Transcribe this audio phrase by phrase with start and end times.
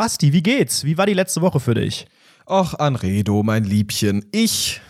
[0.00, 0.84] Basti, wie geht's?
[0.84, 2.06] Wie war die letzte Woche für dich?
[2.48, 4.24] Och, Anredo, mein Liebchen.
[4.32, 4.80] Ich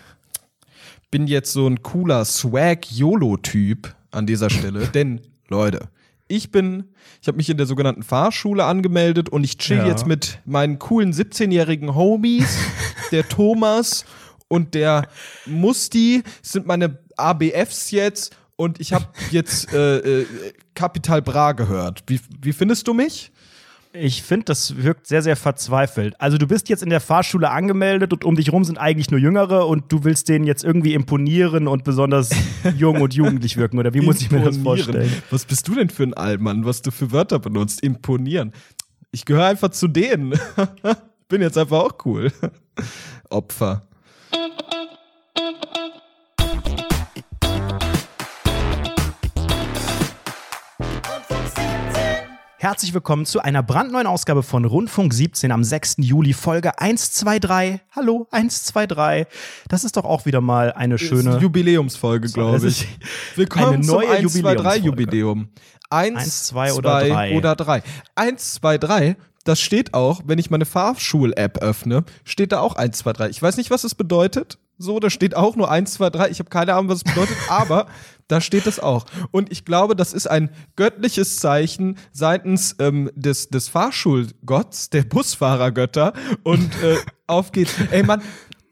[1.10, 4.86] bin jetzt so ein cooler Swag-YOLO-Typ an dieser Stelle.
[4.94, 5.88] Denn, Leute,
[6.28, 6.84] ich bin,
[7.20, 9.88] ich habe mich in der sogenannten Fahrschule angemeldet und ich chill Ja.
[9.88, 12.56] jetzt mit meinen coolen 17-jährigen Homies,
[13.10, 14.04] der Thomas
[14.46, 15.08] und der
[15.44, 20.26] Musti sind meine ABFs jetzt und ich habe jetzt äh, äh,
[20.76, 22.04] Capital Bra gehört.
[22.06, 23.32] Wie, wie findest du mich?
[23.92, 26.14] Ich finde, das wirkt sehr, sehr verzweifelt.
[26.20, 29.18] Also du bist jetzt in der Fahrschule angemeldet und um dich rum sind eigentlich nur
[29.18, 32.30] Jüngere und du willst denen jetzt irgendwie imponieren und besonders
[32.76, 33.80] jung und jugendlich wirken.
[33.80, 35.10] Oder wie muss ich mir das vorstellen?
[35.30, 37.82] Was bist du denn für ein Allmann, was du für Wörter benutzt?
[37.82, 38.52] Imponieren.
[39.10, 40.38] Ich gehöre einfach zu denen.
[41.28, 42.30] Bin jetzt einfach auch cool.
[43.28, 43.88] Opfer.
[52.62, 55.94] Herzlich willkommen zu einer brandneuen Ausgabe von Rundfunk 17 am 6.
[56.00, 57.80] Juli, Folge 123.
[57.96, 59.26] Hallo, 123.
[59.68, 61.38] Das ist doch auch wieder mal eine Ist schöne.
[61.38, 62.86] Jubiläumsfolge, glaube ich.
[63.34, 64.86] Willkommen eine zum neue 1, 2, 3 Jubiläumsfolge.
[64.86, 65.48] Jubiläum.
[65.88, 67.34] 1, Eins, zwei 2 oder drei.
[67.38, 67.82] oder 3.
[68.16, 72.98] 1, 2, 3, das steht auch, wenn ich meine Fahrschul-App öffne, steht da auch 1,
[72.98, 73.28] 2, 3.
[73.30, 74.58] Ich weiß nicht, was es bedeutet.
[74.82, 76.30] So, da steht auch nur 1, 2, 3.
[76.30, 77.86] Ich habe keine Ahnung, was es bedeutet, aber
[78.28, 79.04] da steht es auch.
[79.30, 86.14] Und ich glaube, das ist ein göttliches Zeichen seitens ähm, des, des Fahrschulgotts, der Busfahrergötter.
[86.44, 87.74] Und äh, auf geht's.
[87.90, 88.22] Ey, Mann,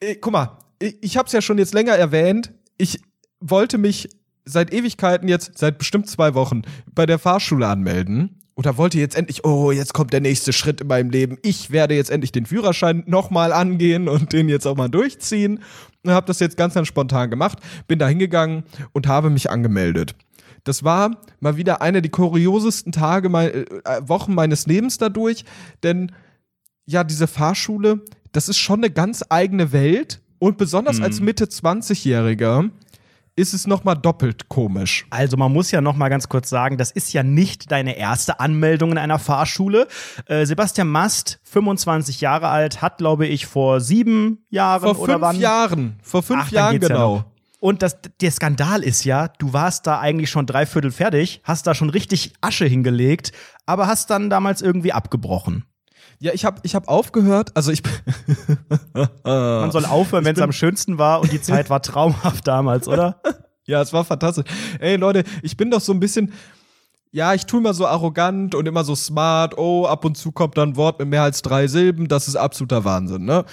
[0.01, 2.55] äh, guck mal, ich, ich habe es ja schon jetzt länger erwähnt.
[2.79, 3.03] Ich
[3.41, 4.09] wollte mich
[4.47, 6.63] seit Ewigkeiten jetzt, seit bestimmt zwei Wochen,
[6.95, 8.38] bei der Fahrschule anmelden.
[8.59, 11.39] Oder wollte jetzt endlich, oh, jetzt kommt der nächste Schritt in meinem Leben.
[11.43, 15.61] Ich werde jetzt endlich den Führerschein nochmal angehen und den jetzt auch mal durchziehen.
[16.03, 17.61] Und habe das jetzt ganz, ganz spontan gemacht.
[17.87, 20.17] Bin da hingegangen und habe mich angemeldet.
[20.65, 23.65] Das war mal wieder einer der kuriosesten Tage, mein, äh,
[24.09, 25.45] Wochen meines Lebens dadurch.
[25.85, 26.11] Denn
[26.85, 28.01] ja, diese Fahrschule,
[28.33, 30.21] das ist schon eine ganz eigene Welt.
[30.41, 32.71] Und besonders als Mitte 20-Jähriger
[33.39, 35.07] ist es nochmal doppelt komisch.
[35.11, 38.41] Also man muss ja noch mal ganz kurz sagen, das ist ja nicht deine erste
[38.41, 39.87] Anmeldung in einer Fahrschule.
[40.27, 45.23] Äh, Sebastian Mast, 25 Jahre alt, hat glaube ich vor sieben Jahren Vor oder fünf
[45.23, 47.17] wann Jahren, vor fünf Ach, Jahren ja genau.
[47.17, 47.25] noch.
[47.61, 51.75] Und das, der Skandal ist ja, du warst da eigentlich schon dreiviertel fertig, hast da
[51.75, 53.33] schon richtig Asche hingelegt,
[53.67, 55.65] aber hast dann damals irgendwie abgebrochen.
[56.21, 57.83] Ja, ich habe ich hab aufgehört, also ich
[59.25, 63.21] Man soll aufhören, wenn es am schönsten war und die Zeit war traumhaft damals, oder?
[63.69, 64.47] Ja, es war fantastisch.
[64.81, 66.33] Ey, Leute, ich bin doch so ein bisschen.
[67.11, 69.59] Ja, ich tue immer so arrogant und immer so smart.
[69.59, 72.09] Oh, ab und zu kommt dann ein Wort mit mehr als drei Silben.
[72.09, 73.45] Das ist absoluter Wahnsinn, ne?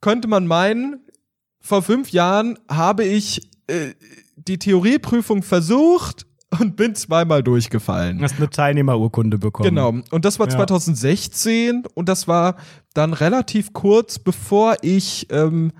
[0.00, 1.06] Könnte man meinen,
[1.60, 3.94] vor fünf Jahren habe ich äh,
[4.34, 6.26] die Theorieprüfung versucht
[6.60, 8.18] und bin zweimal durchgefallen.
[8.18, 9.68] Du hast eine Teilnehmerurkunde bekommen.
[9.68, 9.94] Genau.
[10.10, 10.56] Und das war Ja.
[10.56, 12.56] 2016 und das war
[12.94, 15.72] dann relativ kurz, bevor ich ähm,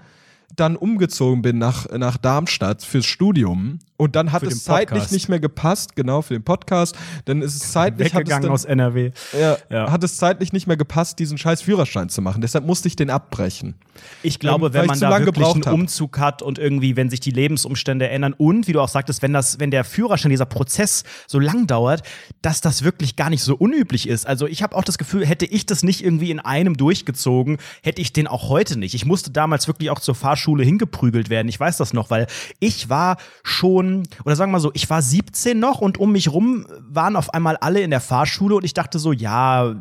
[0.56, 3.78] dann umgezogen bin nach, nach Darmstadt fürs Studium.
[3.98, 5.12] Und dann hat Für es zeitlich Podcast.
[5.12, 6.94] nicht mehr gepasst, genau, für den Podcast.
[7.24, 9.10] Dann ist es zeitlich, hat es, Weggegangen dann, aus NRW.
[9.40, 9.90] ja, Ja.
[9.90, 12.42] hat es zeitlich nicht mehr gepasst, diesen scheiß Führerschein zu machen.
[12.42, 13.74] Deshalb musste ich den abbrechen.
[14.22, 15.72] Ich glaube, Ähm, wenn man da lange wirklich einen hab.
[15.72, 19.32] Umzug hat und irgendwie, wenn sich die Lebensumstände ändern und, wie du auch sagtest, wenn
[19.32, 22.02] das, wenn der Führerschein, dieser Prozess so lang dauert,
[22.42, 24.26] dass das wirklich gar nicht so unüblich ist.
[24.26, 28.02] Also ich habe auch das Gefühl, hätte ich das nicht irgendwie in einem durchgezogen, hätte
[28.02, 28.94] ich den auch heute nicht.
[28.94, 31.48] Ich musste damals wirklich auch zur Fahrschule hingeprügelt werden.
[31.48, 32.26] Ich weiß das noch, weil
[32.60, 36.32] ich war schon, oder sagen wir mal so, ich war 17 noch und um mich
[36.32, 39.74] rum waren auf einmal alle in der Fahrschule und ich dachte so, ja,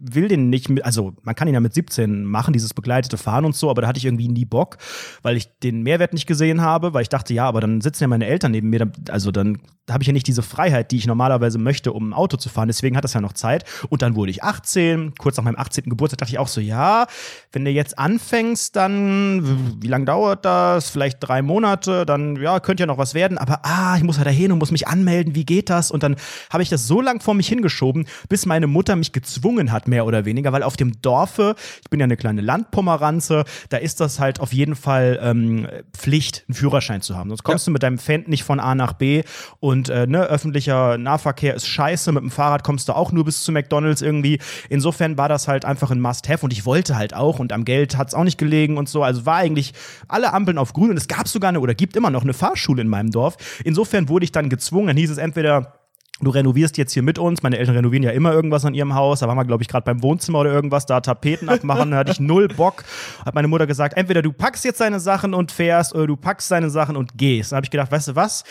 [0.00, 3.44] will den nicht mit, also man kann ihn ja mit 17 machen, dieses begleitete Fahren
[3.44, 4.78] und so, aber da hatte ich irgendwie nie Bock,
[5.22, 8.08] weil ich den Mehrwert nicht gesehen habe, weil ich dachte, ja, aber dann sitzen ja
[8.08, 9.58] meine Eltern neben mir, also dann
[9.90, 12.68] habe ich ja nicht diese Freiheit, die ich normalerweise möchte, um ein Auto zu fahren,
[12.68, 15.84] deswegen hat das ja noch Zeit und dann wurde ich 18, kurz nach meinem 18.
[15.84, 17.06] Geburtstag dachte ich auch so, ja,
[17.52, 20.88] wenn du jetzt anfängst, dann, wie lange dauert das?
[20.88, 24.24] Vielleicht drei Monate, dann, ja, könnte ja noch was werden, aber ah, ich muss ja
[24.24, 25.90] dahin und muss mich anmelden, wie geht das?
[25.90, 26.16] Und dann
[26.50, 30.06] habe ich das so lang vor mich hingeschoben, bis meine Mutter mich gezwungen hat, mehr
[30.06, 34.18] oder weniger, weil auf dem Dorfe, ich bin ja eine kleine Landpomeranze, da ist das
[34.18, 37.28] halt auf jeden Fall ähm, Pflicht, einen Führerschein zu haben.
[37.28, 39.24] Sonst kommst du mit deinem Fendt nicht von A nach B
[39.60, 43.44] und äh, ne, öffentlicher Nahverkehr ist scheiße, mit dem Fahrrad kommst du auch nur bis
[43.44, 44.38] zu McDonalds irgendwie.
[44.70, 47.98] Insofern war das halt einfach ein Must-Have und ich wollte halt auch und am Geld
[47.98, 49.02] hat es auch nicht gelegen und so.
[49.02, 49.74] Also war eigentlich
[50.06, 52.82] alle Ampeln auf grün und es gab sogar eine oder gibt immer noch eine Fahrschule
[52.82, 53.36] in meinem Dorf.
[53.64, 55.74] Insofern wurde ich dann gezwungen, dann hieß es entweder
[56.20, 57.44] Du renovierst jetzt hier mit uns.
[57.44, 59.20] Meine Eltern renovieren ja immer irgendwas an ihrem Haus.
[59.20, 61.92] Da waren wir, glaube ich, gerade beim Wohnzimmer oder irgendwas, da Tapeten abmachen.
[61.92, 62.82] Da hatte ich null Bock.
[63.24, 66.50] Hat meine Mutter gesagt, entweder du packst jetzt deine Sachen und fährst oder du packst
[66.50, 67.52] deine Sachen und gehst.
[67.52, 68.42] Dann habe ich gedacht, weißt du was?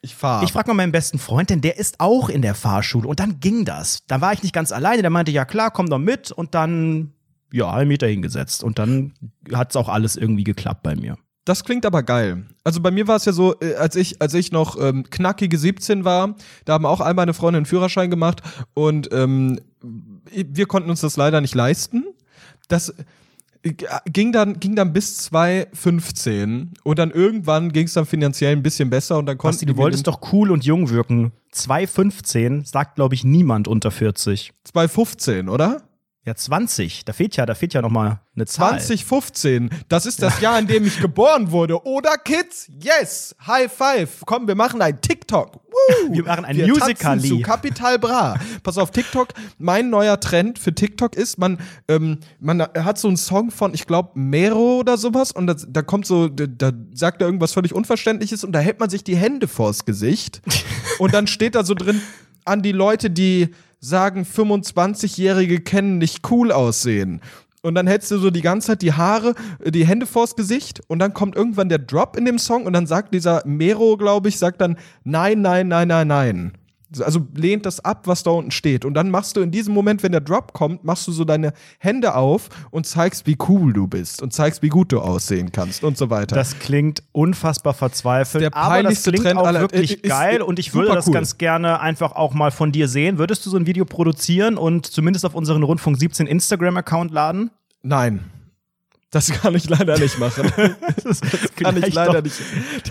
[0.00, 0.44] Ich fahre.
[0.44, 3.06] Ich frage mal meinen besten Freund, denn der ist auch in der Fahrschule.
[3.06, 4.00] Und dann ging das.
[4.08, 5.02] Da war ich nicht ganz alleine.
[5.02, 6.32] Der meinte, ja klar, komm doch mit.
[6.32, 7.12] Und dann,
[7.52, 8.62] ja, einen Meter hingesetzt.
[8.62, 9.14] Und dann
[9.52, 11.16] hat es auch alles irgendwie geklappt bei mir.
[11.48, 12.44] Das klingt aber geil.
[12.62, 15.56] Also bei mir war es ja so, äh, als ich, als ich noch ähm, knackige
[15.56, 16.36] 17 war,
[16.66, 18.42] da haben auch all meine Freunde einen Führerschein gemacht
[18.74, 19.58] und ähm,
[20.30, 22.04] wir konnten uns das leider nicht leisten.
[22.68, 22.94] Das
[23.62, 23.72] äh,
[24.04, 28.90] ging dann, ging dann bis 2015 und dann irgendwann ging es dann finanziell ein bisschen
[28.90, 31.32] besser und dann konnten Basti, du wolltest doch cool und jung wirken.
[31.52, 34.52] 215 sagt, glaube ich, niemand unter 40.
[34.64, 35.87] 2015, oder?
[36.28, 37.06] Ja, 20.
[37.06, 38.78] Da fehlt ja, da fehlt ja noch mal eine Zahl.
[38.78, 39.70] 2015.
[39.88, 41.82] Das ist das Jahr, in dem ich geboren wurde.
[41.86, 42.70] Oder Kids?
[42.82, 43.34] Yes.
[43.46, 44.10] High five.
[44.26, 45.54] Komm, wir machen ein TikTok.
[45.54, 46.12] Woo.
[46.12, 47.18] Wir machen ein wir Musical.
[47.18, 48.38] zu Capital Bra.
[48.62, 49.28] Pass auf, TikTok.
[49.56, 53.86] Mein neuer Trend für TikTok ist, man, ähm, man hat so einen Song von, ich
[53.86, 57.72] glaube, Mero oder sowas und das, da kommt so, da, da sagt er irgendwas völlig
[57.72, 60.42] Unverständliches und da hält man sich die Hände vors Gesicht
[60.98, 62.02] und dann steht da so drin
[62.44, 67.20] an die Leute, die sagen, 25-Jährige kennen nicht cool aussehen.
[67.62, 70.80] Und dann hältst du so die ganze Zeit die Haare, äh, die Hände vors Gesicht
[70.86, 74.28] und dann kommt irgendwann der Drop in dem Song und dann sagt dieser Mero, glaube
[74.28, 76.52] ich, sagt dann nein, nein, nein, nein, nein.
[77.00, 78.84] Also lehnt das ab, was da unten steht.
[78.84, 81.52] Und dann machst du in diesem Moment, wenn der Drop kommt, machst du so deine
[81.78, 85.84] Hände auf und zeigst, wie cool du bist und zeigst, wie gut du aussehen kannst
[85.84, 86.34] und so weiter.
[86.34, 90.58] Das klingt unfassbar verzweifelt, Der aber das klingt Trend auch wirklich ist- ist geil und
[90.58, 91.12] ich würde das cool.
[91.14, 93.18] ganz gerne einfach auch mal von dir sehen.
[93.18, 97.50] Würdest du so ein Video produzieren und zumindest auf unseren Rundfunk 17 Instagram-Account laden?
[97.82, 98.20] Nein.
[99.10, 100.52] Das kann ich leider nicht machen.
[101.04, 101.20] Das
[101.56, 102.22] kann ich leider doch.
[102.22, 102.36] nicht.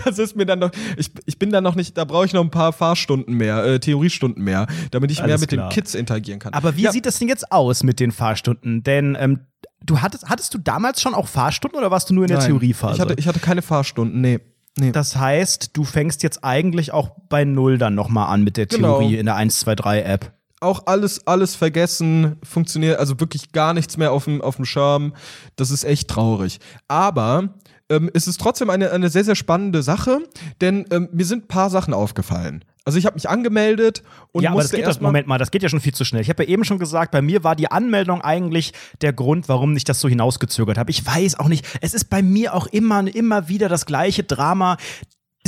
[0.04, 0.70] Das ist mir dann noch.
[0.96, 1.96] Ich, ich bin dann noch nicht.
[1.96, 5.42] Da brauche ich noch ein paar Fahrstunden mehr, äh, Theoriestunden mehr, damit ich mehr Alles
[5.42, 5.68] mit klar.
[5.68, 6.52] den Kids interagieren kann.
[6.54, 8.82] Aber wie ja, sieht das denn jetzt aus mit den Fahrstunden?
[8.82, 9.40] Denn ähm,
[9.84, 12.48] du hattest, hattest du damals schon auch Fahrstunden oder warst du nur in der nein.
[12.48, 12.94] Theoriephase?
[12.94, 14.20] Ich hatte, ich hatte keine Fahrstunden.
[14.20, 14.40] Nee.
[14.76, 14.92] Nee.
[14.92, 18.98] das heißt, du fängst jetzt eigentlich auch bei Null dann nochmal an mit der Genau.
[19.00, 20.32] Theorie in der 1, 2, 3 App.
[20.60, 25.14] Auch alles, alles vergessen, funktioniert, also wirklich gar nichts mehr auf dem, auf dem Schirm.
[25.56, 26.58] Das ist echt traurig.
[26.88, 27.54] Aber
[27.90, 30.20] ähm, es ist trotzdem eine, eine sehr, sehr spannende Sache,
[30.60, 32.64] denn ähm, mir sind ein paar Sachen aufgefallen.
[32.84, 34.02] Also ich habe mich angemeldet
[34.32, 35.80] und ja, aber das musste geht das, erst mal Moment mal, das geht ja schon
[35.80, 36.22] viel zu schnell.
[36.22, 38.72] Ich habe ja eben schon gesagt, bei mir war die Anmeldung eigentlich
[39.02, 40.90] der Grund, warum ich das so hinausgezögert habe.
[40.90, 44.78] Ich weiß auch nicht, es ist bei mir auch immer, immer wieder das gleiche Drama.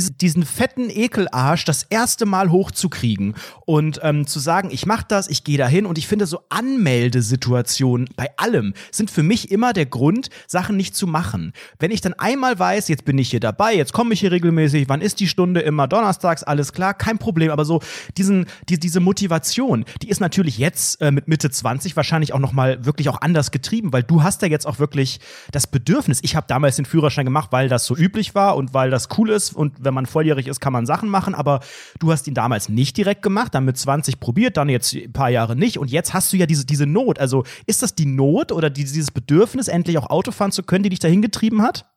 [0.09, 5.27] Dies- Diesen fetten Ekelarsch das erste Mal hochzukriegen und ähm, zu sagen, ich mach das,
[5.27, 9.85] ich gehe dahin und ich finde so Anmeldesituationen bei allem sind für mich immer der
[9.85, 11.53] Grund, Sachen nicht zu machen.
[11.79, 14.87] Wenn ich dann einmal weiß, jetzt bin ich hier dabei, jetzt komme ich hier regelmäßig,
[14.87, 15.61] wann ist die Stunde?
[15.61, 17.51] Immer donnerstags, alles klar, kein Problem.
[17.51, 17.81] Aber so
[18.17, 22.85] diesen, die, diese Motivation, die ist natürlich jetzt äh, mit Mitte 20 wahrscheinlich auch nochmal
[22.85, 25.19] wirklich auch anders getrieben, weil du hast ja jetzt auch wirklich
[25.51, 26.19] das Bedürfnis.
[26.21, 29.29] Ich habe damals den Führerschein gemacht, weil das so üblich war und weil das cool
[29.29, 31.59] ist und wenn man volljährig ist, kann man Sachen machen, aber
[31.99, 35.29] du hast ihn damals nicht direkt gemacht, dann mit 20 probiert, dann jetzt ein paar
[35.29, 37.19] Jahre nicht und jetzt hast du ja diese, diese Not.
[37.19, 40.83] Also ist das die Not oder die, dieses Bedürfnis, endlich auch Auto fahren zu können,
[40.83, 41.90] die dich dahin getrieben hat?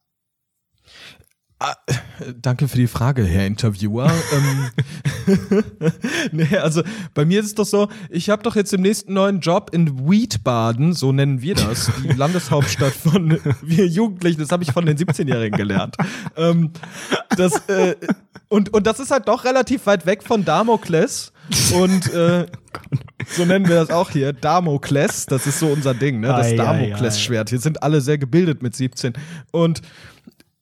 [2.40, 4.10] Danke für die Frage, Herr Interviewer.
[4.32, 4.70] ähm,
[6.32, 6.82] nee, also
[7.14, 10.08] bei mir ist es doch so, ich habe doch jetzt im nächsten neuen Job in
[10.08, 14.96] Wiesbaden, so nennen wir das, die Landeshauptstadt von wir Jugendlichen, das habe ich von den
[14.96, 15.96] 17-Jährigen gelernt.
[16.36, 16.70] Ähm,
[17.36, 17.96] das, äh,
[18.48, 21.32] und, und das ist halt doch relativ weit weg von Damokles.
[21.74, 22.46] Und äh,
[23.26, 26.28] so nennen wir das auch hier, Damokles, das ist so unser Ding, ne?
[26.28, 27.50] Das Damokles-Schwert.
[27.50, 29.14] Hier sind alle sehr gebildet mit 17.
[29.50, 29.82] Und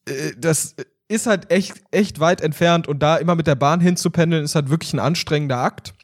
[0.07, 0.75] äh, das
[1.13, 4.71] ist halt echt, echt weit entfernt und da immer mit der Bahn hinzupendeln, ist halt
[4.71, 5.95] wirklich ein anstrengender Akt.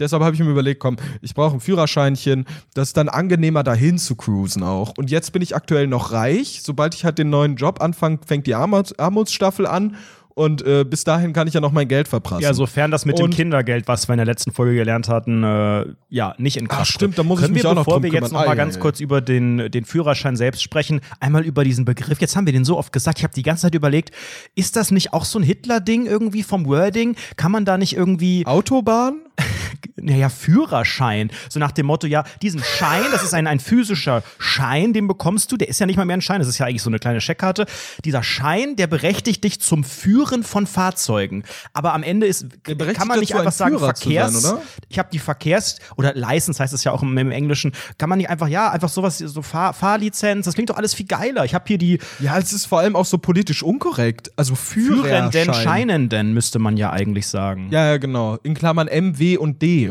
[0.00, 2.46] Deshalb habe ich mir überlegt, komm, ich brauche ein Führerscheinchen.
[2.74, 4.94] Das ist dann angenehmer, dahin zu cruisen auch.
[4.98, 6.62] Und jetzt bin ich aktuell noch reich.
[6.64, 9.96] Sobald ich halt den neuen Job anfange, fängt die Armuts Armutsstaffel an.
[10.36, 12.42] Und äh, bis dahin kann ich ja noch mein Geld verprassen.
[12.42, 15.44] Ja, sofern das mit dem Und- Kindergeld, was wir in der letzten Folge gelernt hatten,
[15.44, 18.02] äh, ja, nicht in Kraft Ach, stimmt, da muss ich mich wir, auch noch bevor
[18.02, 18.42] wir jetzt kümmern.
[18.42, 22.20] noch mal ganz kurz über den, den Führerschein selbst sprechen, einmal über diesen Begriff.
[22.20, 24.10] Jetzt haben wir den so oft gesagt, ich habe die ganze Zeit überlegt,
[24.56, 27.14] ist das nicht auch so ein Hitler-Ding irgendwie vom Wording?
[27.36, 29.20] Kann man da nicht irgendwie Autobahn?
[29.96, 31.30] naja, Führerschein.
[31.48, 35.52] So nach dem Motto, ja, diesen Schein, das ist ein, ein physischer Schein, den bekommst
[35.52, 36.98] du, der ist ja nicht mal mehr ein Schein, das ist ja eigentlich so eine
[36.98, 37.66] kleine Scheckkarte.
[38.04, 41.44] Dieser Schein, der berechtigt dich zum Führen von Fahrzeugen.
[41.72, 44.62] Aber am Ende ist, kann man nicht ein einfach sagen, Führer sein, Verkehrs, oder?
[44.88, 48.18] ich habe die Verkehrs- oder License heißt es ja auch im, im Englischen, kann man
[48.18, 51.44] nicht einfach, ja, einfach sowas, so Fahr Fahrlizenz, das klingt doch alles viel geiler.
[51.44, 54.32] Ich habe hier die Ja, es ist vor allem auch so politisch unkorrekt.
[54.36, 55.30] Also Führerschein.
[55.30, 57.68] Führenden, Scheinenden, müsste man ja eigentlich sagen.
[57.70, 58.38] Ja, ja, genau.
[58.42, 59.83] In Klammern M, W und D.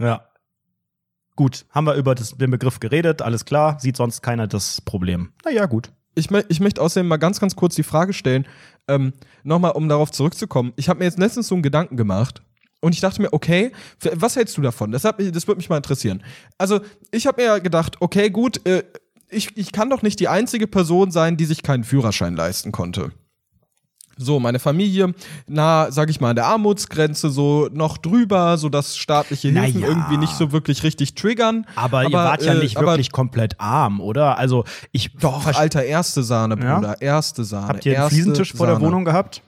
[0.00, 0.28] Ja.
[1.36, 5.32] Gut, haben wir über das, den Begriff geredet, alles klar, sieht sonst keiner das Problem.
[5.44, 5.92] Naja, gut.
[6.14, 8.46] Ich, ich möchte außerdem mal ganz, ganz kurz die Frage stellen,
[8.88, 9.12] ähm,
[9.42, 10.72] nochmal, um darauf zurückzukommen.
[10.76, 12.42] Ich habe mir jetzt letztens so einen Gedanken gemacht
[12.80, 13.72] und ich dachte mir, okay,
[14.14, 14.92] was hältst du davon?
[14.92, 16.22] Das, hat, das würde mich mal interessieren.
[16.56, 18.84] Also, ich habe mir gedacht, okay, gut, äh,
[19.28, 23.12] ich, ich kann doch nicht die einzige Person sein, die sich keinen Führerschein leisten konnte.
[24.18, 25.14] So, meine Familie,
[25.46, 29.88] na, sag ich mal, an der Armutsgrenze, so noch drüber, so dass staatliche Hilfen Naja.
[29.88, 31.66] irgendwie nicht so wirklich richtig triggern.
[31.76, 34.38] Aber, ihr wart ja äh, nicht aber wirklich komplett arm, oder?
[34.38, 36.76] Also ich Doch, Alter, erste Sahne, Ja?
[36.76, 37.68] Bruder, erste Sahne.
[37.68, 38.86] Habt ihr einen Fliesentisch vor der Sahne.
[38.86, 39.42] Wohnung gehabt?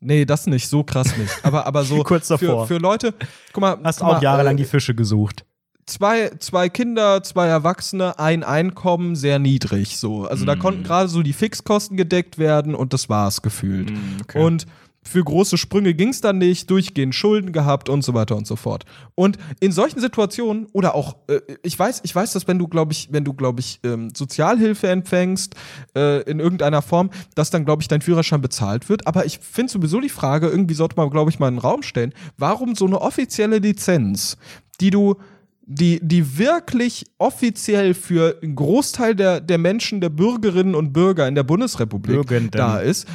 [0.00, 1.32] Nee, das nicht, so krass nicht.
[1.42, 2.66] Aber, aber so Kurz davor.
[2.66, 3.14] Für, für Leute,
[3.52, 3.78] guck mal.
[3.82, 5.44] Hast guck auch mal, jahrelang äh, die Fische gesucht.
[5.86, 9.98] Zwei, zwei Kinder, zwei Erwachsene, ein Einkommen, sehr niedrig.
[9.98, 10.24] So.
[10.26, 10.46] Also Mm.
[10.46, 13.90] da konnten gerade so die Fixkosten gedeckt werden und das war's gefühlt.
[13.90, 14.42] Mm, okay.
[14.42, 14.66] Und
[15.06, 18.86] für große Sprünge ging's dann nicht, durchgehend Schulden gehabt und so weiter und so fort.
[19.14, 22.92] Und in solchen Situationen oder auch, äh, ich weiß, ich weiß, dass wenn du, glaube
[22.92, 25.56] ich, wenn du, glaube ich, ähm, Sozialhilfe empfängst
[25.94, 29.06] äh, in irgendeiner Form, dass dann, glaube ich, dein Führerschein bezahlt wird.
[29.06, 31.82] Aber ich finde sowieso die Frage, irgendwie sollte man, glaube ich, mal in den Raum
[31.82, 34.38] stellen, warum so eine offizielle Lizenz,
[34.80, 35.16] die du
[35.66, 41.34] die, die wirklich offiziell für einen Großteil der, der Menschen, der Bürgerinnen und Bürger in
[41.34, 42.50] der Bundesrepublik Bürgenden.
[42.52, 43.06] da ist,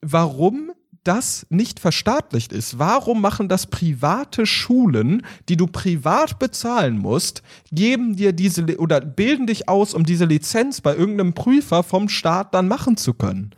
[0.00, 0.72] warum
[1.04, 2.78] das nicht verstaatlicht ist.
[2.78, 9.46] Warum machen das private Schulen, die du privat bezahlen musst, geben dir diese oder bilden
[9.46, 13.52] dich aus, um diese Lizenz bei irgendeinem Prüfer vom Staat dann machen zu können?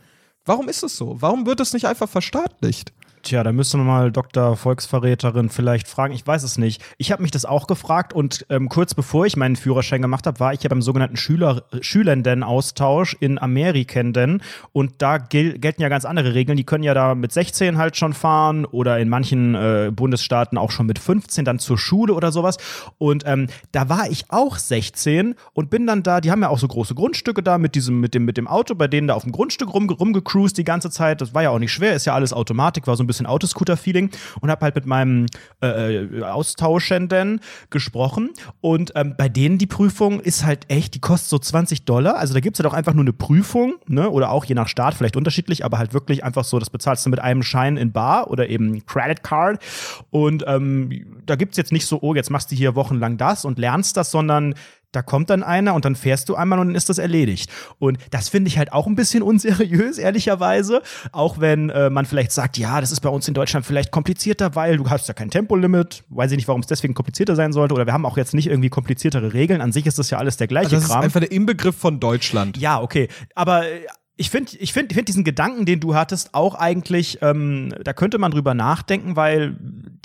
[0.45, 1.17] Warum ist es so?
[1.19, 2.93] Warum wird es nicht einfach verstaatlicht?
[3.23, 4.57] Tja, da müsste man mal Dr.
[4.57, 6.13] Volksverräterin vielleicht fragen.
[6.13, 6.81] Ich weiß es nicht.
[6.97, 10.39] Ich habe mich das auch gefragt und ähm, kurz bevor ich meinen Führerschein gemacht habe,
[10.39, 14.41] war ich ja beim sogenannten Schüler Schülenden-Austausch in Amerikenden
[14.73, 16.57] und da gel gelten ja ganz andere Regeln.
[16.57, 20.71] Die können ja da mit 16 halt schon fahren oder in manchen äh, Bundesstaaten auch
[20.71, 22.57] schon mit 15 dann zur Schule oder sowas.
[22.97, 26.59] Und ähm, da war ich auch 16 und bin dann da, die haben ja auch
[26.59, 29.23] so große Grundstücke da mit diesem, mit dem, mit dem Auto, bei denen da auf
[29.23, 31.21] dem Grundstück rum, rumgecruised die ganze Zeit.
[31.21, 34.09] Das war ja auch nicht schwer, ist ja alles Automatik, war so ein bisschen Autoscooter-Feeling
[34.41, 35.27] und habe halt mit meinem
[35.61, 41.39] äh, Austauschenden gesprochen und ähm, bei denen die Prüfung ist halt echt, die kostet so
[41.39, 42.17] 20 Dollar.
[42.17, 44.09] Also da gibt es halt auch einfach nur eine Prüfung, ne?
[44.09, 47.09] Oder auch je nach Staat vielleicht unterschiedlich, aber halt wirklich einfach so, das bezahlst du
[47.09, 49.61] mit einem Schein in Bar oder eben Credit Card.
[50.09, 53.45] Und ähm, da gibt es jetzt nicht so, oh, jetzt machst du hier wochenlang das
[53.45, 54.55] und lernst das, sondern
[54.91, 57.49] da kommt dann einer und dann fährst du einmal und dann ist das erledigt.
[57.79, 60.81] Und das finde ich halt auch ein bisschen unseriös, ehrlicherweise.
[61.11, 64.55] Auch wenn äh, man vielleicht sagt, ja, das ist bei uns in Deutschland vielleicht komplizierter,
[64.55, 66.03] weil du hast ja kein Tempolimit.
[66.09, 67.73] Weiß ich nicht, warum es deswegen komplizierter sein sollte.
[67.73, 69.61] Oder wir haben auch jetzt nicht irgendwie kompliziertere Regeln.
[69.61, 71.03] An sich ist das ja alles der gleiche Das ist Kram.
[71.03, 72.57] einfach der Inbegriff von Deutschland.
[72.57, 73.07] Ja, okay.
[73.35, 73.85] Aber äh,
[74.21, 77.91] ich finde ich find, ich find diesen Gedanken, den du hattest, auch eigentlich, ähm, da
[77.91, 79.55] könnte man drüber nachdenken, weil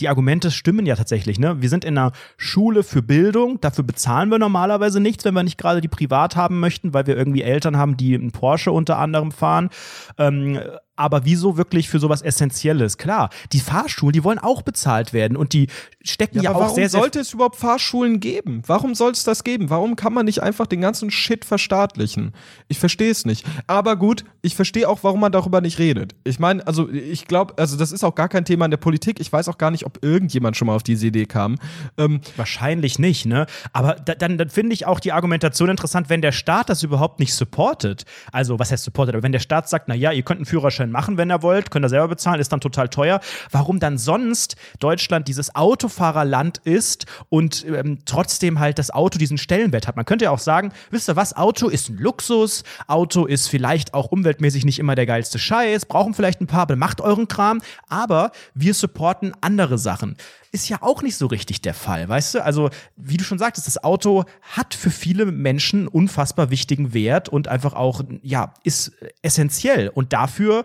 [0.00, 1.38] die Argumente stimmen ja tatsächlich.
[1.38, 1.61] Ne?
[1.61, 5.58] Wir sind in einer Schule für Bildung, dafür bezahlen wir normalerweise nichts, wenn wir nicht
[5.58, 9.32] gerade die privat haben möchten, weil wir irgendwie Eltern haben, die einen Porsche unter anderem
[9.32, 9.68] fahren.
[10.16, 10.61] Ähm,
[10.96, 12.98] aber wieso wirklich für sowas Essentielles?
[12.98, 15.68] Klar, die Fahrschulen, die wollen auch bezahlt werden und die
[16.02, 18.62] stecken ja, Ja, auch warum sehr, sehr sollte es überhaupt Fahrschulen geben?
[18.66, 19.70] Warum soll es das geben?
[19.70, 22.32] Warum kann man nicht einfach den ganzen Shit verstaatlichen?
[22.68, 23.46] Ich verstehe es nicht.
[23.66, 26.14] Aber gut, ich verstehe auch, warum man darüber nicht redet.
[26.24, 29.20] Ich meine, also ich glaube, also das ist auch gar kein Thema in der Politik.
[29.20, 31.56] Ich weiß auch gar nicht, ob irgendjemand schon mal auf diese Idee kam.
[31.98, 33.46] Ähm, Wahrscheinlich nicht, ne?
[33.72, 37.20] Aber da, dann, dann finde ich auch die Argumentation interessant, wenn der Staat das überhaupt
[37.20, 38.04] nicht supportet.
[38.32, 39.14] Also, was heißt supportet?
[39.14, 41.71] Aber wenn der Staat sagt, na ja, ihr könnt einen Führerschein machen, wenn ihr wollt,
[41.71, 43.21] könnt ihr selber bezahlen, ist dann total teuer.
[43.50, 49.87] Warum dann sonst Deutschland dieses Autofahrerland ist und ähm, trotzdem halt das Auto diesen Stellenwert
[49.88, 49.97] hat?
[49.97, 53.95] Man könnte ja auch sagen, wisst ihr was, Auto ist ein Luxus, Auto ist vielleicht
[53.95, 57.61] auch umweltmäßig nicht immer der geilste Scheiß, brauchen vielleicht ein paar, aber macht euren Kram,
[57.88, 60.16] aber wir supporten andere Sachen
[60.56, 62.42] ist ja auch nicht so richtig der Fall, weißt du?
[62.42, 67.46] Also, wie du schon sagtest, das Auto hat für viele Menschen unfassbar wichtigen Wert und
[67.46, 69.90] einfach auch, ja, ist essentiell.
[69.90, 70.64] Und dafür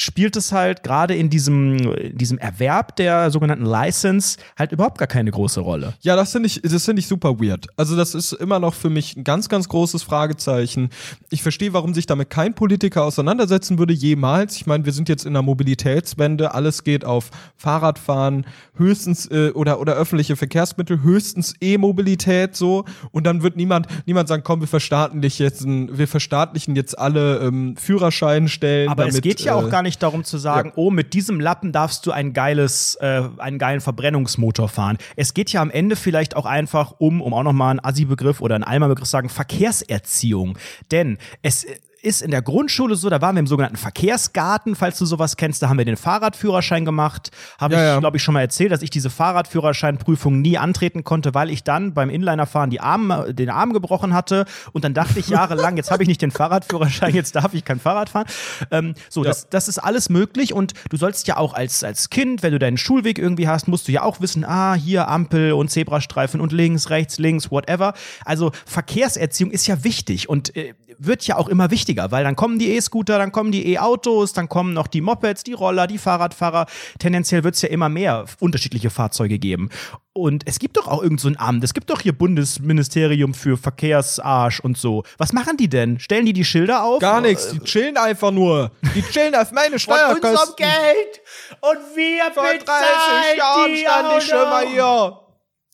[0.00, 5.30] spielt es halt gerade in diesem, diesem Erwerb der sogenannten License halt überhaupt gar keine
[5.30, 5.94] große Rolle.
[6.00, 7.66] Ja, das finde ich, das finde ich super weird.
[7.76, 10.90] Also das ist immer noch für mich ein ganz, ganz großes Fragezeichen.
[11.30, 14.56] Ich verstehe, warum sich damit kein Politiker auseinandersetzen würde jemals.
[14.56, 16.54] Ich meine, wir sind jetzt in einer Mobilitätswende.
[16.54, 22.84] Alles geht auf Fahrradfahren, höchstens äh, oder oder öffentliche Verkehrsmittel, höchstens E-Mobilität so.
[23.10, 27.76] Und dann wird niemand, niemand sagen, komm, wir verstaatlichen jetzt, wir verstaatlichen jetzt alle ähm,
[27.76, 28.88] Führerscheinstellen.
[28.88, 30.74] Aber es damit, geht ja auch äh, gar nicht darum zu sagen, ja.
[30.76, 34.98] oh, mit diesem Lappen darfst du ein geiles, äh, einen geilen Verbrennungsmotor fahren.
[35.16, 38.56] Es geht ja am Ende vielleicht auch einfach um, um auch nochmal einen Assi-Begriff oder
[38.56, 40.58] einen Alma-Begriff zu sagen, Verkehrserziehung.
[40.90, 41.64] Denn es
[42.02, 45.62] ist in der Grundschule so, da waren wir im sogenannten Verkehrsgarten, falls du sowas kennst,
[45.62, 47.30] da haben wir den Fahrradführerschein gemacht.
[47.58, 47.98] Habe Ja, ich, ja.
[48.00, 51.94] glaube ich, schon mal erzählt, dass ich diese Fahrradführerscheinprüfung nie antreten konnte, weil ich dann
[51.94, 54.44] beim Inlinerfahren die Arme, den Arm gebrochen hatte.
[54.72, 57.80] Und dann dachte ich jahrelang, jetzt habe ich nicht den Fahrradführerschein, jetzt darf ich kein
[57.80, 58.26] Fahrrad fahren.
[58.70, 59.30] Ähm, so, Ja.
[59.30, 60.52] das, das ist alles möglich.
[60.52, 63.88] Und du sollst ja auch als, als Kind, wenn du deinen Schulweg irgendwie hast, musst
[63.88, 67.94] du ja auch wissen, ah, hier Ampel und Zebrastreifen und links, rechts, links, whatever.
[68.24, 72.58] Also Verkehrserziehung ist ja wichtig und äh, wird ja auch immer wichtiger, weil dann kommen
[72.58, 76.66] die E-Scooter, dann kommen die E-Autos, dann kommen noch die Mopeds, die Roller, die Fahrradfahrer.
[76.98, 79.70] Tendenziell wird es ja immer mehr unterschiedliche Fahrzeuge geben.
[80.12, 81.62] Und es gibt doch auch irgend so ein Amt.
[81.62, 85.04] Es gibt doch hier Bundesministerium für Verkehrsarsch und so.
[85.16, 86.00] Was machen die denn?
[86.00, 87.00] Stellen die die Schilder auf?
[87.00, 88.72] Gar nichts, die chillen einfach nur.
[88.94, 90.56] Die chillen auf meine Von unserem Steuerkosten.
[90.56, 91.20] Geld.
[91.60, 95.20] Und wir Vor 30 bezahlen Jahren die stand ich schon mal hier.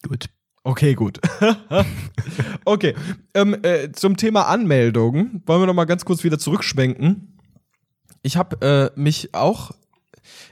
[0.06, 0.28] Gut.
[0.66, 1.20] Okay, gut.
[2.64, 2.94] okay,
[3.34, 7.38] ähm, äh, zum Thema Anmeldung wollen wir noch mal ganz kurz wieder zurückschwenken.
[8.22, 9.72] Ich habe äh, mich auch,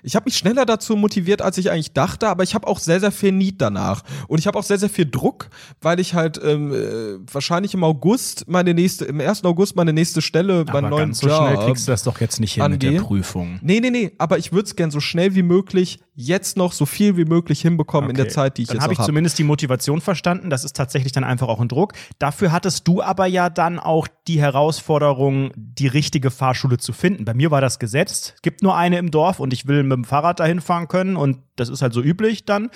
[0.02, 3.00] ich habe mich schneller dazu motiviert, als ich eigentlich dachte, aber ich habe auch sehr,
[3.00, 5.48] sehr viel Need danach und ich habe auch sehr, sehr viel Druck,
[5.80, 9.44] weil ich halt ähm, äh, wahrscheinlich im August meine nächste, im 1.
[9.44, 12.38] August meine nächste Stelle beim Aber neuen ganz so schnell kriegst du das doch jetzt
[12.38, 13.02] nicht hin mit der angehe.
[13.02, 13.60] Prüfung.
[13.62, 16.84] Nee, nee, nee, aber ich würde es gern so schnell wie möglich, jetzt noch so
[16.84, 18.34] viel wie möglich hinbekommen in der Okay.
[18.34, 20.50] Zeit, die ich dann jetzt habe noch ich zumindest die Motivation verstanden.
[20.50, 21.94] Das ist tatsächlich dann einfach auch ein Druck.
[22.18, 27.24] Dafür hattest du aber ja dann auch die Herausforderung, die richtige Fahrschule zu finden.
[27.24, 28.34] Bei mir war das gesetzt.
[28.36, 31.16] Es gibt nur eine im Dorf und ich will mit dem Fahrrad dahin fahren können
[31.16, 32.70] und das ist halt so üblich dann.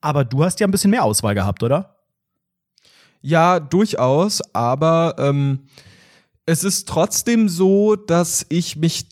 [0.00, 1.96] Aber du hast ja ein bisschen mehr Auswahl gehabt, oder?
[3.22, 5.66] Ja, durchaus, aber ähm,
[6.46, 9.06] es ist trotzdem so, dass ich mich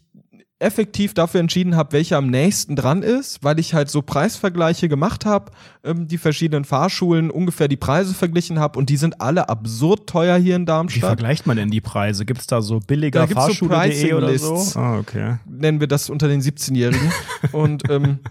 [0.61, 5.25] effektiv dafür entschieden habe, welcher am nächsten dran ist, weil ich halt so Preisvergleiche gemacht
[5.25, 5.53] habe,
[5.85, 10.37] ähm, die verschiedenen Fahrschulen ungefähr die Preise verglichen habe und die sind alle absurd teuer
[10.37, 11.05] hier in Wie Darmstadt.
[11.11, 12.25] vergleicht man denn die Preise?
[12.25, 14.57] Gibt es da so Da billiger so Fahrschule.de oder so?
[14.75, 15.37] Ah, okay.
[15.47, 17.13] nennen wir das unter den 17-Jährigen.
[17.53, 18.19] und ähm,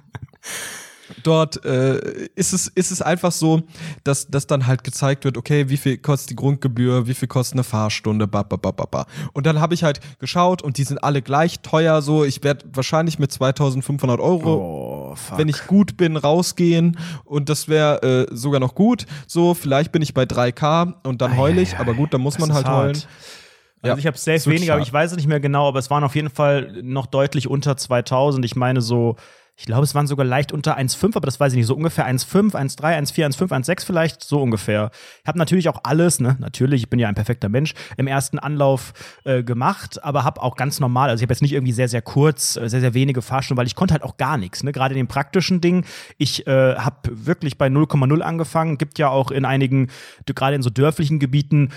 [1.23, 3.63] dort äh, ist, es, ist es einfach so,
[4.03, 7.55] dass, dass dann halt gezeigt wird, okay, wie viel kostet die Grundgebühr, wie viel kostet
[7.55, 9.05] eine Fahrstunde, ba, ba, ba, ba, ba.
[9.33, 12.65] Und dann habe ich halt geschaut und die sind alle gleich teuer, so ich werde
[12.73, 18.59] wahrscheinlich mit 2500 Euro Oh, wenn ich gut bin, rausgehen und das wäre äh, sogar
[18.59, 19.05] noch gut.
[19.27, 22.53] So, vielleicht bin ich bei 3K und dann heul ich, aber gut, dann muss man
[22.53, 22.77] halt hart.
[22.77, 22.95] heulen.
[22.95, 23.07] Also
[23.83, 26.03] Ja, ich habe safe weniger, aber ich weiß es nicht mehr genau, aber es waren
[26.03, 28.43] auf jeden Fall noch deutlich unter 2000.
[28.43, 29.15] Ich meine so,
[29.59, 32.07] ich glaube, es waren sogar leicht unter 1,5, aber das weiß ich nicht, so ungefähr
[32.07, 34.91] 1,5, 1,3, 1,4, 1,5, 1,6 vielleicht, so ungefähr.
[35.23, 38.37] Ich habe natürlich auch alles, ne, natürlich, ich bin ja ein perfekter Mensch, im ersten
[38.37, 38.93] Anlauf
[39.23, 42.03] äh, gemacht, aber habe auch ganz normal, also ich habe jetzt nicht irgendwie sehr, sehr
[42.03, 44.93] kurz, äh, sehr, sehr wenige Fahrstunden, weil ich konnte halt auch gar nichts, ne, gerade
[44.93, 45.85] in den praktischen Dingen.
[46.19, 49.89] Ich äh, habe wirklich bei 0,0 angefangen, gibt ja auch in einigen,
[50.27, 51.69] gerade in so dörflichen Gebieten,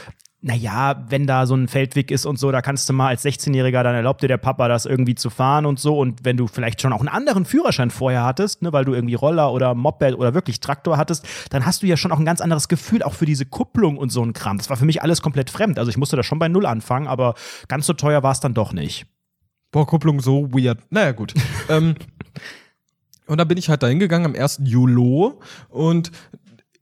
[0.42, 3.82] naja, wenn da so ein Feldweg ist und so, da kannst du mal als 16-Jähriger,
[3.82, 5.98] dann erlaubt dir der Papa das irgendwie zu fahren und so.
[5.98, 9.14] Und wenn du vielleicht schon auch einen anderen Führerschein vorher hattest, ne, weil du irgendwie
[9.14, 12.40] Roller oder Moped oder wirklich Traktor hattest, dann hast du ja schon auch ein ganz
[12.40, 14.56] anderes Gefühl, auch für diese Kupplung und so ein Kram.
[14.56, 15.78] Das war für mich alles komplett fremd.
[15.78, 17.34] Also ich musste da schon bei Null anfangen, aber
[17.68, 19.06] ganz so teuer war es dann doch nicht.
[19.72, 20.78] Boah, Kupplung so weird.
[20.90, 21.34] Naja, gut.
[21.68, 21.96] ähm,
[23.26, 24.62] und dann bin ich halt da hingegangen am 1.
[24.64, 25.32] Juli
[25.68, 26.10] und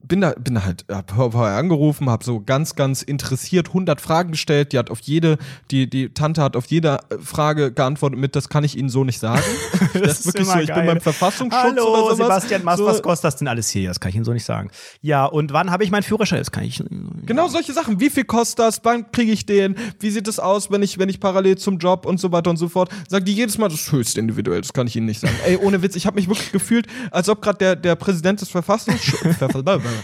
[0.08, 4.32] bin da, bin da halt, hab vorher angerufen, hab so ganz, ganz interessiert 100 Fragen
[4.32, 4.72] gestellt.
[4.72, 5.38] Die hat auf jede,
[5.70, 9.20] die, die Tante hat auf jede Frage geantwortet mit, das kann ich Ihnen so nicht
[9.20, 9.42] sagen.
[9.92, 10.86] das, ist wirklich so, ich bin geil.
[10.86, 12.16] beim Verfassungsschutz Hallo, oder sowas.
[12.16, 13.88] Sebastian Mast, so, was kostet das denn alles hier?
[13.88, 14.70] Das kann ich Ihnen so nicht sagen.
[15.02, 16.38] Ja, und wann habe ich meinen Führerschein?
[16.38, 16.82] Das kann ich.
[17.26, 18.00] Genau solche Sachen.
[18.00, 18.80] Wie viel kostet das?
[18.84, 19.76] Wann kriege ich den?
[20.00, 22.56] Wie sieht es aus, wenn ich, wenn ich parallel zum Job und so weiter und
[22.56, 22.90] so fort?
[23.08, 25.34] Sagt die jedes Mal, das ist höchst individuell, das kann ich Ihnen nicht sagen.
[25.44, 28.48] Ey, ohne Witz, ich habe mich wirklich gefühlt, als ob gerade der, der Präsident des
[28.48, 29.36] Verfassungsschutzes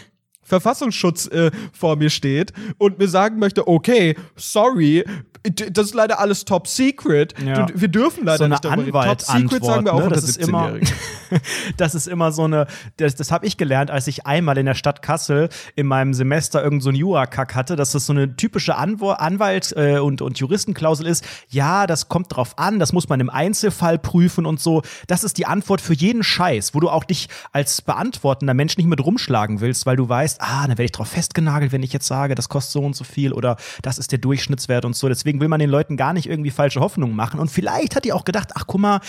[0.45, 5.05] Verfassungsschutz äh, vor mir steht und mir sagen möchte, okay, sorry,
[5.45, 7.35] das ist leider alles top secret.
[7.45, 7.67] Ja.
[7.75, 9.19] Wir dürfen leider so eine nicht darüber reden.
[9.19, 10.09] Top secret sagen wir auch ne?
[10.09, 10.89] das ist immer 17-Jährigen.
[11.77, 14.75] das ist immer so eine das, das habe ich gelernt als ich einmal in der
[14.75, 18.77] Stadt Kassel in meinem Semester irgend so einen Jura-Kack hatte dass das so eine typische
[18.77, 23.21] Anwor Anwalt äh, und und Juristenklausel ist ja das kommt drauf an das muss man
[23.21, 27.05] im Einzelfall prüfen und so das ist die Antwort für jeden Scheiß wo du auch
[27.05, 30.93] dich als beantwortender Mensch nicht mit rumschlagen willst weil du weißt ah dann werde ich
[30.93, 34.13] drauf festgenagelt wenn ich jetzt sage das kostet so und so viel oder das ist
[34.13, 37.41] der Durchschnittswert und so deswegen will man den Leuten gar nicht irgendwie falsche Hoffnungen machen
[37.41, 39.01] und vielleicht hat die auch gedacht ach guck mal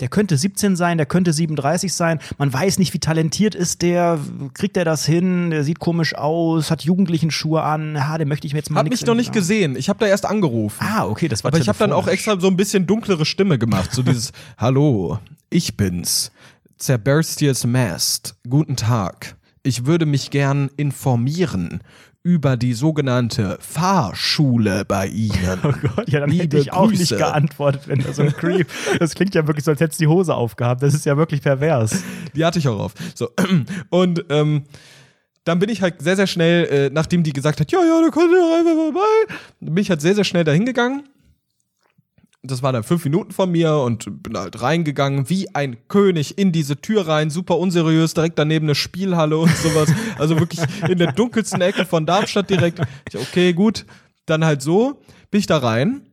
[0.00, 2.20] der könnte 17 sein, der könnte 37 sein.
[2.38, 4.18] Man weiß nicht, wie talentiert ist der,
[4.54, 8.46] kriegt er das hin, der sieht komisch aus, hat jugendlichen Schuhe an, ja, den möchte
[8.46, 9.38] ich mir jetzt mal Hab nix mich noch nicht sagen.
[9.38, 9.76] gesehen.
[9.76, 10.78] Ich habe da erst angerufen.
[10.80, 13.58] Ah, okay, das war Aber ich habe dann auch extra so ein bisschen dunklere Stimme
[13.58, 13.92] gemacht.
[13.92, 15.18] So dieses Hallo,
[15.50, 16.32] ich bin's.
[16.78, 18.36] Zerberstius Mast.
[18.48, 19.36] Guten Tag.
[19.62, 21.82] Ich würde mich gern informieren
[22.22, 25.58] über die sogenannte Fahrschule bei Ihnen.
[25.64, 27.16] Oh Gott, ja, dann hätte Liebe ich auch nicht Grüße.
[27.16, 28.68] geantwortet, wenn da so ein Creep.
[28.98, 30.82] Das klingt ja wirklich so, als hättest du die Hose aufgehabt.
[30.82, 32.02] Das ist ja wirklich pervers.
[32.34, 32.94] Die hatte ich auch auf.
[33.14, 33.28] So.
[33.90, 34.64] Und ähm,
[35.44, 38.10] dann bin ich halt sehr, sehr schnell, äh, nachdem die gesagt hat, ja, ja, da
[38.10, 41.04] kommt ihr einfach vorbei, bin ich halt sehr, sehr schnell dahin gegangen.
[42.42, 46.52] Das war dann fünf Minuten von mir und bin halt reingegangen, wie ein König in
[46.52, 49.92] diese Tür rein, super unseriös, direkt daneben eine Spielhalle und sowas.
[50.18, 52.80] Also wirklich in der dunkelsten Ecke von Darmstadt direkt.
[53.08, 53.84] Ich, okay, gut.
[54.24, 56.06] Dann halt so, bin ich da rein.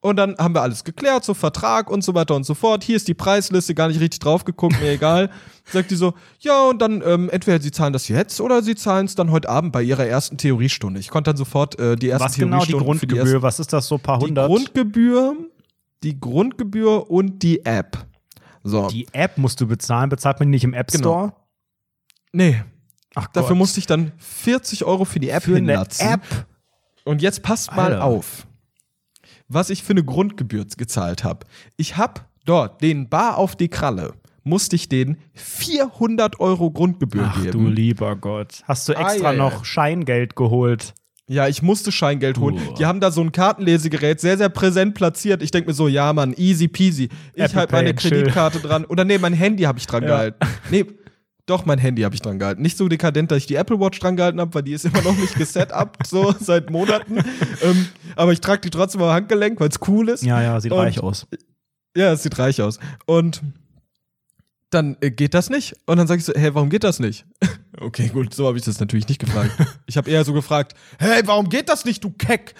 [0.00, 2.84] Und dann haben wir alles geklärt, so Vertrag und so weiter und so fort.
[2.84, 5.30] Hier ist die Preisliste, gar nicht richtig drauf geguckt, mir egal.
[5.72, 9.06] Sagt die so, ja, und dann ähm, entweder sie zahlen das jetzt oder sie zahlen
[9.06, 11.00] es dann heute Abend bei ihrer ersten Theoriestunde.
[11.00, 13.40] Ich konnte dann sofort äh, die ersten Was genau die für die Grundgebühr?
[13.40, 14.46] Was ist das so, paar die hundert?
[14.46, 15.36] Grundgebühr,
[16.04, 18.06] die Grundgebühr und die App.
[18.62, 18.88] So.
[18.88, 20.08] Die App musst du bezahlen.
[20.10, 21.28] Bezahlt man die nicht im App Genau.
[21.28, 21.32] Store?
[22.32, 22.62] nee,
[23.16, 23.58] Ach dafür Gott.
[23.58, 26.08] musste ich dann 40 Euro für die App für eine hinlatzen.
[26.08, 26.46] App.
[27.04, 28.04] Und jetzt passt mal Alter.
[28.04, 28.46] auf,
[29.48, 31.46] was ich für eine Grundgebühr gezahlt habe.
[31.76, 37.36] Ich habe dort den Bar auf die Kralle, musste ich den 400 Euro Grundgebühr Ach
[37.36, 37.66] du geben.
[37.68, 38.62] lieber Gott.
[38.64, 39.64] Hast du extra Ei, ei, noch ei.
[39.64, 40.94] Scheingeld geholt?
[41.26, 42.56] Ja, ich musste Scheingeld holen.
[42.56, 42.74] Uh.
[42.74, 45.42] Die haben da so ein Kartenlesegerät sehr, sehr präsent platziert.
[45.42, 47.08] Ich denke mir so, ja, Mann, easy peasy.
[47.34, 48.10] Ich Apple halt Pay meine chill.
[48.10, 48.84] Kreditkarte dran.
[48.84, 50.08] Oder nee, mein Handy habe ich dran Ja.
[50.10, 50.38] gehalten.
[50.70, 50.84] Nee,
[51.46, 52.62] doch, mein Handy habe ich dran gehalten.
[52.62, 55.02] Nicht so dekadent, dass ich die Apple Watch dran gehalten habe, weil die ist immer
[55.02, 57.18] noch nicht gesetupt, so seit Monaten.
[57.62, 60.22] ähm, aber ich trage die trotzdem am Handgelenk, weil es cool ist.
[60.24, 61.26] Ja, ja, sieht Und- reich aus.
[61.96, 62.78] Ja, es sieht reich aus.
[63.06, 63.40] Und
[64.70, 65.74] dann äh, geht das nicht.
[65.86, 67.24] Und dann sag ich so, hey, warum geht das nicht?
[67.80, 69.50] Okay, gut, so habe ich das natürlich nicht gefragt.
[69.86, 72.54] ich habe eher so gefragt, hey, warum geht das nicht, du Keck?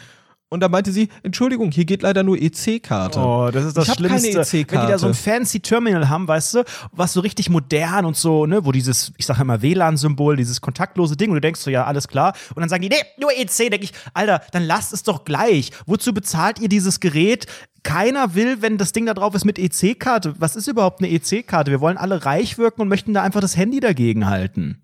[0.55, 3.19] Und da meinte sie, Entschuldigung, hier geht leider nur EC-Karte.
[3.19, 4.59] Oh, das ist das Ich hab keine Schlimmste.
[4.59, 4.73] EC-Karte.
[4.73, 8.17] Wenn die da so ein fancy Terminal haben, weißt du, was so richtig modern und
[8.17, 11.71] so, ne, wo dieses, ich sag immer WLAN-Symbol, dieses kontaktlose Ding, und du denkst so,
[11.71, 12.37] ja, alles klar.
[12.55, 15.73] Und dann sagen die, nee, nur EC, denke ich, Alter, dann lasst es doch gleich.
[15.87, 17.47] Wozu bezahlt ihr dieses Gerät?
[17.83, 20.37] Keiner will, wenn das Ding da drauf ist mit EC-Karte.
[20.39, 21.73] Was ist überhaupt eine EC-Karte?
[21.73, 24.84] Wir wollen alle reich wirken und möchten da einfach das Handy dagegen halten.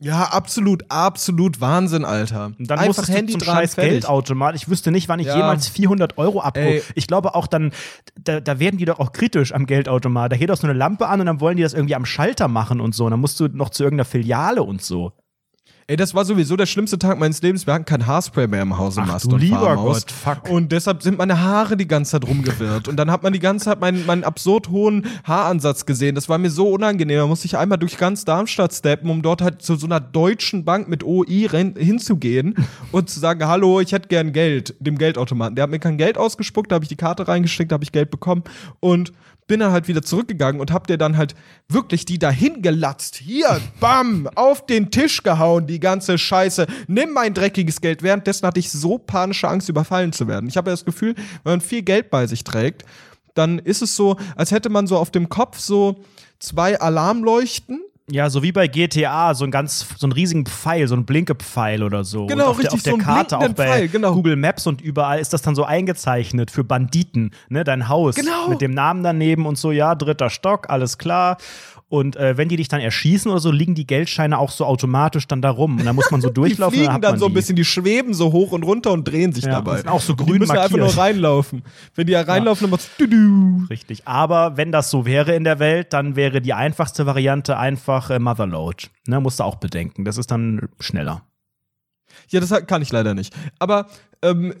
[0.00, 2.46] Ja, absolut, absolut Wahnsinn, Alter.
[2.58, 3.92] Und dann Einfach musst du Handy zum dran, scheiß fertig.
[3.92, 4.54] Geldautomat.
[4.56, 5.36] Ich wüsste nicht, wann ich Ja.
[5.36, 6.82] jemals 400 Euro abrufe.
[6.94, 7.72] Ich glaube auch dann,
[8.20, 10.32] da, da werden die doch auch kritisch am Geldautomat.
[10.32, 12.48] Da geht doch so eine Lampe an und dann wollen die das irgendwie am Schalter
[12.48, 13.04] machen und so.
[13.04, 15.12] Und dann musst du noch zu irgendeiner Filiale und so.
[15.86, 17.66] Ey, das war sowieso der schlimmste Tag meines Lebens.
[17.66, 19.76] Wir hatten kein Haarspray mehr im Haus im Ach, du und lieber.
[19.76, 20.48] Gott, fuck.
[20.48, 22.88] Und deshalb sind meine Haare die ganze Zeit rumgewirrt.
[22.88, 26.14] Und dann hat man die ganze Zeit meinen, meinen absurd hohen Haaransatz gesehen.
[26.14, 27.18] Das war mir so unangenehm.
[27.18, 30.64] Da musste ich einmal durch ganz Darmstadt steppen, um dort halt zu so einer deutschen
[30.64, 32.54] Bank mit OI hinzugehen
[32.92, 35.54] und zu sagen, hallo, ich hätte gern Geld, dem Geldautomaten.
[35.54, 37.92] Der hat mir kein Geld ausgespuckt, da habe ich die Karte reingesteckt, da habe ich
[37.92, 38.44] Geld bekommen
[38.80, 39.12] und
[39.46, 41.34] bin dann halt wieder zurückgegangen und hab dir dann halt
[41.68, 43.16] wirklich die dahin gelatzt.
[43.16, 46.66] Hier, bam, auf den Tisch gehauen, die ganze Scheiße.
[46.86, 48.02] Nimm mein dreckiges Geld.
[48.02, 50.48] Währenddessen hatte ich so panische Angst, überfallen zu werden.
[50.48, 52.84] Ich habe ja das Gefühl, wenn man viel Geld bei sich trägt,
[53.34, 55.96] dann ist es so, als hätte man so auf dem Kopf so
[56.38, 57.82] zwei Alarmleuchten.
[58.10, 61.82] Ja, so wie bei GTA, so ein ganz, so einen riesigen Pfeil, so ein Blinkepfeil
[61.82, 62.26] oder so.
[62.26, 64.12] Genau, und auf richtig, der, auf der so einen Karte, auch bei Pfeil, genau.
[64.12, 68.16] Google Maps und überall ist das dann so eingezeichnet für Banditen, ne, dein Haus.
[68.16, 68.48] Genau.
[68.48, 71.38] Mit dem Namen daneben und so, ja, dritter Stock, alles klar.
[71.88, 75.28] Und äh, wenn die dich dann erschießen oder so, liegen die Geldscheine auch so automatisch
[75.28, 75.78] dann da rum.
[75.78, 76.76] Und dann muss man so Die durchlaufen.
[76.78, 77.34] fliegen hat dann man so ein die.
[77.34, 79.76] bisschen, die schweben so hoch und runter und drehen sich Ja, dabei.
[79.76, 80.98] sind auch so Und die grün müssen einfach nur markiert.
[80.98, 81.62] reinlaufen.
[81.94, 83.70] Wenn die ja reinlaufen, dann macht's du -du.
[83.70, 84.08] Richtig.
[84.08, 88.18] Aber wenn das so wäre in der Welt, dann wäre die einfachste Variante einfach äh,
[88.18, 88.86] Motherload.
[89.06, 90.04] Ne, musst du auch bedenken.
[90.04, 91.22] Das ist dann schneller.
[92.30, 93.34] Ja, das kann ich leider nicht.
[93.58, 93.86] Aber
[94.22, 94.54] ähm,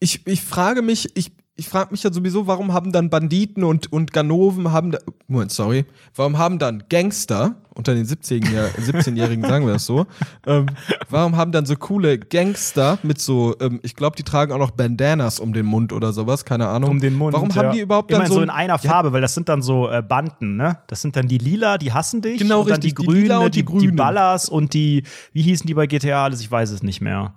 [0.00, 3.92] ich, ich frage mich, ich, ich frage mich ja sowieso, warum haben dann Banditen und,
[3.92, 5.84] und Ganoven haben da, Moment, sorry,
[6.16, 10.06] warum haben dann Gangster unter den 17-Jährigen, 17-Jährigen sagen wir das so,
[10.46, 10.70] ähm,
[11.10, 14.70] warum haben dann so coole Gangster mit so, ähm, ich glaube, die tragen auch noch
[14.70, 16.92] Bandanas um den Mund oder sowas, keine Ahnung.
[16.92, 17.34] Um den Mund.
[17.34, 17.56] Warum ja.
[17.56, 19.90] haben die überhaupt Immer dann so, so in einer Farbe, weil das sind dann so
[19.90, 20.78] äh, Banden, ne?
[20.86, 22.38] Das sind dann die Lila, die hassen dich.
[22.38, 23.80] Genau, und dann richtig, die die Grünen, Lila und die, die Grünen.
[23.82, 25.02] die Ballas und die,
[25.34, 26.40] wie hießen die bei GTA alles?
[26.40, 27.34] Ich weiß es nicht mehr.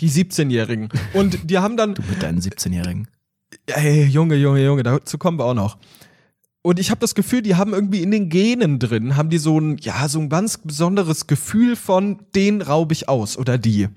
[0.00, 0.88] Die 17-Jährigen.
[1.12, 3.08] Und die haben dann Du mit deinen 17-Jährigen.
[3.66, 5.78] Ey, Junge, Junge, Junge, dazu kommen wir auch noch.
[6.62, 9.58] Und ich habe das Gefühl, die haben irgendwie in den Genen drin, haben die so
[9.60, 13.88] ein, ja, so ein ganz besonderes Gefühl von, den raub ich aus oder die.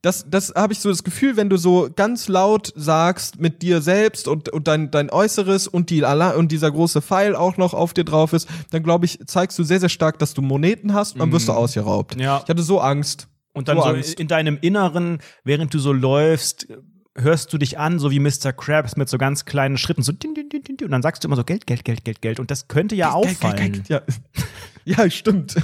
[0.00, 3.80] Das, das habe ich so das Gefühl, wenn du so ganz laut sagst mit dir
[3.80, 7.94] selbst und, und dein, dein Äußeres und, die, und dieser große Pfeil auch noch auf
[7.94, 11.14] dir drauf ist, dann glaube ich, zeigst du sehr, sehr stark, dass du Moneten hast
[11.14, 12.20] und dann wirst du ausgeraubt.
[12.20, 12.40] Ja.
[12.42, 13.28] Ich hatte so Angst.
[13.52, 14.18] Und dann so Angst.
[14.18, 16.68] in deinem Inneren, während du so läufst,
[17.14, 18.52] hörst du dich an, so wie Mr.
[18.54, 21.28] Krabs mit so ganz kleinen Schritten, so din, din, din, din, und dann sagst du
[21.28, 22.40] immer so Geld, Geld, Geld, Geld, Geld.
[22.40, 23.82] Und das könnte ja auffallen.
[23.88, 24.02] Ja.
[24.84, 25.54] Ja, stimmt.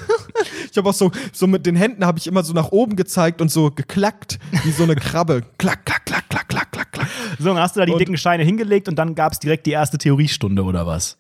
[0.71, 3.41] Ich habe auch so, so mit den Händen habe ich immer so nach oben gezeigt
[3.41, 5.43] und so geklackt, wie so eine Krabbe.
[5.59, 7.09] Klack, klack, klack, klack, klack, klack, klack.
[7.37, 9.67] So, dann hast du da die Und- dicken Steine hingelegt und dann gab es direkt
[9.67, 11.19] die erste Theoriestunde oder was?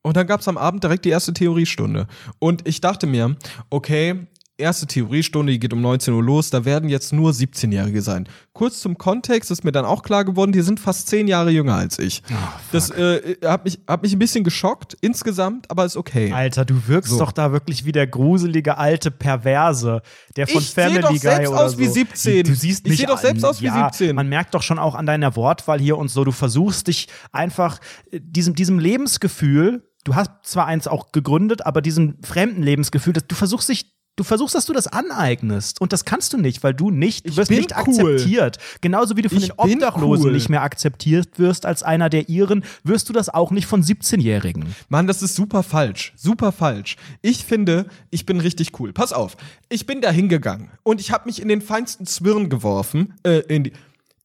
[0.00, 2.06] Und dann gab es am Abend direkt die erste Theoriestunde.
[2.38, 3.36] Und ich dachte mir,
[3.68, 8.28] okay, erste Theoriestunde, die geht um 19 Uhr los, da werden jetzt nur 17-Jährige sein.
[8.52, 11.74] Kurz zum Kontext ist mir dann auch klar geworden, die sind fast 10 Jahre jünger
[11.74, 12.22] als ich.
[12.70, 16.32] das äh, hat, mich, hat mich ein bisschen geschockt insgesamt, aber ist okay.
[16.32, 17.18] Alter, du wirkst So.
[17.18, 20.02] doch da wirklich wie der gruselige alte Perverse,
[20.36, 21.78] der von Ich Family doch Guy selbst oder aus so.
[21.78, 22.44] wie 17.
[22.44, 24.14] Du siehst Ich nicht seh doch selbst an- aus wie ja, 17.
[24.14, 27.80] Man merkt doch schon auch an deiner Wortwahl hier und so, du versuchst dich einfach
[28.12, 33.26] äh, diesem, diesem Lebensgefühl, du hast zwar eins auch gegründet, aber diesem fremden Lebensgefühl, dass
[33.26, 35.80] du versuchst dich Du versuchst, dass du das aneignest.
[35.80, 37.78] Und das kannst du nicht, weil du nicht, du Ich wirst nicht cool.
[37.78, 38.58] akzeptiert.
[38.80, 40.32] Genauso wie du von Ich den Obdachlosen cool.
[40.32, 44.74] nicht mehr akzeptiert wirst als einer der ihren, wirst du das auch nicht von 17-Jährigen.
[44.88, 46.12] Mann, das ist super falsch.
[46.16, 46.96] Super falsch.
[47.22, 48.92] Ich finde, ich bin richtig cool.
[48.92, 49.36] Pass auf.
[49.68, 53.14] Ich bin da hingegangen und ich habe mich in den feinsten Zwirn geworfen.
[53.24, 53.72] Äh, in die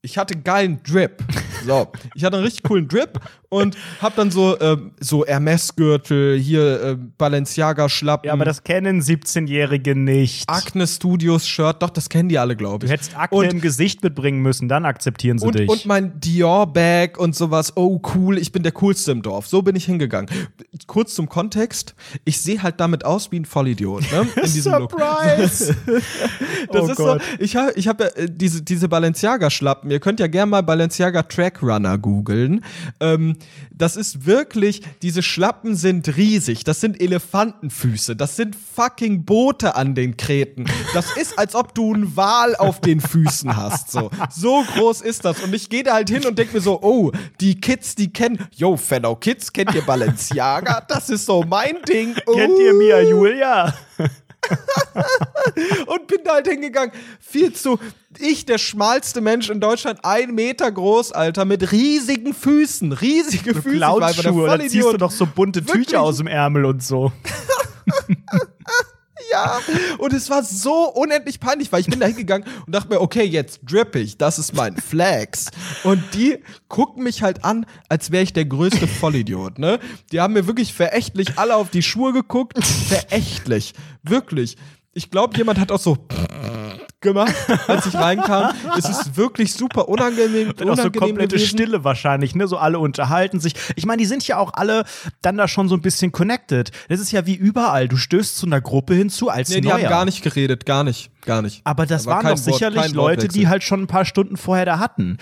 [0.02, 1.22] ich hatte geilen Drip.
[1.66, 3.20] So, ich hatte einen richtig coolen Drip
[3.50, 9.96] und hab dann so ähm, so Hermes-Gürtel, hier äh, Balenciaga-Schlappen, Ja, aber das kennen 17-Jährige
[9.96, 10.48] nicht.
[10.50, 11.82] Acne Studios Shirt.
[11.82, 12.90] Doch, das kennen die alle, glaube ich.
[12.90, 15.70] Du hättest Akne Und- im Gesicht mitbringen müssen, dann akzeptieren sie und, dich.
[15.70, 17.74] und mein Dior-Bag und sowas.
[17.76, 19.48] Oh, cool, ich bin der Coolste im Dorf.
[19.48, 20.30] So bin ich hingegangen.
[20.88, 21.96] Kurz zum Kontext.
[22.26, 24.28] Ich sehe halt damit aus wie ein Vollidiot, ne?
[24.36, 24.92] In diesem Look.
[24.92, 25.76] Surprise!
[26.72, 27.22] Das Oh ist Gott.
[27.22, 29.90] so, ich habe ich hab ja äh, diese, diese Balenciaga-Schlappen.
[29.90, 32.64] Ihr könnt ja gerne mal Balenciaga Track Runner googeln.
[33.00, 33.38] Ähm,
[33.72, 36.64] das ist wirklich, diese Schlappen sind riesig.
[36.64, 38.16] Das sind Elefantenfüße.
[38.16, 40.66] Das sind fucking Boote an den Kreten.
[40.94, 43.92] Das ist, als ob du einen Wal auf den Füßen hast.
[43.92, 45.42] So, so groß ist das.
[45.42, 48.48] Und ich gehe da halt hin und denke mir so, oh, die Kids, die kennen,
[48.56, 50.82] yo, fellow Kids, kennt ihr Balenciaga?
[50.88, 52.16] Das ist so mein Ding.
[52.16, 53.74] Kennt ihr Mia Julia?
[55.88, 56.92] und bin da halt hingegangen.
[57.20, 57.80] Viel zu.
[58.18, 62.92] Ich, der schmalste Mensch in Deutschland, ein Meter groß, Alter, mit riesigen Füßen.
[62.92, 63.86] Riesige Füße.
[63.86, 65.88] Einfach der Cloud-Schuhe, da ziehst du doch so bunte Wirklich?
[65.88, 67.12] Tücher aus dem Ärmel und so.
[69.32, 69.60] Ja.
[69.98, 73.24] Und es war so unendlich peinlich, weil ich bin da hingegangen und dachte mir, okay,
[73.24, 74.18] jetzt drip ich.
[74.18, 75.48] Das ist mein Flex.
[75.84, 79.80] Und die gucken mich halt an, als wäre ich der größte Vollidiot, ne?
[80.12, 82.58] Die haben mir wirklich verächtlich alle auf die Schuhe geguckt.
[82.64, 83.74] Verächtlich.
[84.04, 84.58] Wirklich.
[84.94, 85.98] Ich glaube, jemand hat auch so
[87.02, 87.34] gemacht,
[87.68, 88.52] als ich reinkam.
[88.78, 90.54] Es ist wirklich super unangenehm.
[90.56, 91.48] Dann auch so unangenehm komplette gewesen.
[91.50, 92.48] Stille wahrscheinlich, ne?
[92.48, 93.54] So alle unterhalten sich.
[93.76, 94.84] Ich meine, die sind ja auch alle
[95.22, 96.72] dann da schon so ein bisschen connected.
[96.90, 97.88] Das ist ja wie überall.
[97.88, 99.76] Du stößt zu einer Gruppe hinzu als Nee, die Neuer.
[99.84, 101.62] haben gar nicht geredet, gar nicht, gar nicht.
[101.64, 104.06] Aber das Da war waren doch Wort- sicherlich kein Leute, die halt schon ein paar
[104.06, 105.18] Stunden vorher da hatten.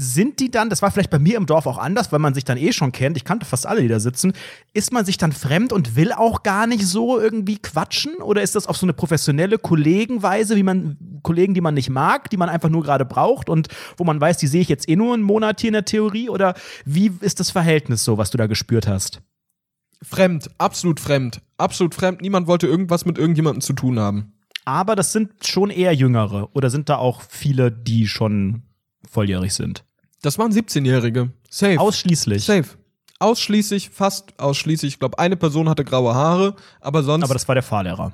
[0.00, 2.44] Sind die dann, das war vielleicht bei mir im Dorf auch anders, weil man sich
[2.44, 4.32] dann eh schon kennt, ich kannte fast alle, die da sitzen,
[4.72, 8.14] ist man sich dann fremd und will auch gar nicht so irgendwie quatschen?
[8.16, 12.30] Oder ist das auf so eine professionelle Kollegenweise, wie man, Kollegen, die man nicht mag,
[12.30, 14.94] die man einfach nur gerade braucht und wo man weiß, die sehe ich jetzt eh
[14.94, 16.28] nur einen Monat hier in der Theorie?
[16.28, 19.20] Oder wie ist das Verhältnis so, was du da gespürt hast?
[20.02, 21.40] Fremd, absolut fremd.
[21.56, 22.20] Absolut fremd.
[22.20, 24.32] Niemand wollte irgendwas mit irgendjemandem zu tun haben.
[24.64, 26.54] Aber das sind schon eher Jüngere.
[26.54, 28.62] Oder sind da auch viele, die schon
[29.08, 29.84] volljährig sind?
[30.22, 31.30] Das waren 17-Jährige.
[31.48, 31.78] Safe.
[31.78, 32.44] Ausschließlich.
[32.44, 32.68] Safe.
[33.20, 34.94] Ausschließlich, fast ausschließlich.
[34.94, 37.24] Ich glaube, eine Person hatte graue Haare, aber sonst.
[37.24, 38.12] Aber das war der Fahrlehrer.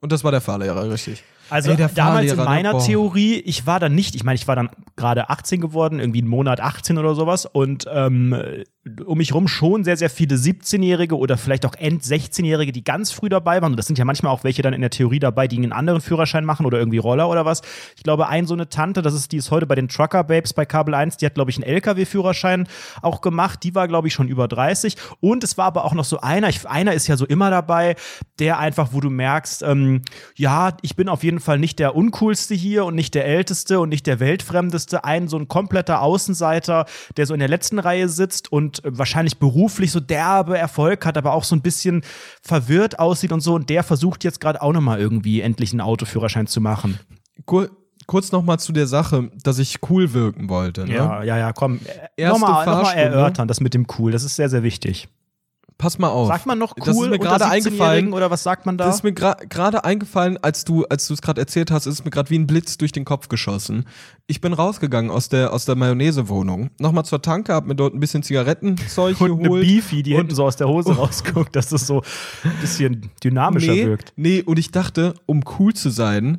[0.00, 1.22] und das war der Fahrlehrer, richtig.
[1.50, 2.44] Also Ey, damals in ne?
[2.44, 2.84] meiner Boah.
[2.84, 6.28] Theorie, ich war dann nicht, ich meine, ich war dann gerade 18 geworden, irgendwie einen
[6.28, 8.64] Monat 18 oder sowas und ähm,
[9.04, 13.28] um mich rum schon sehr, sehr viele 17-Jährige oder vielleicht auch End-16-Jährige, die ganz früh
[13.28, 13.72] dabei waren.
[13.72, 16.00] Und das sind ja manchmal auch welche dann in der Theorie dabei, die einen anderen
[16.00, 17.62] Führerschein machen oder irgendwie Roller oder was.
[17.96, 20.52] Ich glaube, ein so eine Tante, das ist, die ist heute bei den Trucker Babes
[20.52, 22.66] bei Kabel 1, die hat, glaube ich, einen LKW-Führerschein
[23.02, 23.62] auch gemacht.
[23.62, 24.96] Die war, glaube ich, schon über 30.
[25.20, 27.96] Und es war aber auch noch so einer, ich, einer ist ja so immer dabei,
[28.38, 30.02] der einfach, wo du merkst, ähm,
[30.36, 33.88] ja, ich bin auf jeden Fall nicht der Uncoolste hier und nicht der Älteste und
[33.88, 35.04] nicht der Weltfremdeste.
[35.04, 39.38] Ein so ein kompletter Außenseiter, der so in der letzten Reihe sitzt und äh, wahrscheinlich
[39.38, 42.02] beruflich so derbe Erfolg hat, aber auch so ein bisschen
[42.42, 43.54] verwirrt aussieht und so.
[43.54, 46.98] Und der versucht jetzt gerade auch nochmal irgendwie endlich einen Autoführerschein zu machen.
[47.46, 47.70] Kur
[48.06, 50.86] kurz noch mal zu der Sache, dass ich cool wirken wollte.
[50.86, 50.94] Ne?
[50.94, 51.78] Ja, ja, ja, komm.
[52.16, 53.04] Erste Nochmal noch mal Fahrstunde.
[53.04, 54.12] erörtern, das mit dem cool.
[54.12, 55.08] Das ist sehr, sehr wichtig.
[55.78, 56.26] Pass mal auf.
[56.26, 58.12] Sagt man noch cool Das ist mir gerade 17-Jährigen eingefallen.
[58.12, 58.86] oder was sagt man da?
[58.86, 62.04] Das ist mir gra- gerade eingefallen, als du als du es gerade erzählt hast, ist
[62.04, 63.84] mir gerade wie ein Blitz durch den Kopf geschossen.
[64.26, 68.00] Ich bin rausgegangen aus der aus der Mayonnaise-Wohnung, nochmal zur Tanke, hab mir dort ein
[68.00, 69.62] bisschen Zigarettenzeug und eine geholt.
[69.62, 72.02] Beefy, die und- hinten so aus der Hose rausguckt, dass das so
[72.42, 74.12] ein bisschen dynamischer nee, wirkt.
[74.16, 76.38] Nee, und ich dachte, um cool zu sein,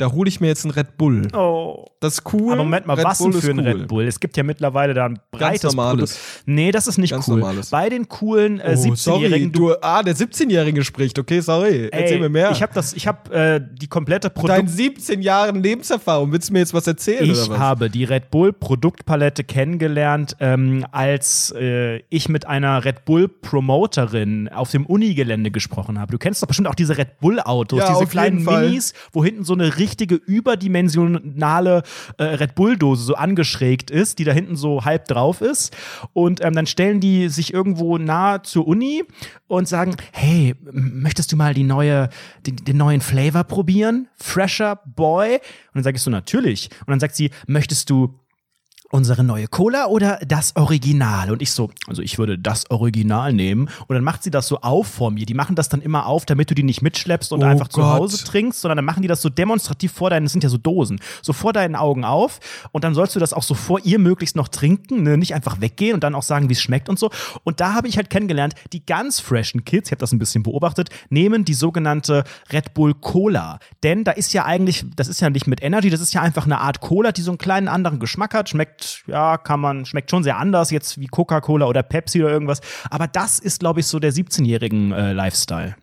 [0.00, 1.28] da hole ich mir jetzt einen Red Bull.
[1.34, 1.86] Oh.
[2.00, 2.54] Das ist cool.
[2.54, 3.66] Aber Moment mal, Red was Bull denn für ein cool.
[3.66, 4.04] Red Bull?
[4.06, 6.14] Es gibt ja mittlerweile da ein breites normales.
[6.16, 6.42] Produkt.
[6.46, 7.40] Nee, das ist nicht Ganz cool.
[7.40, 7.68] normales.
[7.70, 11.88] Bei den coolen äh, Oh, sorry, 17-Jährigen, du, ah, der 17-Jährige spricht, okay, sorry.
[11.92, 12.50] Erzähl Ey, mir mehr.
[12.52, 14.70] Ich habe das, ich habe äh, die komplette Dein Produkt.
[14.70, 17.50] 17 Jahren Lebenserfahrung, willst du mir jetzt was erzählen Ich was?
[17.50, 24.48] habe die Red Bull Produktpalette kennengelernt, ähm, als äh, ich mit einer Red Bull Promoterin
[24.48, 26.12] auf dem Unigelände gesprochen habe.
[26.12, 28.42] Du kennst doch bestimmt auch diese Red Bull Autos, Ja, diese kleinen.
[28.44, 31.82] Minis, wo hinten so eine richtige überdimensionale
[32.18, 35.76] äh, Red Bull Dose so angeschrägt ist, die da hinten so halb drauf ist.
[36.12, 39.04] Und ähm, dann stellen die sich irgendwo nah zur Uni
[39.48, 42.08] und sagen, hey, möchtest du mal die neue,
[42.46, 44.08] den, den neuen Flavor probieren?
[44.16, 45.34] Fresher Boy?
[45.34, 45.40] Und
[45.74, 46.70] dann sage ich so, natürlich.
[46.80, 48.20] Und dann sagt sie, möchtest du
[48.90, 51.30] unsere neue Cola oder das Original?
[51.30, 53.68] Und ich so, also ich würde das Original nehmen.
[53.86, 55.26] Und dann macht sie das so auf vor mir.
[55.26, 57.80] Die machen das dann immer auf, damit du die nicht mitschleppst und Oh einfach zu
[57.80, 58.00] Gott.
[58.00, 60.58] Hause trinkst, sondern dann machen die das so demonstrativ vor deinen, das sind ja so
[60.58, 62.40] Dosen, so vor deinen Augen auf.
[62.72, 65.16] Und dann sollst du das auch so vor ihr möglichst noch trinken, ne?
[65.16, 67.10] nicht einfach weggehen und dann auch sagen, wie es schmeckt und so.
[67.44, 70.42] Und da habe ich halt kennengelernt, die ganz freshen Kids, ich habe das ein bisschen
[70.42, 73.58] beobachtet, nehmen die sogenannte Red Bull Cola.
[73.82, 76.44] Denn da ist ja eigentlich, das ist ja nicht mit Energy, das ist ja einfach
[76.44, 78.48] eine Art Cola, die so einen kleinen anderen Geschmack hat.
[78.48, 82.60] Schmeckt, ja, kann man, schmeckt schon sehr anders jetzt wie Coca-Cola oder Pepsi oder irgendwas.
[82.90, 85.76] Aber das ist, glaube ich, so der 17-jährigen äh, Lifestyle.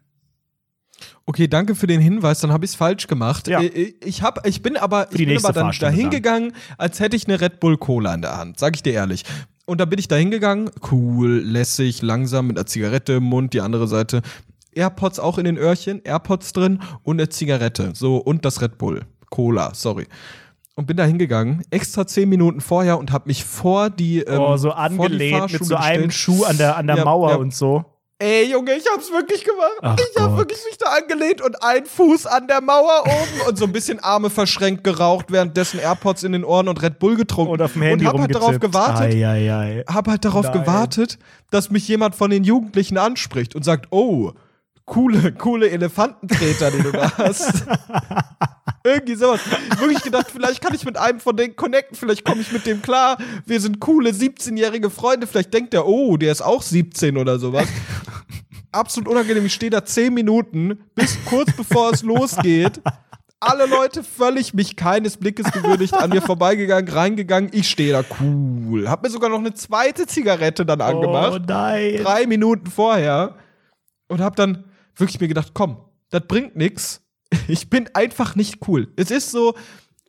[1.26, 3.48] Okay, danke für den Hinweis, dann habe ich es falsch gemacht.
[3.48, 3.62] Ja.
[3.62, 7.28] Äh, Ich, hab, ich bin aber, ich bin aber dann dahin gegangen, als hätte ich
[7.28, 9.24] eine Red Bull Cola in der Hand, sag ich dir ehrlich.
[9.66, 13.60] Und da bin ich dahin gegangen, cool, lässig, langsam mit einer Zigarette im Mund, die
[13.60, 14.22] andere Seite.
[14.72, 17.92] AirPods auch in den Öhrchen, AirPods drin und eine Zigarette.
[17.94, 19.02] So, und das Red Bull.
[19.30, 20.08] Cola, sorry.
[20.78, 24.58] Und bin da hingegangen, extra zehn Minuten vorher und habe mich vor die ähm, oh,
[24.58, 26.14] so angelehnt mit so einem gestellt.
[26.14, 27.36] Schuh an der, an der Ja, Mauer ja.
[27.38, 27.84] und so.
[28.20, 29.78] Ey, Junge, ich hab's wirklich gemacht.
[29.82, 30.38] Ach ich hab Gott.
[30.38, 34.00] wirklich mich da angelehnt und ein Fuß an der Mauer oben und so ein bisschen
[34.00, 37.54] Arme verschränkt geraucht, währenddessen AirPods in den Ohren und Red Bull getrunken.
[37.54, 39.84] Und auf dem Handy und hab halt darauf gewartet, Ei, ei, ei.
[39.92, 40.62] hab halt darauf Nein.
[40.62, 41.18] gewartet,
[41.50, 44.32] dass mich jemand von den Jugendlichen anspricht und sagt, oh,
[44.86, 47.66] coole, coole Elefantentreter, den du da hast.
[48.88, 49.42] Irgendwie sowas.
[49.80, 52.82] Wirklich gedacht, vielleicht kann ich mit einem von denen connecten, vielleicht komme ich mit dem
[52.82, 53.18] klar.
[53.46, 55.28] Wir sind coole 17-jährige Freunde.
[55.28, 57.68] Vielleicht denkt er, oh, der ist auch 17 oder sowas.
[58.72, 59.46] Absolut unangenehm.
[59.46, 62.82] Ich stehe da 10 Minuten, bis kurz bevor es losgeht.
[63.40, 67.52] Alle Leute völlig mich keines Blickes gewürdigt, an mir vorbeigegangen, reingegangen.
[67.54, 68.90] Ich stehe da cool.
[68.90, 71.98] Hab mir sogar noch eine zweite Zigarette dann angemacht Oh nein.
[72.02, 73.36] drei Minuten vorher
[74.08, 74.64] und hab dann
[74.96, 75.78] wirklich mir gedacht, komm,
[76.10, 77.02] das bringt nix.
[77.48, 78.92] Ich bin einfach nicht cool.
[78.96, 79.56] Es ist so,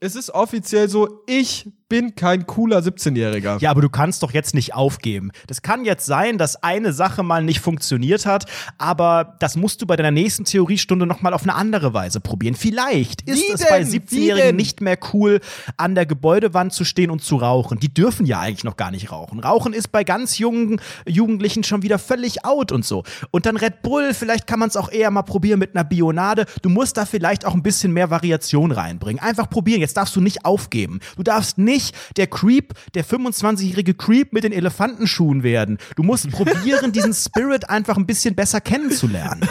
[0.00, 3.61] es ist offiziell so, ich bin kein cooler 17-Jähriger.
[3.61, 5.31] Ja, aber du kannst doch jetzt nicht aufgeben.
[5.46, 8.44] Das kann jetzt sein, dass eine Sache mal nicht funktioniert hat,
[8.77, 12.55] aber das musst du bei deiner nächsten Theoriestunde noch mal auf eine andere Weise probieren.
[12.55, 13.92] Vielleicht ist Wie es bei denn?
[13.92, 14.57] Wie 17-Jährigen denn?
[14.57, 15.40] nicht mehr cool,
[15.79, 17.81] an der Gebäudewand zu stehen und zu rauchen.
[17.81, 19.40] Die dürfen ja eigentlich noch gar nicht rauchen.
[19.40, 23.05] Rauchen ist bei ganz jungen Jugendlichen schon wieder völlig out und so.
[23.31, 26.44] Und dann Red Bull, vielleicht kann man es auch eher mal probieren mit einer Bionade.
[26.61, 29.22] Du musst da vielleicht auch ein bisschen mehr Variation reinbringen.
[29.22, 29.81] Einfach probieren.
[29.81, 31.01] Jetzt darfst du nicht aufgeben.
[31.16, 31.78] Du darfst nicht
[32.17, 35.79] der Creep, der 25-jährige Creep mit den Elefantenschuhen werden.
[35.97, 39.49] Du musst probieren, diesen Spirit einfach ein bisschen besser kennenzulernen.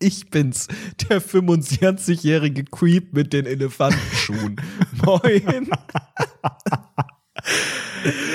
[0.00, 0.68] Ich bin's,
[1.08, 4.60] der 25-jährige Creep mit den Elefantenschuhen.
[5.04, 5.70] Moin.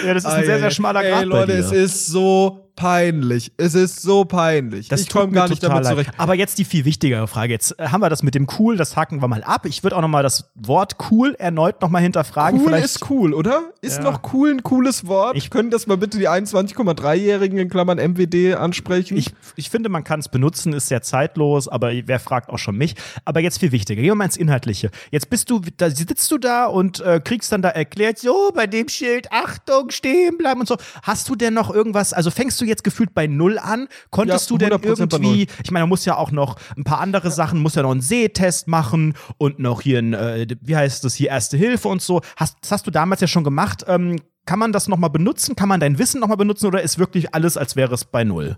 [0.06, 3.52] Ja, das ist ein sehr, sehr schmaler Grad Ey, Leute, es ist so peinlich.
[3.58, 4.88] Es ist so peinlich.
[4.88, 5.94] Das ich komme gar nicht damit leid.
[5.94, 6.12] zurecht.
[6.18, 7.54] Aber jetzt die viel wichtigere Frage.
[7.54, 9.66] Jetzt äh, haben wir das mit dem cool, das haken wir mal ab.
[9.66, 12.60] Ich würde auch noch mal das Wort cool erneut noch mal hinterfragen.
[12.60, 13.64] Cool Vielleicht ist cool, oder?
[13.82, 14.04] Ist Ja.
[14.04, 15.38] noch cool ein cooles Wort?
[15.38, 19.18] Ich- Können das mal bitte die 21,3-Jährigen in Klammern MWD ansprechen?
[19.18, 22.78] Ich, ich finde, man kann es benutzen, ist sehr zeitlos, aber wer fragt auch schon
[22.78, 22.96] mich.
[23.26, 24.90] Aber jetzt viel wichtiger, gehen wir mal ins Inhaltliche.
[25.12, 28.68] Jetzt bist du, da sitzt du da und äh, kriegst dann da erklärt, so bei
[28.68, 30.78] dem Schild, Achtung, stehen bleiben und so.
[31.04, 33.88] Hast du denn noch irgendwas, also fängst du jetzt gefühlt bei Null an?
[34.10, 36.84] Konntest Ja, du denn 100% bei irgendwie, ich meine, man muss ja auch noch ein
[36.84, 40.76] paar andere Sachen, muss ja noch einen Sehtest machen und noch hier ein, äh, wie
[40.76, 42.22] heißt das hier, Erste Hilfe und so.
[42.36, 43.84] Hast, das hast du damals ja schon gemacht.
[43.88, 45.56] Ähm, kann man das nochmal benutzen?
[45.56, 48.58] Kann man dein Wissen nochmal benutzen oder ist wirklich alles, als wäre es bei Null?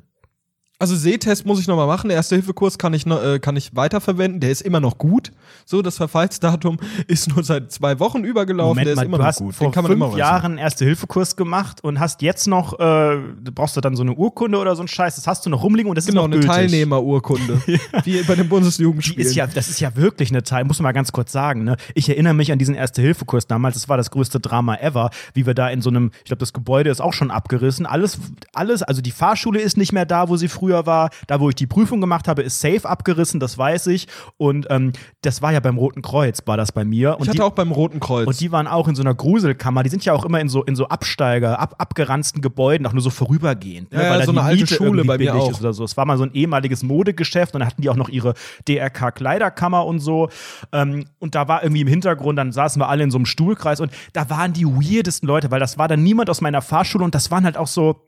[0.77, 2.09] Also Sehtest muss ich noch mal machen.
[2.09, 4.41] Der Erste-Hilfe-Kurs kann ich, äh, kann ich weiterverwenden.
[4.41, 5.31] Der ist immer noch gut.
[5.65, 8.71] So, das Verfallsdatum ist nur seit zwei Wochen übergelaufen.
[8.71, 9.55] Moment der ist mal, immer du noch hast gut.
[9.55, 10.17] vor Den kann man immer fünf.
[10.17, 13.17] Jahren Erste-Hilfe-Kurs gemacht und hast jetzt noch, äh,
[13.53, 15.89] brauchst du dann so eine Urkunde oder so ein Scheiß, das hast du noch rumliegen
[15.89, 16.51] und das Genau, ist noch eine gültig.
[16.51, 17.61] Teilnehmerurkunde.
[18.03, 19.25] Wie bei den Die Bundesjugendspielen.
[19.25, 21.63] ist ja, das ist ja wirklich eine Teil, muss man mal ganz kurz sagen.
[21.63, 21.77] Ne?
[21.93, 25.53] Ich erinnere mich an diesen Erste-Hilfe-Kurs damals, das war das größte Drama ever, wie wir
[25.53, 27.85] da in so einem, ich glaube, das Gebäude ist auch schon abgerissen.
[27.85, 28.19] Alles,
[28.53, 31.09] alles, also die Fahrschule ist nicht mehr da, wo sie früher früher war.
[31.27, 34.07] Da, wo ich die Prüfung gemacht habe, ist safe abgerissen, das weiß ich.
[34.37, 37.15] Und ähm, das war ja beim Roten Kreuz, war das bei mir.
[37.17, 38.27] Und ich hatte die, auch beim Roten Kreuz.
[38.27, 39.83] und die waren auch in so einer Gruselkammer.
[39.83, 43.01] Die sind ja auch immer in so, in so Absteiger, ab, abgeranzten Gebäuden, auch nur
[43.01, 43.91] so vorübergehend.
[43.91, 45.51] ne, Ja, ja, weil da so eine alte Miete Schule bei mir auch.
[45.51, 45.83] ist oder so.
[45.83, 48.33] Es war mal so ein ehemaliges Modegeschäft und dann hatten die auch noch ihre
[48.67, 50.29] DRK-Kleiderkammer und so.
[50.71, 53.79] Ähm, und da war irgendwie im Hintergrund, dann saßen wir alle in so einem Stuhlkreis
[53.79, 57.13] und da waren die weirdesten Leute, weil das war dann niemand aus meiner Fahrschule und
[57.13, 58.01] das waren halt auch so.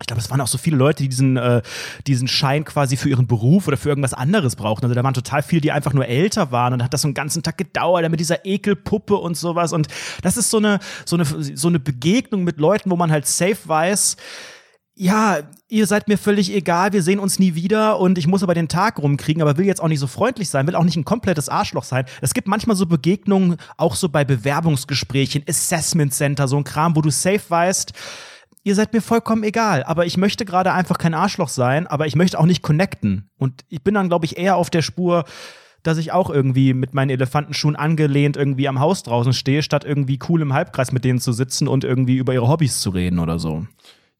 [0.00, 1.62] Ich glaube, es waren auch so viele Leute, die diesen, äh,
[2.06, 4.84] diesen Schein quasi für ihren Beruf oder für irgendwas anderes brauchten.
[4.84, 7.14] Also da waren total viele, die einfach nur älter waren und hat das so einen
[7.14, 9.72] ganzen Tag gedauert, dann mit dieser Ekelpuppe und sowas.
[9.72, 9.88] Und
[10.20, 13.56] das ist so eine, so eine, so eine Begegnung mit Leuten, wo man halt safe
[13.64, 14.16] weiß,
[14.98, 18.54] ja, ihr seid mir völlig egal, wir sehen uns nie wieder und ich muss aber
[18.54, 21.04] den Tag rumkriegen, aber will jetzt auch nicht so freundlich sein, will auch nicht ein
[21.04, 22.06] komplettes Arschloch sein.
[22.22, 27.02] Es gibt manchmal so Begegnungen, auch so bei Bewerbungsgesprächen, Assessment Center, so ein Kram, wo
[27.02, 27.92] du safe weißt,
[28.66, 32.16] ihr seid mir vollkommen egal, aber ich möchte gerade einfach kein Arschloch sein, aber ich
[32.16, 33.30] möchte auch nicht connecten.
[33.38, 35.24] Und ich bin dann, glaube ich, eher auf der Spur,
[35.84, 40.18] dass ich auch irgendwie mit meinen Elefantenschuhen angelehnt irgendwie am Haus draußen stehe, statt irgendwie
[40.28, 43.38] cool im Halbkreis mit denen zu sitzen und irgendwie über ihre Hobbys zu reden oder
[43.38, 43.68] so.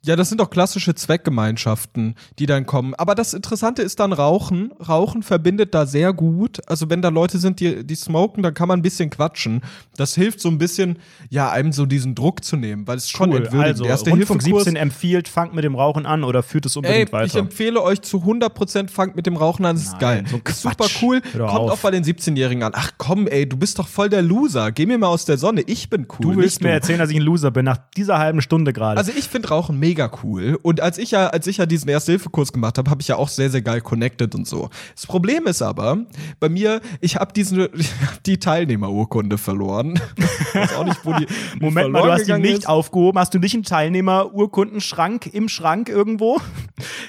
[0.06, 2.94] Ja, das sind doch klassische Zweckgemeinschaften, die dann kommen.
[2.94, 4.72] Aber das Interessante ist dann Rauchen.
[4.88, 6.60] Rauchen verbindet da sehr gut.
[6.68, 9.62] Also wenn da Leute sind, die, die smoken, dann kann man ein bisschen quatschen.
[9.96, 10.98] Das hilft so ein bisschen,
[11.28, 13.64] ja, einem so diesen Druck zu nehmen, weil es schon entwürdigend.
[13.64, 16.76] Also, Der erste Rundfunk Hilfekurs- 17 empfiehlt, fangt mit dem Rauchen an oder führt es
[16.76, 17.38] Ey, unbedingt ich weiter.
[17.38, 20.24] empfehle euch zu 100% fangt mit dem Rauchen an, das ist Nein, geil.
[20.30, 21.70] so ist super cool, kommt auf.
[21.72, 22.72] auch bei den 17-Jährigen an.
[22.74, 24.72] Ach komm, ey, du bist doch voll der Loser.
[24.72, 26.34] Geh mir mal aus der Sonne, ich bin cool.
[26.34, 28.98] du willst mir erzählen, dass ich ein Loser bin, nach dieser halben Stunde gerade.
[28.98, 30.58] Also ich finde Rauchen mega cool.
[30.62, 33.28] Und als ich ja, als ich ja diesen Erste-Hilfe-Kurs gemacht habe, habe ich ja auch
[33.28, 34.70] sehr, sehr geil connected und so.
[34.94, 35.98] Das Problem ist aber,
[36.40, 40.00] bei mir, ich habe diese, ich hab die Teilnehmerurkunde verloren.
[40.16, 41.26] Ich weiß auch nicht, wo die
[41.60, 42.68] Moment mal, du hast die nicht ist.
[42.68, 43.18] aufgehoben.
[43.18, 46.40] Hast du nicht einen Teilnehmerurkundenschrank im Schrank irgendwo?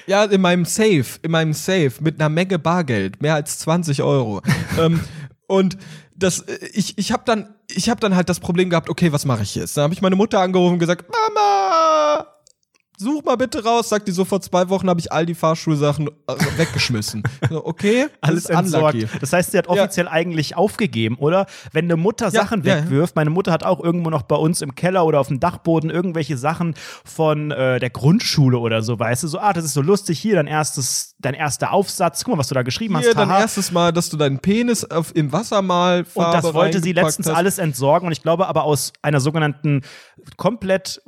[0.06, 4.42] Ja, in meinem Safe, in meinem Safe mit einer Menge Bargeld, mehr als 20 Euro.
[4.78, 5.00] ähm,
[5.46, 5.78] und
[6.18, 9.42] das, ich, ich habe dann, ich habe dann halt das Problem gehabt, okay, was mache
[9.42, 9.76] ich jetzt?
[9.76, 12.26] Dann habe ich meine Mutter angerufen und gesagt, Mama,
[12.98, 13.88] such mal bitte raus.
[13.88, 17.22] Sagt die so, vor zwei Wochen habe ich all die Fahrschulsachen äh, weggeschmissen.
[17.50, 19.02] so, okay, Alles ist unlucky.
[19.02, 19.22] entsorgt.
[19.22, 21.46] Das heißt, sie hat offiziell eigentlich aufgegeben, oder?
[21.72, 22.82] Wenn eine Mutter Ja, Sachen ja, ja.
[22.84, 25.90] wegwirft, meine Mutter hat auch irgendwo noch bei uns im Keller oder auf dem Dachboden
[25.90, 26.74] irgendwelche Sachen
[27.04, 30.34] von äh, der Grundschule oder so, weißt du, so, ah, das ist so lustig, hier
[30.34, 33.16] dein erstes, dein erster Aufsatz, guck mal, was du da geschrieben Hier hast.
[33.18, 33.40] dein haha.
[33.40, 37.28] erstes Mal, dass du deinen Penis auf, im Wasser mal Und das wollte sie letztens
[37.28, 37.36] hast.
[37.36, 39.82] alles entsorgen und ich glaube aber aus einer sogenannten
[40.36, 41.00] komplett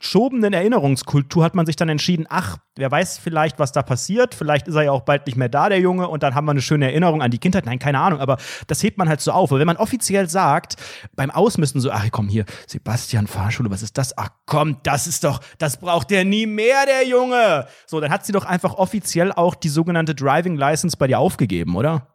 [0.00, 4.66] verschobenen Erinnerungskultur hat man sich dann entschieden, ach, wer weiß vielleicht, was da passiert, vielleicht
[4.66, 6.62] ist er ja auch bald nicht mehr da, der Junge, und dann haben wir eine
[6.62, 7.66] schöne Erinnerung an die Kindheit.
[7.66, 9.50] Nein, keine Ahnung, aber das hebt man halt so auf.
[9.50, 10.76] Weil wenn man offiziell sagt,
[11.14, 14.16] beim Ausmisten so, ach komm hier, Sebastian Fahrschule, was ist das?
[14.16, 17.66] Ach komm, das ist doch, das braucht der nie mehr, der Junge.
[17.86, 21.76] So, dann hat sie doch einfach offiziell auch die sogenannte Driving License bei dir aufgegeben,
[21.76, 22.06] oder?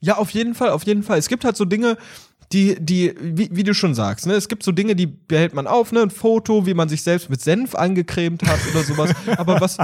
[0.00, 1.18] Ja, auf jeden Fall, auf jeden Fall.
[1.18, 1.96] Es gibt halt so Dinge,
[2.52, 5.68] die, die, wie, wie du schon sagst, ne, es gibt so Dinge, die behält man
[5.68, 9.10] auf, ne, ein Foto, wie man sich selbst mit Senf angecremt hat oder sowas.
[9.36, 9.78] Aber was,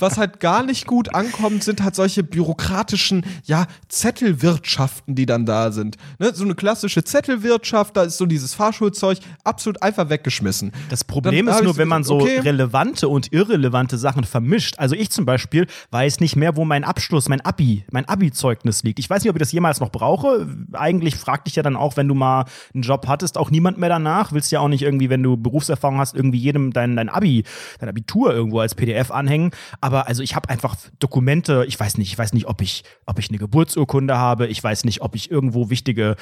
[0.00, 5.70] was halt gar nicht gut ankommt, sind halt solche bürokratischen, ja, Zettelwirtschaften, die dann da
[5.70, 5.98] sind.
[6.18, 10.72] Ne, so eine klassische Zettelwirtschaft, da ist so dieses Fahrschulzeug absolut einfach weggeschmissen.
[10.88, 12.40] Das Problem Dann ist nur, ich wenn man so okay.
[12.40, 14.74] relevante und irrelevante Sachen vermischt.
[14.78, 18.98] Also ich zum Beispiel weiß nicht mehr, wo mein Abschluss, mein Abi, mein Abi-Zeugnis liegt.
[18.98, 20.48] Ich weiß nicht, ob ich das jemals noch brauche.
[20.72, 23.90] Eigentlich fragt dich ja dann auch, wenn du mal einen Job hattest, auch niemand mehr
[23.90, 24.32] danach.
[24.32, 27.44] Willst ja auch nicht irgendwie, wenn du Berufserfahrung hast, irgendwie jedem dein, dein Abi,
[27.78, 29.50] dein Abitur irgendwo als PDF anhängen.
[29.82, 33.18] Aber also ich habe einfach Dokumente, ich weiß nicht, ich weiß nicht, ob ich, ob
[33.18, 36.16] ich eine Geburtsurkunde habe, ich weiß nicht, ob ich irgendwo wichtige,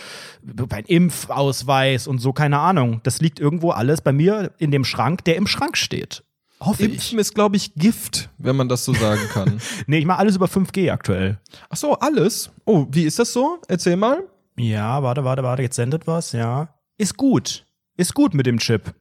[0.71, 3.01] ein Impfausweis und so, keine Ahnung.
[3.05, 6.25] Das liegt irgendwo alles bei mir in dem Schrank, der im Schrank steht.
[6.61, 6.95] Hoffe ich.
[6.95, 9.61] Impfen ist, glaube ich, Gift, wenn man das so sagen kann.
[9.87, 11.39] Nee, ich mache alles über 5G aktuell.
[11.71, 12.51] Ach so, alles?
[12.65, 13.59] Oh, wie ist das so?
[13.69, 14.25] Erzähl mal.
[14.59, 16.75] Ja, warte, warte, warte, jetzt sendet was, ja.
[16.97, 17.65] Ist gut.
[17.97, 18.95] Ist gut mit dem Chip.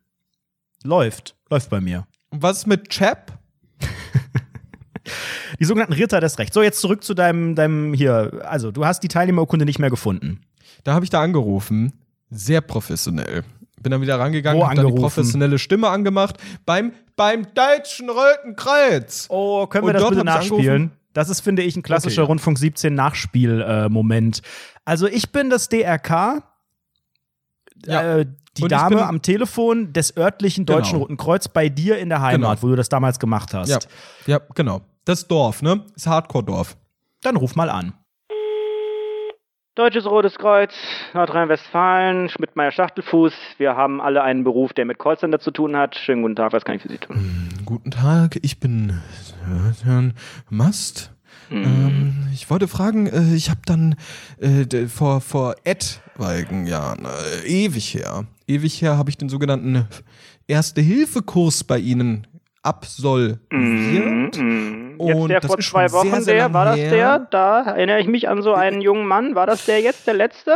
[0.83, 1.35] Läuft.
[1.49, 2.07] Läuft bei mir.
[2.29, 3.37] Und was ist mit Chap?
[5.59, 6.53] Die sogenannten Ritter des Rechts.
[6.53, 8.41] So, jetzt zurück zu deinem, deinem hier.
[8.43, 10.41] Also, du hast die Teilnehmerurkunde nicht mehr gefunden.
[10.83, 11.93] Da habe ich da angerufen.
[12.29, 13.43] Sehr professionell.
[13.81, 16.37] Bin dann wieder rangegangen, Wo hab dann die professionelle Stimme angemacht.
[16.65, 19.27] Beim, beim Deutschen Roten Kreuz.
[19.29, 20.91] Oh, können wir Und das bitte nachspielen?
[21.18, 22.30] Das ist, finde ich, ein klassischer Okay.
[22.30, 24.41] Rundfunk 17 Nachspiel-Moment.
[24.86, 26.43] also, ich bin das DRK.
[27.86, 28.18] Ja.
[28.20, 28.26] Äh,
[28.57, 31.01] die Und Dame am Telefon des örtlichen Deutschen Genau.
[31.03, 32.61] Roten Kreuz bei dir in der Heimat, Genau.
[32.63, 33.70] wo du das damals gemacht hast.
[33.70, 33.80] Ja,
[34.28, 34.82] ja, genau.
[35.05, 35.84] Das Dorf, ne?
[35.95, 36.78] Das Hardcore-Dorf.
[37.22, 37.93] Dann ruf mal an.
[39.78, 40.73] Deutsches Rotes Kreuz,
[41.13, 43.32] Nordrhein-Westfalen, Schmidt-Meyer Schachtelfuß.
[43.59, 45.95] Wir haben alle einen Beruf, der mit Callcenter zu tun hat.
[45.95, 47.47] Schönen guten Tag, was kann ich für Sie tun?
[47.63, 48.99] Guten Tag, ich bin
[49.84, 50.15] Herrn
[50.49, 51.11] Mast.
[51.51, 53.95] Ähm, ich wollte fragen, äh, ich habe dann
[54.39, 59.88] äh, vor, vor etwaigen Jahren, äh, ewig her, ewig her habe ich den sogenannten
[60.47, 62.25] Erste-Hilfe-Kurs bei Ihnen
[62.63, 63.39] absolviert.
[63.51, 64.97] Mhm.
[64.99, 66.89] Jetzt Und der das vor zwei schon sehr, Wochen, sehr der, war das her.
[66.89, 67.19] der?
[67.31, 69.35] Da erinnere ich mich an so einen jungen Mann.
[69.35, 70.55] War das der jetzt, der letzte?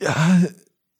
[0.00, 0.14] Ja,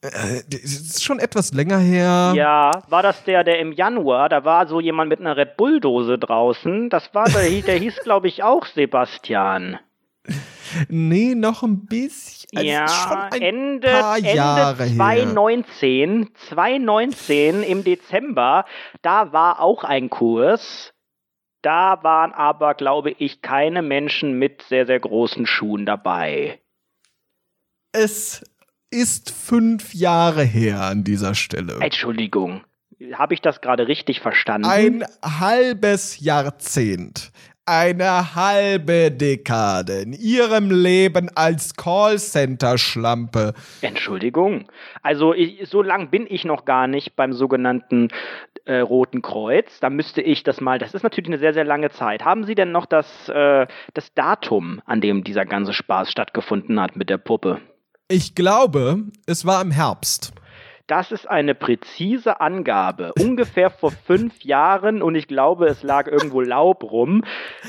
[0.02, 2.32] äh, das ist schon etwas länger her.
[2.36, 6.18] Ja, war das der, der im Januar, da war so jemand mit einer Red Bull-Dose
[6.18, 6.90] draußen.
[6.90, 9.78] Das war der, hieß- der hieß, glaube ich, auch Sebastian.
[10.88, 12.48] Nee, noch ein bisschen.
[12.56, 14.96] Also ja, schon ein Ende, paar Ende Jahre her.
[14.96, 18.64] 2019, 2019 im Dezember,
[19.02, 20.92] da war auch ein Kurs.
[21.62, 26.60] Da waren aber, glaube ich, keine Menschen mit sehr, sehr großen Schuhen dabei.
[27.92, 28.44] Es
[28.90, 31.78] ist fünf Jahre her an dieser Stelle.
[31.80, 32.62] Entschuldigung,
[33.12, 34.68] habe ich das gerade richtig verstanden?
[34.68, 37.32] Ein halbes Jahrzehnt.
[37.70, 43.52] Eine halbe Dekade in ihrem Leben als Callcenter-Schlampe.
[43.82, 44.64] Entschuldigung.
[45.02, 48.08] Also ich, so lang bin ich noch gar nicht beim sogenannten
[48.64, 49.80] äh, Roten Kreuz.
[49.80, 50.78] Da müsste ich das mal.
[50.78, 52.24] Das ist natürlich eine sehr, sehr lange Zeit.
[52.24, 56.96] Haben Sie denn noch das, äh, das Datum, an dem dieser ganze Spaß stattgefunden hat
[56.96, 57.60] mit der Puppe?
[58.08, 60.32] Ich glaube, es war im Herbst.
[60.89, 63.12] Das ist eine präzise Angabe.
[63.20, 67.24] Ungefähr vor fünf Jahren und ich glaube, es lag irgendwo Laub rum.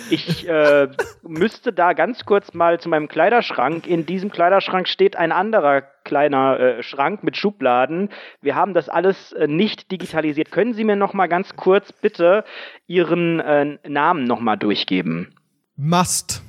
[0.10, 0.88] Ich äh,
[1.22, 3.86] müsste da ganz kurz mal zu meinem Kleiderschrank.
[3.86, 8.10] In diesem Kleiderschrank steht ein anderer kleiner äh, Schrank mit Schubladen.
[8.42, 10.50] Wir haben das alles äh, nicht digitalisiert.
[10.52, 12.46] Können Sie mir noch mal ganz kurz bitte
[12.88, 15.36] Ihren äh, Namen noch mal durchgeben?
[15.76, 16.42] Mast.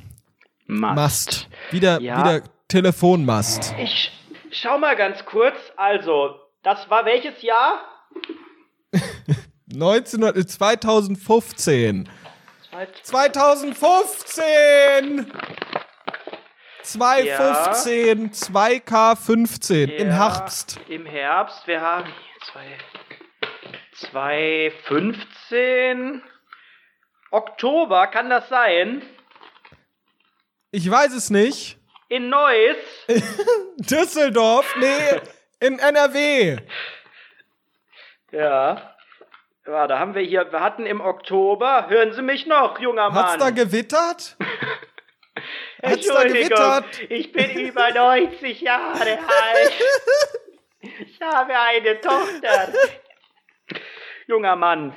[0.68, 0.94] Mast.
[0.96, 1.48] Mast.
[1.72, 2.20] Wieder, Ja.
[2.20, 3.74] wieder Telefonmast.
[3.82, 4.12] Ich
[4.52, 5.56] schau mal ganz kurz.
[5.76, 7.84] Also, das war welches Jahr?
[9.72, 12.08] 1900, äh, 2015.
[13.02, 15.32] 2015!
[16.82, 20.80] 215, 2K15 im Ja, Herbst.
[20.88, 21.66] Im Herbst.
[21.66, 22.14] Wir haben hier
[24.00, 26.22] zwei, 2015.
[27.30, 29.02] Oktober, kann das sein?
[30.72, 31.78] Ich weiß es nicht.
[32.08, 32.76] In Neuss.
[33.78, 34.74] Düsseldorf?
[34.80, 35.20] Nee,
[35.60, 36.58] in NRW.
[38.32, 38.94] Ja.
[39.66, 43.36] Ja, da haben wir hier, wir hatten im Oktober, hören Sie mich noch, junger Hat's
[43.36, 43.54] da Mann?
[43.54, 44.36] gewittert?
[44.36, 44.36] hat's
[45.76, 45.88] da
[46.22, 47.00] Entschuldigung, gewittert?
[47.10, 49.72] ich bin über 90 Jahre alt.
[50.80, 52.72] Ich habe eine Tochter.
[54.26, 54.94] Junger Mann,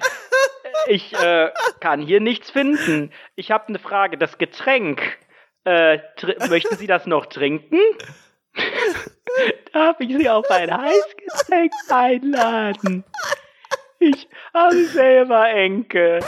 [0.88, 3.12] ich äh, kann hier nichts finden.
[3.36, 4.18] Ich habe eine Frage.
[4.18, 5.02] Das Getränk,
[5.66, 6.00] äh,
[6.50, 7.80] möchten Sie das noch trinken?
[9.74, 13.04] Darf ich Sie auf ein Heißgetränk einladen?
[14.00, 16.20] Ich habe selber Enkel.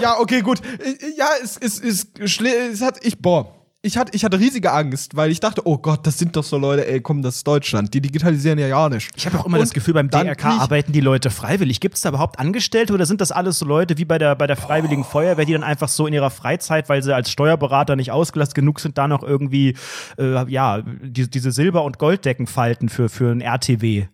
[0.00, 0.60] Ja, okay, gut.
[0.78, 3.52] Äh, Ja, es, es, es, es hat, ich, boah.
[3.82, 6.58] Ich hatte, ich hatte riesige Angst, weil ich dachte, oh Gott, das sind doch so
[6.58, 7.94] Leute, ey, komm, das ist Deutschland.
[7.94, 9.10] Die digitalisieren ja ja nicht.
[9.14, 11.78] Ich habe auch immer Und das Gefühl, beim DRK arbeiten die Leute freiwillig.
[11.78, 14.48] Gibt es da überhaupt Angestellte oder sind das alles so Leute wie bei der, bei
[14.48, 18.10] der Freiwilligen Feuerwehr, die dann einfach so in ihrer Freizeit, weil sie als Steuerberater nicht
[18.10, 19.76] ausgelastet genug sind, da noch irgendwie,
[20.18, 24.06] äh, ja, die, diese Silber- und Golddecken falten für, für ein RTW?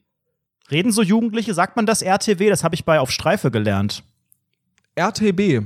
[0.71, 1.55] Reden so Jugendliche?
[1.55, 2.51] Sagt man das RTW?
[2.51, 4.03] Das habe ich bei Auf Streife gelernt.
[4.97, 5.65] RTB.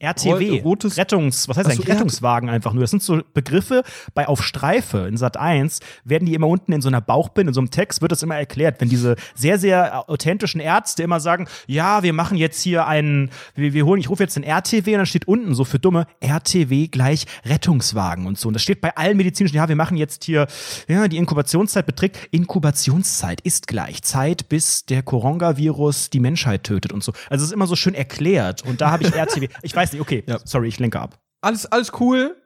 [0.00, 2.82] RTW, Ro- rotes- Rettungs, was heißt Ach eigentlich Rettungswagen einfach nur.
[2.82, 3.82] Das sind so Begriffe
[4.14, 7.54] bei Auf Streife in Sat 1 werden die immer unten in so einer Bauchbinde, in
[7.54, 11.48] so einem Text wird das immer erklärt, wenn diese sehr sehr authentischen Ärzte immer sagen,
[11.66, 14.98] ja, wir machen jetzt hier einen wir, wir holen, ich rufe jetzt den RTW und
[14.98, 18.96] dann steht unten so für dumme RTW gleich Rettungswagen und so und das steht bei
[18.96, 20.46] allen medizinischen, ja, wir machen jetzt hier
[20.88, 27.02] ja, die Inkubationszeit beträgt Inkubationszeit ist gleich Zeit bis der Coronavirus die Menschheit tötet und
[27.02, 27.12] so.
[27.30, 30.00] Also es ist immer so schön erklärt und da habe ich RTW, ich weiß nicht,
[30.00, 30.38] okay, Ja.
[30.44, 31.18] sorry, ich lenke ab.
[31.40, 32.36] Alles, alles cool.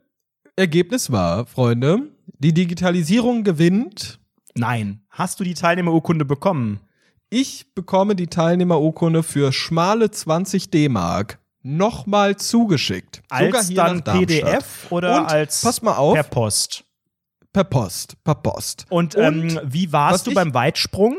[0.57, 4.19] Ergebnis war, Freunde, die Digitalisierung gewinnt.
[4.55, 5.01] Nein.
[5.11, 6.81] Hast du die Teilnehmerurkunde bekommen?
[7.31, 13.23] Ich bekomme die Teilnehmerurkunde für schmale 20 D-Mark nochmal zugeschickt.
[13.33, 14.19] Sogar Als hier dann nach.
[14.19, 16.85] PDF oder Und, als pass mal auf, per Post?
[17.53, 18.85] per Post, per Post.
[18.91, 19.25] Und, Und
[19.57, 21.17] ähm, wie warst du beim Weitsprung?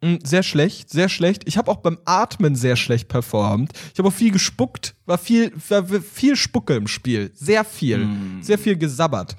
[0.00, 1.42] Mm, Sehr schlecht, sehr schlecht.
[1.46, 3.72] Ich habe auch beim Atmen sehr schlecht performt.
[3.92, 7.32] Ich habe auch viel gespuckt, war viel, war viel Spucke im Spiel.
[7.34, 8.08] Sehr viel.
[8.40, 9.36] Sehr viel gesabbert.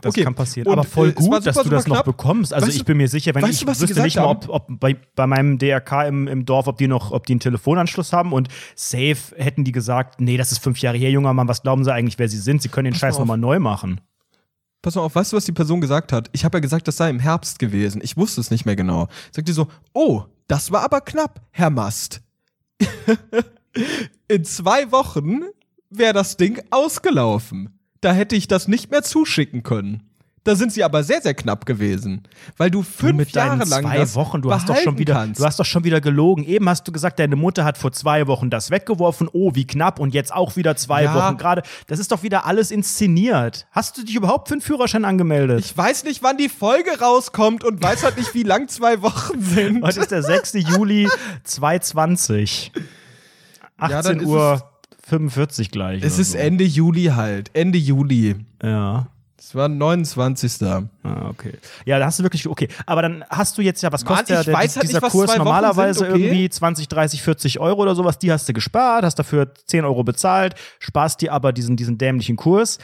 [0.00, 0.24] Das Okay.
[0.24, 0.66] kann passieren.
[0.66, 2.06] Und, Aber voll äh, gut, dass super, du das noch knapp.
[2.06, 2.52] bekommst.
[2.54, 4.66] Also Weißt ich bin mir sicher, wenn weißt ich du, wüsste nicht mal, ob, ob
[4.80, 8.32] bei, bei meinem DRK im, im Dorf, ob die noch, ob die einen Telefonanschluss haben
[8.32, 11.84] und safe hätten die gesagt, nee, das ist fünf Jahre her, junger Mann, was glauben
[11.84, 12.62] sie eigentlich, wer sie sind?
[12.62, 13.20] Sie können den Scheiß auf.
[13.20, 14.00] nochmal neu machen.
[14.84, 16.28] Pass mal auf, weißt du, was die Person gesagt hat?
[16.32, 18.00] Ich habe ja gesagt, das sei im Herbst gewesen.
[18.04, 19.08] Ich wusste es nicht mehr genau.
[19.32, 22.20] Sagt die so, oh, das war aber knapp, Herr Mast.
[24.28, 25.40] In zwei Wochen
[25.90, 27.78] wäre das Ding ausgelaufen.
[28.00, 30.02] Da hätte ich das nicht mehr zuschicken können.
[30.44, 32.22] Da sind sie aber sehr, sehr knapp gewesen.
[32.58, 35.40] Weil du fünf mit Jahre lang zwei Wochen, du hast doch schon wieder, kannst.
[35.40, 36.44] du hast doch schon wieder gelogen.
[36.44, 39.28] Eben hast du gesagt, deine Mutter hat vor zwei Wochen das weggeworfen.
[39.32, 41.14] Oh, wie knapp und jetzt auch wieder zwei Ja.
[41.14, 41.62] Wochen gerade.
[41.86, 43.66] Das ist doch wieder alles inszeniert.
[43.72, 45.60] Hast du dich überhaupt für einen Führerschein angemeldet?
[45.64, 49.40] Ich weiß nicht, wann die Folge rauskommt und weiß halt nicht, wie lang zwei Wochen
[49.40, 49.82] sind.
[49.82, 50.52] Heute ist der 6.
[50.54, 51.08] Juli
[51.44, 52.70] 2020.
[53.78, 54.62] dann 18 ist Uhr
[55.08, 56.02] 45 gleich.
[56.02, 56.38] Es ist so.
[56.38, 57.50] Ende Juli halt.
[57.54, 58.36] Ende Juli.
[58.62, 59.06] Ja.
[59.46, 60.62] Es war 29.
[60.62, 61.52] Ah, okay.
[61.84, 62.66] Ja, da hast du wirklich, okay.
[62.86, 65.10] Aber dann hast du jetzt ja, was Mann, kostet der, der, weiß halt dieser nicht,
[65.10, 66.22] Kurs normalerweise sind, okay?
[66.22, 68.18] irgendwie 20, 30, 40 Euro oder sowas.
[68.18, 72.36] Die hast du gespart, hast dafür 10 Euro bezahlt, sparst dir aber diesen, diesen dämlichen
[72.36, 72.78] Kurs.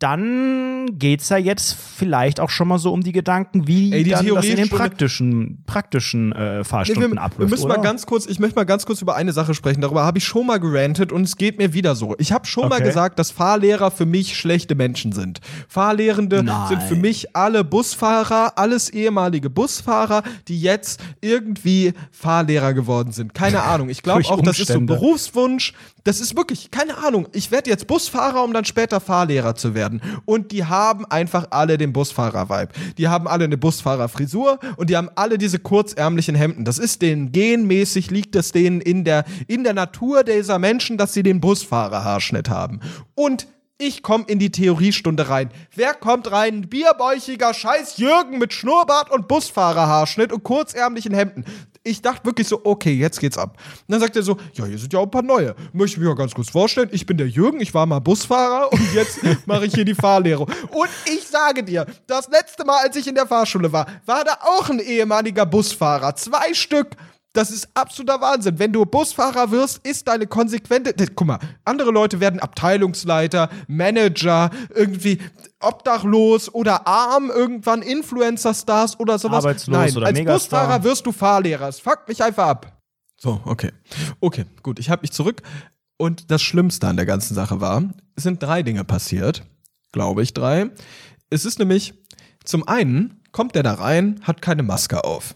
[0.00, 4.10] Dann geht's ja jetzt vielleicht auch schon mal so um die Gedanken, wie Ey, die
[4.10, 7.38] dann das in den praktischen, praktischen äh, Nee, Fahrstunden wir, abläuft.
[7.38, 7.76] wir müssen oder?
[7.76, 9.82] mal ganz kurz, ich möchte mal ganz kurz über eine Sache sprechen.
[9.82, 12.14] Darüber habe ich schon mal gerantet und es geht mir wieder so.
[12.18, 12.84] Ich habe schon mal Okay.
[12.88, 15.40] gesagt, dass Fahrlehrer für mich schlechte Menschen sind.
[15.68, 16.68] Fahrlehrende Nein.
[16.68, 23.34] sind für mich alle Busfahrer, alles ehemalige Busfahrer, die jetzt irgendwie Fahrlehrer geworden sind.
[23.34, 23.90] Keine Ahnung.
[23.90, 24.94] Ich glaube auch, das ist so Umstände.
[24.94, 25.74] Berufswunsch.
[26.04, 27.28] Das ist wirklich, keine Ahnung.
[27.32, 29.89] Ich werde jetzt Busfahrer, um dann später Fahrlehrer zu werden.
[30.24, 32.72] Und die haben einfach alle den Busfahrer-Vibe.
[32.98, 36.64] Die haben alle eine Busfahrer-Frisur und die haben alle diese kurzärmlichen Hemden.
[36.64, 41.12] Das ist denen genmäßig, liegt es denen in der, in der Natur dieser Menschen, dass
[41.12, 42.80] sie den Busfahrer-Haarschnitt haben.
[43.14, 43.46] Und
[43.82, 45.48] ich komme in die Theoriestunde rein.
[45.74, 46.68] Wer kommt rein?
[46.68, 51.46] Bierbäuchiger Scheiß Jürgen mit Schnurrbart und Busfahrerhaarschnitt und kurzärmlichen Hemden.
[51.82, 53.56] Ich dachte wirklich so, okay, jetzt geht's ab.
[53.56, 55.54] Und dann sagt er so, ja, hier sind ja auch ein paar neue.
[55.72, 56.90] Möchte mich mal ganz kurz vorstellen.
[56.92, 60.42] Ich bin der Jürgen, ich war mal Busfahrer und jetzt mache ich hier die Fahrlehre.
[60.42, 64.36] Und ich sage dir, das letzte Mal, als ich in der Fahrschule war, war da
[64.42, 66.14] auch ein ehemaliger Busfahrer.
[66.16, 66.96] Zwei Stück.
[67.32, 68.58] Das ist absoluter Wahnsinn.
[68.58, 70.92] Wenn du Busfahrer wirst, ist deine konsequente.
[71.14, 75.18] Guck mal, andere Leute werden Abteilungsleiter, Manager, irgendwie
[75.60, 79.44] obdachlos oder arm, irgendwann Influencer-Stars oder sowas.
[79.44, 80.60] Arbeitslos Nein, oder als Megastar.
[80.62, 81.68] Busfahrer wirst du Fahrlehrer.
[81.68, 82.78] Es fuckt mich einfach ab.
[83.18, 83.72] So, okay.
[84.20, 84.78] Okay, gut.
[84.78, 85.42] Ich habe mich zurück.
[85.98, 87.84] Und das Schlimmste an der ganzen Sache war,
[88.16, 89.42] es sind drei Dinge passiert.
[89.92, 90.70] Glaube ich, drei.
[91.28, 91.92] Es ist nämlich,
[92.44, 95.34] zum einen kommt der da rein, hat keine Maske auf.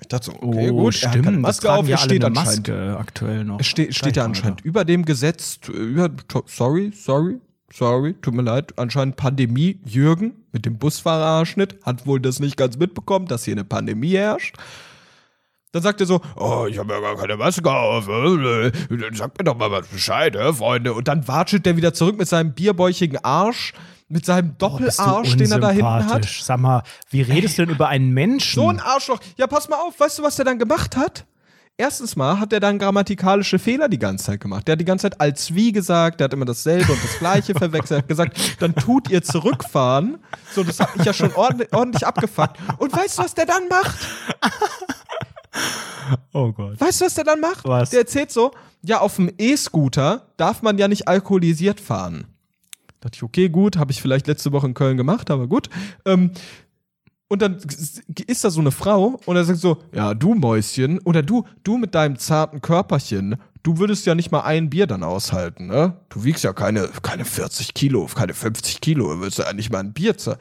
[0.00, 1.40] Ich dachte so, okay, oh, gut, er hat keine stimmt.
[1.40, 3.58] Maske auf, ja er steht eine anscheinend Maske aktuell noch.
[3.58, 7.40] es steht, mal anscheinend über dem Gesetz, über, to- sorry, sorry,
[7.72, 9.80] sorry, tut mir leid, anscheinend Pandemie.
[9.84, 14.56] Jürgen mit dem Busfahrerschnitt hat wohl das nicht ganz mitbekommen, dass hier eine Pandemie herrscht.
[15.72, 18.08] Dann sagt er so, oh, ich habe ja gar keine Maske auf.
[18.08, 18.72] äh, äh,
[19.14, 20.94] Sagt mir doch mal was Bescheid, äh, Freunde.
[20.94, 23.74] Und dann watschelt der wieder zurück mit seinem bierbäuchigen Arsch,
[24.08, 26.24] mit seinem Oh, Doppelarsch, den er da hinten hat.
[26.24, 28.54] Sag mal, wie redest du denn über einen Menschen?
[28.54, 29.18] So ein Arschloch.
[29.36, 31.26] Ja, pass mal auf, weißt du, was der dann gemacht hat?
[31.78, 34.66] Erstens mal hat er dann grammatikalische Fehler die ganze Zeit gemacht.
[34.66, 37.54] Der hat die ganze Zeit als wie gesagt, der hat immer dasselbe und das gleiche
[37.58, 37.90] verwechselt.
[37.90, 40.16] Er hat gesagt, dann tut ihr zurückfahren.
[40.54, 42.56] So, das hat mich ja schon ordentlich, ordentlich abgefuckt.
[42.78, 43.98] Und weißt du, was der dann macht?
[46.32, 46.80] oh Gott.
[46.80, 47.66] Weißt du, was der dann macht?
[47.66, 47.90] Was?
[47.90, 52.26] Der erzählt so, ja, auf dem E-Scooter darf man ja nicht alkoholisiert fahren.
[52.86, 55.68] Da dachte ich, okay, gut, habe ich vielleicht letzte Woche in Köln gemacht, aber gut.
[56.06, 56.30] Ähm,
[57.28, 57.58] und dann
[58.26, 61.76] ist da so eine Frau und er sagt so, ja, du Mäuschen, oder du, du
[61.76, 66.00] mit deinem zarten Körperchen, du würdest ja nicht mal ein Bier dann aushalten, ne?
[66.08, 69.80] Du wiegst ja keine, keine 40 Kilo, keine 50 Kilo, du würdest ja nicht mal
[69.80, 70.38] ein Bier zahlen.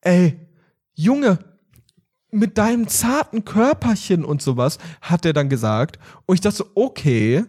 [0.00, 0.40] Ey,
[0.94, 1.38] Junge,
[2.30, 5.98] mit deinem zarten Körperchen und sowas, hat er dann gesagt.
[6.26, 7.44] Und ich dachte so, okay,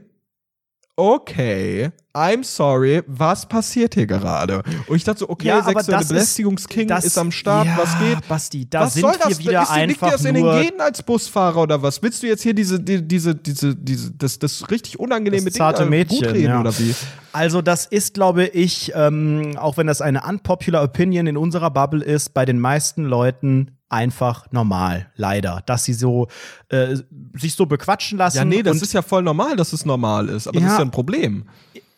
[1.01, 4.61] okay, I'm sorry, was passiert hier gerade?
[4.87, 7.77] Und ich dachte so, okay, Ja, sexuelle das ist- Belästigungsking das- ist am Start, ja,
[7.77, 8.27] was geht?
[8.27, 9.29] Basti, da was sind soll das?
[9.29, 12.01] wir wieder ist dir, liegt dir einfach das in den Genen als Busfahrer oder was?
[12.03, 15.83] Willst du jetzt hier diese, die, diese, diese, diese, das, das richtig unangenehme Das zarte
[15.83, 16.59] Ding Mädchen, gut reden ja.
[16.61, 16.93] oder wie?
[17.33, 22.03] Also das ist, glaube ich, ähm, auch wenn das eine unpopular Opinion in unserer Bubble
[22.03, 26.27] ist, bei den meisten Leuten einfach normal, leider, dass sie so
[26.69, 26.95] äh,
[27.33, 28.37] sich so bequatschen lassen.
[28.37, 30.73] Ja, nee, das ist ja voll normal, dass es normal ist, aber das Ja.
[30.73, 31.45] ist ja ein Problem.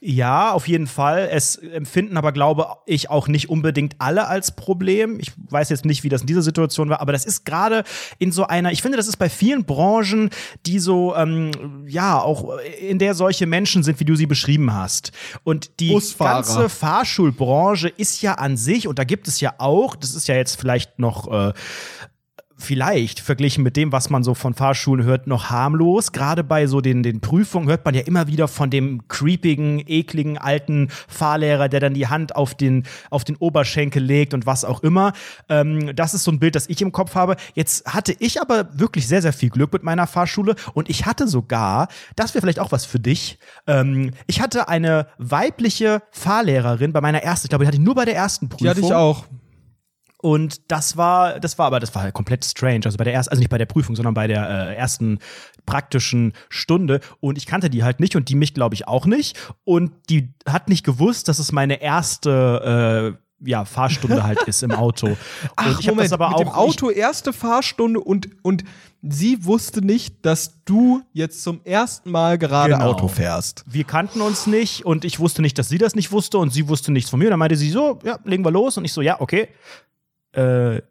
[0.06, 1.30] Ja, auf jeden Fall.
[1.32, 5.18] Es empfinden aber, glaube ich, auch nicht unbedingt alle als Problem.
[5.22, 7.86] Ich weiß jetzt nicht, wie das in dieser Situation war, aber das ist gerade
[8.20, 10.30] in so einer, ich finde, das ist bei vielen Branchen,
[10.66, 15.14] die so, ähm, ja, auch in der solche Menschen sind, wie du sie beschrieben hast.
[15.46, 16.34] Und die Busfahrer.
[16.34, 20.36] ganze Fahrschulbranche ist ja an sich, und da gibt es ja auch, das ist ja
[20.36, 21.54] jetzt vielleicht noch äh,
[22.64, 26.12] vielleicht verglichen mit dem, was man so von Fahrschulen hört, noch harmlos.
[26.12, 30.38] Gerade bei so den, den Prüfungen hört man ja immer wieder von dem creepigen, ekligen
[30.38, 34.82] alten Fahrlehrer, der dann die Hand auf den, auf den Oberschenkel legt und was auch
[34.84, 35.14] immer.
[35.50, 37.36] Ähm, das ist so ein Bild, das ich im Kopf habe.
[37.54, 41.28] Jetzt hatte ich aber wirklich sehr, sehr viel Glück mit meiner Fahrschule und ich hatte
[41.28, 43.38] sogar, das wäre vielleicht auch was für dich,
[43.68, 47.96] ähm, ich hatte eine weibliche Fahrlehrerin bei meiner ersten, ich glaube, die hatte ich nur
[47.96, 48.66] bei der ersten Prüfung.
[48.66, 49.26] Die hatte ich auch.
[50.24, 52.86] Und das war, das war aber, das war halt komplett strange.
[52.86, 55.20] Also bei der ersten, also nicht bei der Prüfung, sondern bei der äh, ersten
[55.66, 57.02] praktischen Stunde.
[57.20, 59.38] Und ich kannte die halt nicht und die mich, glaube ich, auch nicht.
[59.66, 64.72] Und die hat nicht gewusst, dass es meine erste äh, ja, Fahrstunde halt ist im
[64.72, 65.08] Auto.
[65.08, 65.18] Und
[65.58, 68.64] Ach, ich habe das aber mit auch dem Auto erste Fahrstunde und, und
[69.02, 72.92] sie wusste nicht, dass du jetzt zum ersten Mal gerade Genau.
[72.92, 73.66] Auto fährst.
[73.68, 76.70] wir kannten uns nicht und ich wusste nicht, dass sie das nicht wusste und sie
[76.70, 77.26] wusste nichts von mir.
[77.26, 78.78] Und dann meinte sie so, ja, legen wir los.
[78.78, 79.50] Und ich so, ja, okay.
[80.34, 80.82] Äh,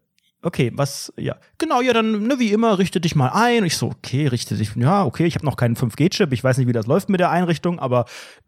[0.42, 1.36] okay, was, ja.
[1.58, 3.64] Genau, ja, dann, ne, wie immer, richte dich mal ein.
[3.64, 6.32] Ich so, okay, richte dich, ja, okay, ich habe noch keinen 5G-Chip.
[6.32, 8.06] Ich weiß nicht, wie das läuft mit der Einrichtung, aber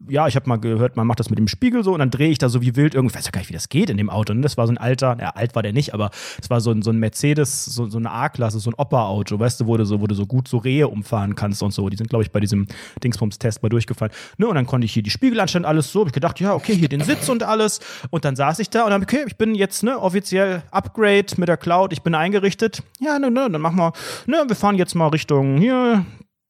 [0.08, 2.30] ja, ich habe mal gehört, man macht das mit dem Spiegel so und dann drehe
[2.30, 3.96] ich da so wie wild irgendwie, ich weiß ja gar nicht, wie das geht in
[3.96, 4.34] dem Auto.
[4.34, 4.40] Ne?
[4.40, 6.82] Das war so ein alter, ja, alt war der nicht, aber es war so ein,
[6.82, 10.00] so ein Mercedes, so, so eine A-Klasse, so ein Opa-Auto, weißt du, wo du so,
[10.00, 11.88] wo du so gut so Rehe umfahren kannst und so.
[11.88, 12.66] Die sind, glaube ich, bei diesem
[13.02, 14.12] Dingsbums-Test mal durchgefallen.
[14.38, 14.48] Ne?
[14.48, 16.00] Und dann konnte ich hier die Spiegelanstalt, alles so.
[16.00, 17.80] Hab ich gedacht, ja, okay, hier den Sitz und alles.
[18.10, 21.48] Und dann saß ich da und dann, okay, ich bin jetzt ne, offiziell Upgrade mit
[21.48, 22.82] der Cloud, ich bin eingerichtet.
[23.00, 23.92] Ja, ne, ne, dann machen wir,
[24.26, 26.04] ne, wir fahren jetzt mal Richtung hier,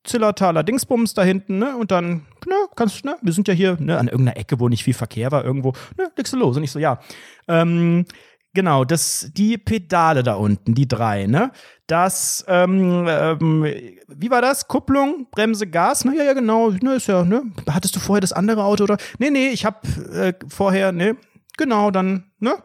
[0.04, 1.76] Zillertaler Dingsbums da hinten, ne?
[1.76, 4.84] Und dann, ne, kannst ne, wir sind ja hier, ne, an irgendeiner Ecke, wo nicht
[4.84, 6.56] viel Verkehr war, irgendwo, ne, legst du los.
[6.56, 7.00] Und ich so, ja.
[7.48, 8.04] Ähm,
[8.52, 11.52] genau, das, die Pedale da unten, die drei, ne?
[11.86, 13.64] Das, ähm, ähm,
[14.08, 14.68] wie war das?
[14.68, 16.04] Kupplung, Bremse, Gas?
[16.04, 17.42] Ne, ja, ja, genau, ne, ist ja, ne?
[17.70, 18.98] Hattest du vorher das andere Auto oder?
[19.18, 21.16] Nee, nee, ich hab äh, vorher, ne,
[21.56, 22.56] genau, dann, ne?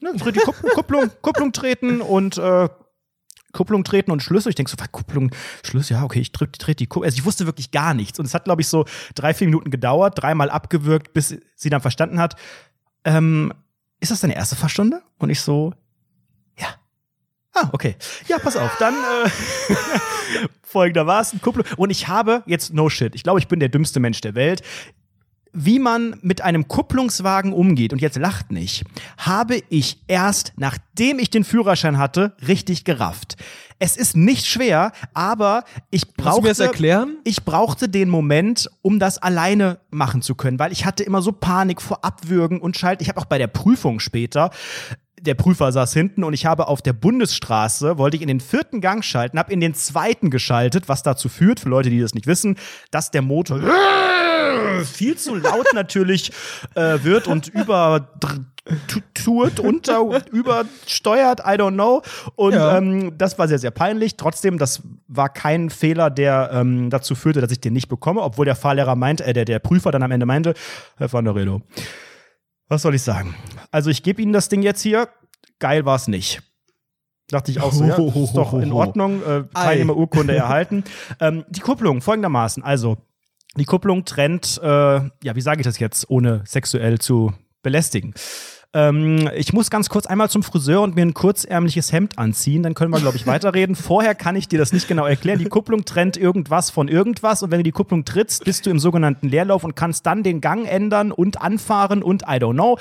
[0.00, 2.68] Ne, die Kupp Kupplung, Kupplung treten und äh,
[3.52, 4.50] Kupplung treten und Schlüssel.
[4.50, 5.30] Ich denke so, was, Kupplung,
[5.64, 7.04] Schlüssel, ja, okay, ich trete die Kupplung.
[7.04, 8.18] Also ich wusste wirklich gar nichts.
[8.18, 8.84] Und es hat, glaube ich, so
[9.14, 12.36] drei, vier Minuten gedauert, dreimal abgewürgt, bis sie dann verstanden hat,
[13.04, 13.52] ähm,
[14.00, 15.02] ist das deine erste Fahrstunde?
[15.18, 15.72] Und ich so,
[16.58, 16.68] ja.
[17.54, 17.96] Ah, okay.
[18.28, 19.28] Ja, pass auf, dann äh,
[20.62, 21.66] folgendermaßen, Kupplung.
[21.76, 23.14] Und ich habe jetzt no shit.
[23.14, 24.62] Ich glaube, ich bin der dümmste Mensch der Welt
[25.58, 28.84] wie man mit einem Kupplungswagen umgeht, und jetzt lacht nicht,
[29.18, 33.36] habe ich erst, nachdem ich den Führerschein hatte, richtig gerafft.
[33.80, 37.16] Es ist nicht schwer, aber ich brauchte, mir das erklären?
[37.24, 41.32] ich brauchte den Moment, um das alleine machen zu können, weil ich hatte immer so
[41.32, 43.02] Panik vor Abwürgen und Schalt.
[43.02, 44.50] Ich habe auch bei der Prüfung später
[45.20, 48.80] der Prüfer saß hinten und ich habe auf der Bundesstraße, wollte ich in den vierten
[48.80, 52.28] Gang schalten, habe in den zweiten geschaltet, was dazu führt, für Leute, die das nicht
[52.28, 52.56] wissen,
[52.92, 53.60] dass der Motor
[54.84, 56.32] viel zu laut natürlich
[56.74, 58.08] äh, wird und über
[59.14, 60.00] tut, unter,
[60.30, 62.02] übersteuert, I don't know.
[62.36, 62.76] Und Ja.
[62.78, 64.16] ähm, das war sehr, sehr peinlich.
[64.16, 68.44] Trotzdem, das war kein Fehler, der ähm, dazu führte, dass ich den nicht bekomme, obwohl
[68.44, 70.54] der Fahrlehrer meint, äh, der, der Prüfer dann am Ende meinte,
[70.96, 71.62] Herr van der Redo,
[72.68, 73.34] was soll ich sagen?
[73.70, 75.08] Also ich gebe Ihnen das Ding jetzt hier.
[75.58, 76.42] Geil war es nicht.
[77.30, 79.22] Dachte ich auch so, ja, ist doch in Ordnung.
[79.22, 80.84] Äh, Teilnehmerurkunde erhalten.
[81.20, 82.62] Ähm, die Kupplung folgendermaßen.
[82.62, 82.98] Also,
[83.56, 87.32] die Kupplung trennt, äh, ja, wie sage ich das jetzt, ohne sexuell zu
[87.62, 88.14] belästigen?
[88.74, 92.74] Ähm, ich muss ganz kurz einmal zum Friseur und mir ein kurzärmliches Hemd anziehen, dann
[92.74, 93.74] können wir, glaube ich, weiterreden.
[93.74, 95.38] Vorher kann ich dir das nicht genau erklären.
[95.38, 98.78] Die Kupplung trennt irgendwas von irgendwas und wenn du die Kupplung trittst, bist du im
[98.78, 102.78] sogenannten Leerlauf und kannst dann den Gang ändern und anfahren und I don't know.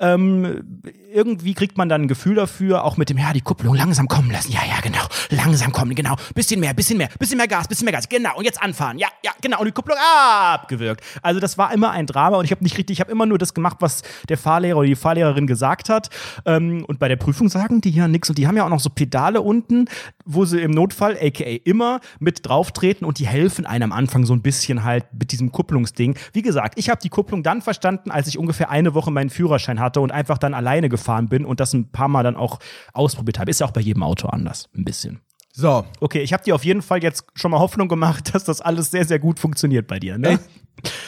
[0.00, 0.82] Ähm,
[1.16, 4.30] irgendwie kriegt man dann ein Gefühl dafür, auch mit dem, ja, die Kupplung langsam kommen
[4.30, 4.52] lassen.
[4.52, 5.00] Ja, ja, genau.
[5.30, 6.14] Langsam kommen, genau.
[6.34, 8.08] Bisschen mehr, bisschen mehr, bisschen mehr Gas, bisschen mehr Gas.
[8.08, 8.36] Genau.
[8.36, 8.98] Und jetzt anfahren.
[8.98, 9.60] Ja, ja, genau.
[9.60, 11.02] Und die Kupplung abgewürgt.
[11.22, 13.38] Also das war immer ein Drama und ich habe nicht richtig, ich habe immer nur
[13.38, 16.10] das gemacht, was der Fahrlehrer oder die Fahrlehrerin gesagt hat.
[16.44, 18.80] Ähm, und bei der Prüfung sagen die ja nichts und die haben ja auch noch
[18.80, 19.86] so Pedale unten,
[20.26, 24.34] wo sie im Notfall, aka immer, mit drauftreten und die helfen einem am Anfang so
[24.34, 26.16] ein bisschen halt mit diesem Kupplungsding.
[26.32, 29.80] Wie gesagt, ich habe die Kupplung dann verstanden, als ich ungefähr eine Woche meinen Führerschein
[29.80, 32.58] hatte und einfach dann alleine gefahren bin und das ein paar Mal dann auch
[32.92, 33.50] ausprobiert habe.
[33.50, 35.20] Ist ja auch bei jedem Auto anders, ein bisschen.
[35.52, 35.86] So.
[36.00, 38.90] Okay, ich habe dir auf jeden Fall jetzt schon mal Hoffnung gemacht, dass das alles
[38.90, 40.18] sehr, sehr gut funktioniert bei dir.
[40.18, 40.30] Ne?
[40.30, 40.38] Ey,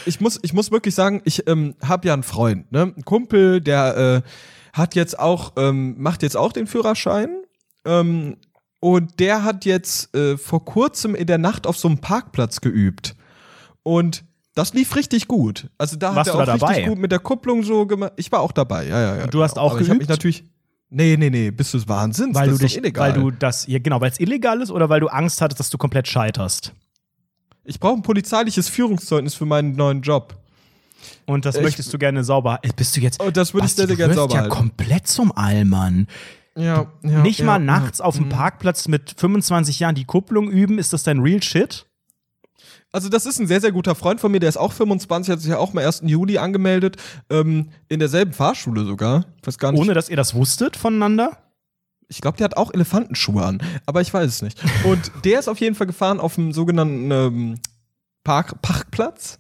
[0.07, 2.95] ich muss, ich muss wirklich sagen, ich ähm, habe ja einen Freund, ne?
[2.97, 4.29] Ein Kumpel, der äh,
[4.73, 7.43] hat jetzt auch, ähm, macht jetzt auch den Führerschein.
[7.85, 8.37] Ähm,
[8.81, 13.17] und der hat jetzt äh, vor kurzem in der Nacht auf so einem Parkplatz geübt.
[13.83, 14.25] Und
[14.59, 15.69] das lief richtig gut.
[15.79, 16.89] Also da Warst hat du er auch da richtig dabei?
[16.89, 18.13] gut mit der Kupplung so gemacht.
[18.17, 19.25] Ich war auch dabei, ja, ja, ja.
[19.25, 20.11] Und du hast auch Aber ich hab mich geübt?
[20.11, 20.45] natürlich.
[20.91, 22.35] Nee, nee, nee, bist du Wahnsinn?
[22.35, 23.15] weil das du dich, illegal.
[23.15, 25.71] weil du das, ja, genau, weil es illegal ist oder weil du Angst hattest, dass
[25.71, 26.73] du komplett scheiterst.
[27.65, 30.35] ich brauche ein polizeiliches Führungszeugnis für meinen neuen Job.
[31.27, 32.59] Und das Ich- möchtest du gerne sauber.
[32.77, 33.23] Bist du jetzt?
[33.23, 34.55] Und das würde ich sehr, sehr du gerne sauber ja halten.
[34.55, 36.07] komplett zum Allmann.
[36.57, 37.59] Ja, ja, Nicht ja, mal ja.
[37.59, 38.31] nachts auf dem Mhm.
[38.31, 41.87] Parkplatz mit 25 Jahren die Kupplung üben, ist das dein Real Shit?
[42.93, 45.41] Also das ist ein sehr, sehr guter Freund von mir, der ist auch 25, hat
[45.41, 46.03] sich ja auch am 1.
[46.07, 46.97] Juli angemeldet,
[47.31, 49.27] ähm, in derselben Fahrschule sogar.
[49.41, 49.81] Ich weiß gar nicht.
[49.81, 51.39] Ohne dass ihr das wusstet voneinander?
[52.09, 54.59] Ich glaube, der hat auch Elefantenschuhe an, aber ich weiß es nicht.
[54.85, 57.55] Und der ist auf jeden Fall gefahren auf dem sogenannten ähm,
[58.25, 59.39] Park Parkplatz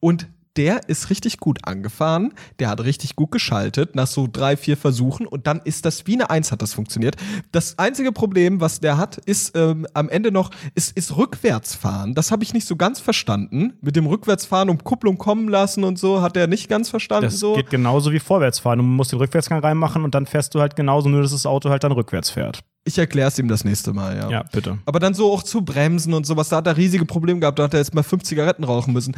[0.00, 4.76] und der ist richtig gut angefahren, der hat richtig gut geschaltet nach so drei, vier
[4.76, 7.16] Versuchen und dann ist das wie eine Eins hat das funktioniert.
[7.52, 12.14] Das einzige Problem, was der hat, ist ähm, am Ende noch, ist, ist Rückwärtsfahren.
[12.14, 13.74] Das habe ich nicht so ganz verstanden.
[13.80, 17.26] Mit dem Rückwärtsfahren um Kupplung kommen lassen und so, hat er nicht ganz verstanden.
[17.26, 17.54] Das so.
[17.54, 18.78] geht genauso wie Vorwärtsfahren.
[18.78, 21.70] Du musst den Rückwärtsgang reinmachen und dann fährst du halt genauso, nur dass das Auto
[21.70, 22.60] halt dann rückwärts fährt.
[22.84, 24.30] Ich erkläre es ihm das nächste Mal, ja.
[24.30, 24.78] Ja, bitte.
[24.86, 27.64] Aber dann so auch zu bremsen und sowas, da hat er riesige Probleme gehabt, da
[27.64, 29.14] hat er jetzt mal fünf Zigaretten rauchen müssen.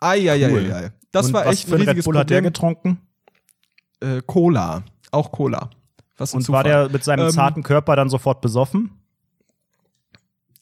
[0.00, 0.50] Eieieiei.
[0.50, 0.92] Cool.
[1.12, 2.52] Das und war echt ein für ein Red riesiges Bull hat der Problem.
[2.52, 3.00] getrunken?
[4.00, 4.82] Äh, Cola.
[5.10, 5.70] Auch Cola.
[6.18, 6.82] Was Und war Zufall.
[6.84, 8.90] der mit seinem Ähm, zarten Körper dann sofort besoffen?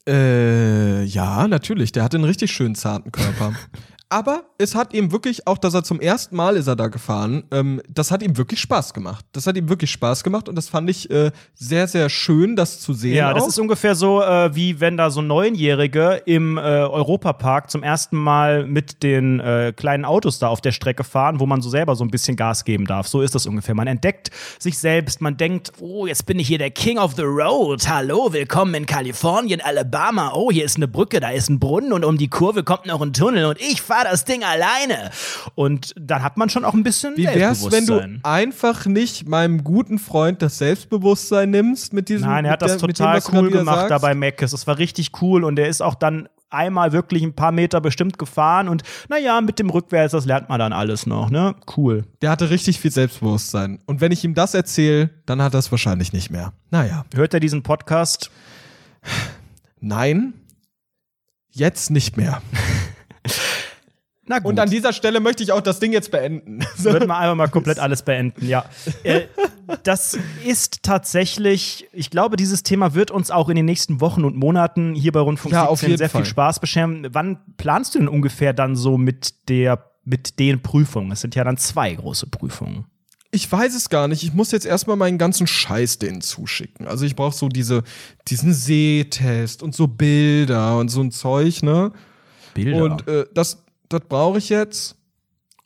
[0.07, 1.93] Äh, ja, natürlich.
[1.93, 3.55] Der hat einen richtig schönen zarten Körper.
[4.14, 7.42] Aber es hat ihm wirklich, auch dass er zum ersten Mal ist er da gefahren,
[7.50, 9.24] ähm, das hat ihm wirklich Spaß gemacht.
[9.32, 12.78] Das hat ihm wirklich Spaß gemacht und das fand ich äh, sehr, sehr schön, das
[12.78, 13.16] zu sehen.
[13.16, 13.48] Ja, das auch.
[13.48, 18.68] ist ungefähr so, äh, wie wenn da so Neunjährige im äh, Europapark zum ersten Mal
[18.68, 22.04] mit den äh, kleinen Autos da auf der Strecke fahren, wo man so selber so
[22.04, 23.08] ein bisschen Gas geben darf.
[23.08, 23.74] So ist das ungefähr.
[23.74, 27.22] Man entdeckt sich selbst, man denkt, oh, jetzt bin ich hier der King of the
[27.22, 27.88] Road.
[27.88, 30.34] Hallo, willkommen in Kalifornien, Alabama.
[30.36, 33.02] Oh, hier ist eine Brücke, da ist ein Brunnen und um die Kurve kommt noch
[33.02, 35.11] ein Tunnel und ich fahre das Ding alleine.
[35.55, 39.64] Und dann hat man schon auch ein bisschen Wie wär's, wenn du einfach nicht meinem
[39.64, 43.32] guten Freund das Selbstbewusstsein nimmst mit diesem Nein, er hat das der- dem, total grad
[43.34, 43.90] cool gemacht sagst?
[43.90, 44.52] da bei Meckes.
[44.52, 48.16] Das war richtig cool und er ist auch dann einmal wirklich ein paar Meter bestimmt
[48.16, 51.57] gefahren und naja, mit dem Rückwärts, das lernt man dann alles noch, ne?
[51.76, 52.05] Cool.
[52.22, 53.80] Der hatte richtig viel Selbstbewusstsein.
[53.86, 56.52] Und wenn ich ihm das erzähle, dann hat er es wahrscheinlich nicht mehr.
[56.70, 57.07] Naja.
[57.12, 58.30] Hört er diesen Podcast?
[59.80, 60.34] Nein.
[61.50, 62.40] Jetzt nicht mehr.
[64.26, 64.52] Na gut.
[64.52, 66.60] Und an dieser Stelle möchte ich auch das Ding jetzt beenden.
[66.76, 66.92] So.
[66.92, 68.64] Würden wir einfach mal komplett alles beenden, ja.
[69.04, 69.22] Äh,
[69.82, 74.36] das ist tatsächlich, ich glaube, dieses Thema wird uns auch in den nächsten Wochen und
[74.36, 76.22] Monaten hier bei Rundfunk Ja, auf 17 jeden sehr Fall.
[76.22, 77.06] viel Spaß bescheren.
[77.12, 81.12] Wann planst du denn ungefähr dann so mit der, mit den Prüfungen?
[81.12, 82.86] Es sind ja dann zwei große Prüfungen.
[83.30, 84.22] Ich weiß es gar nicht.
[84.22, 86.86] Ich muss jetzt erstmal meinen ganzen Scheiß denen zuschicken.
[86.86, 87.82] Also ich brauche so diese,
[88.28, 91.92] diesen Sehtest und so Bilder und so ein Zeug, ne?
[92.54, 92.84] Bilder.
[92.84, 94.97] Und äh, das, das brauche ich jetzt.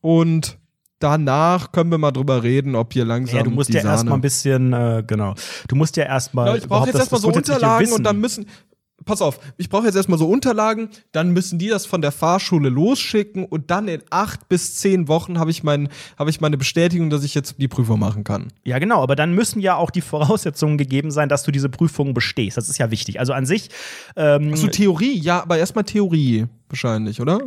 [0.00, 0.58] Und
[0.98, 3.36] danach können wir mal drüber reden, ob hier langsam.
[3.36, 5.34] Ja, du musst ja erstmal ein bisschen, äh, genau.
[5.68, 6.48] Du musst ja erstmal.
[6.48, 8.46] Ja, ich brauche jetzt erstmal so Unterlagen und dann müssen.
[9.04, 12.68] Pass auf, ich brauche jetzt erstmal so Unterlagen, dann müssen die das von der Fahrschule
[12.68, 15.88] losschicken und dann in acht bis zehn Wochen habe ich, mein,
[16.18, 18.48] hab ich meine Bestätigung, dass ich jetzt die Prüfung machen kann.
[18.64, 22.12] Ja, genau, aber dann müssen ja auch die Voraussetzungen gegeben sein, dass du diese Prüfung
[22.12, 22.56] bestehst.
[22.56, 23.18] Das ist ja wichtig.
[23.20, 23.70] Also an sich,
[24.16, 27.40] ähm, So Theorie, ja, aber erstmal Theorie wahrscheinlich, oder?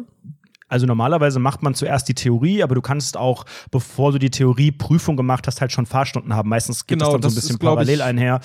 [0.71, 5.17] Also normalerweise macht man zuerst die Theorie, aber du kannst auch, bevor du die Theorieprüfung
[5.17, 6.49] gemacht hast, halt schon Fahrstunden haben.
[6.49, 8.39] Meistens geht Genau, es dann so ein das bisschen ist, glaub ich- parallel einher.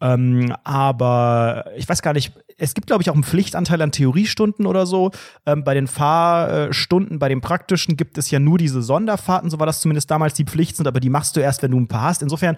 [0.00, 4.66] Ähm, aber ich weiß gar nicht, es gibt, glaube ich, auch einen Pflichtanteil an Theoriestunden
[4.66, 5.12] oder so.
[5.46, 9.66] Ähm, bei den Fahrstunden, bei den praktischen gibt es ja nur diese Sonderfahrten, so war
[9.66, 12.02] das zumindest damals die Pflicht sind, aber die machst du erst, wenn du ein paar
[12.02, 12.22] hast.
[12.22, 12.56] Insofern,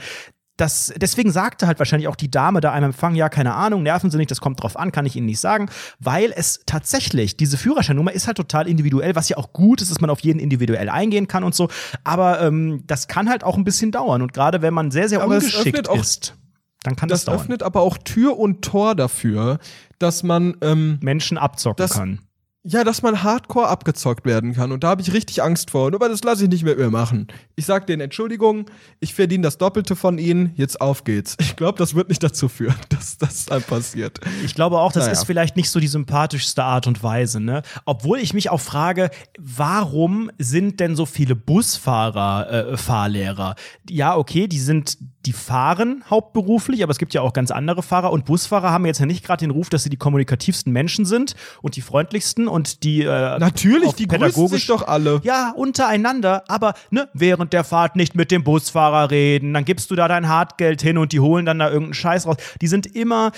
[0.61, 4.11] das, deswegen sagte halt wahrscheinlich auch die Dame da einem Empfang, ja, keine Ahnung, nerven
[4.11, 7.56] Sie nicht, das kommt drauf an, kann ich Ihnen nicht sagen, weil es tatsächlich, diese
[7.56, 10.88] Führerscheinnummer ist halt total individuell, was ja auch gut ist, dass man auf jeden individuell
[10.88, 11.68] eingehen kann und so,
[12.04, 15.22] aber ähm, das kann halt auch ein bisschen dauern und gerade wenn man sehr, sehr
[15.22, 16.34] Aber es ungeschickt ist,
[16.82, 17.38] dann kann das, Das dauern.
[17.40, 19.58] öffnet aber auch Tür und Tor dafür,
[19.98, 22.20] dass man ähm, Menschen abzocken Das- kann.
[22.62, 24.70] Ja, dass man hardcore abgezockt werden kann.
[24.70, 25.86] Und da habe ich richtig Angst vor.
[25.86, 27.28] Und aber das lasse ich nicht mit mir machen.
[27.56, 28.66] Ich sage denen Entschuldigung,
[29.00, 31.36] ich verdiene das Doppelte von ihnen, jetzt auf geht's.
[31.40, 34.20] Ich glaube, das wird nicht dazu führen, dass das dann passiert.
[34.44, 35.12] Ich glaube auch, das Naja.
[35.12, 37.62] ist vielleicht nicht so die sympathischste Art und Weise, ne?
[37.86, 39.08] Obwohl ich mich auch frage,
[39.38, 43.54] warum sind denn so viele Busfahrer äh, Fahrlehrer?
[43.88, 48.11] Ja, okay, die sind, die fahren hauptberuflich, aber es gibt ja auch ganz andere Fahrer
[48.11, 51.35] und Busfahrer haben jetzt ja nicht gerade den Ruf, dass sie die kommunikativsten Menschen sind
[51.61, 55.21] und die freundlichsten und die äh, Natürlich, die grüßen pädagogisch sich doch alle.
[55.23, 59.95] ja, untereinander, aber ne, während der Fahrt nicht mit dem Busfahrer reden, dann gibst du
[59.95, 62.37] da dein Hartgeld hin und die holen dann da irgendeinen Scheiß raus.
[62.62, 63.33] Die sind immer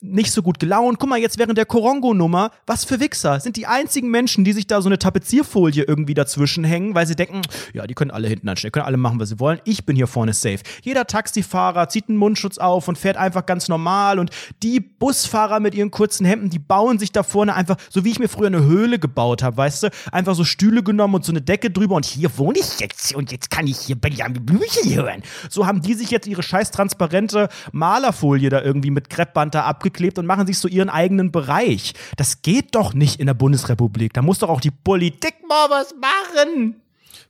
[0.00, 0.98] nicht so gut gelaunt.
[0.98, 3.40] Guck mal, jetzt während der Korongo-Nummer, was für Wichser.
[3.40, 7.16] Sind die einzigen Menschen, die sich da so eine Tapezierfolie irgendwie dazwischen hängen, weil sie
[7.16, 7.42] denken,
[7.72, 9.60] ja, die können alle hinten anstellen, können alle machen, was sie wollen.
[9.64, 10.60] Ich bin hier vorne safe.
[10.82, 14.18] Jeder Taxifahrer zieht einen Mundschutz auf und fährt einfach ganz normal.
[14.20, 14.30] Und
[14.62, 18.20] die Busfahrer mit ihren kurzen Hemden, die bauen sich da vorne einfach, so wie ich
[18.20, 21.42] mir früher eine Höhle gebaut habe, weißt du, einfach so Stühle genommen und so eine
[21.42, 25.22] Decke drüber und hier wohne ich jetzt und jetzt kann ich hier Benjamin Blümchen hören.
[25.50, 30.18] So haben die sich jetzt ihre scheiß transparente Malerfolie da irgendwie mit Kreppband da abgeklebt
[30.18, 31.94] und machen sich so ihren eigenen Bereich.
[32.16, 34.12] Das geht doch nicht in der Bundesrepublik.
[34.12, 36.76] Da muss doch auch die Politik mal was machen.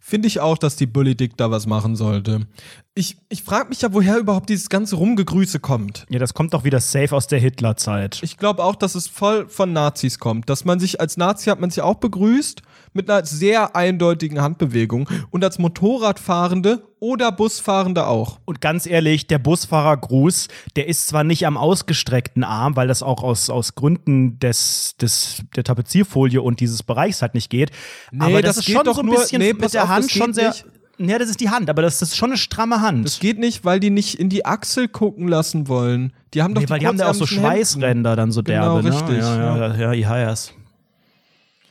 [0.01, 2.47] Finde ich auch, dass die Politik da was machen sollte.
[2.95, 6.07] Ich, ich frage mich ja, woher überhaupt dieses ganze Rumgegrüße kommt.
[6.09, 8.19] Ja, das kommt doch wieder safe aus der Hitlerzeit.
[8.23, 10.49] Ich glaube auch, dass es voll von Nazis kommt.
[10.49, 15.09] Dass man sich als Nazi hat man sich auch begrüßt mit einer sehr eindeutigen Handbewegung
[15.31, 18.39] und als Motorradfahrende oder Busfahrende auch.
[18.45, 23.23] Und ganz ehrlich, der Busfahrergruß, der ist zwar nicht am ausgestreckten Arm, weil das auch
[23.23, 27.71] aus, aus Gründen des, des, der Tapezierfolie und dieses Bereichs halt nicht geht.
[28.11, 29.89] Nee, aber das, das ist schon doch so ein nur- bisschen nee, mit der auf,
[29.89, 30.49] Hand schon sehr.
[30.49, 30.65] nicht.
[31.01, 33.05] Ja, das ist die Hand, aber das, das ist schon eine stramme Hand.
[33.07, 36.13] Das geht nicht, weil die nicht in die Achsel gucken lassen wollen.
[36.35, 37.25] Die haben doch nee, weil die haben da auch so.
[37.25, 38.89] Schweißränder dann so Genau, derbe.
[38.97, 39.21] richtig, Ne?
[39.21, 40.35] Ja, ja, ja, ja, ja, ja.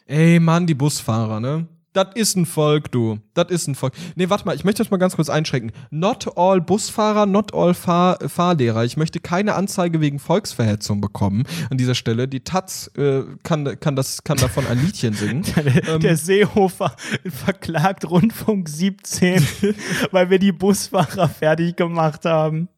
[0.08, 1.68] Ey, Mann, die Busfahrer, ne?
[1.91, 3.20] Das ist ein Volk, du.
[3.34, 3.93] Das ist ein Volk.
[4.16, 5.72] Nee, warte mal, ich möchte das mal ganz kurz einschränken.
[5.89, 8.86] Not all Busfahrer, not all Fahr Fahrlehrer.
[8.86, 12.30] Ich möchte keine Anzeige wegen Volksverhetzung bekommen an dieser Stelle.
[12.30, 15.43] Die Taz äh, kann, kann, das, kann davon ein Liedchen singen.
[15.58, 16.95] Der, der Seehofer
[17.26, 19.45] verklagt Rundfunk 17,
[20.12, 22.70] weil wir die Busfahrer fertig gemacht haben.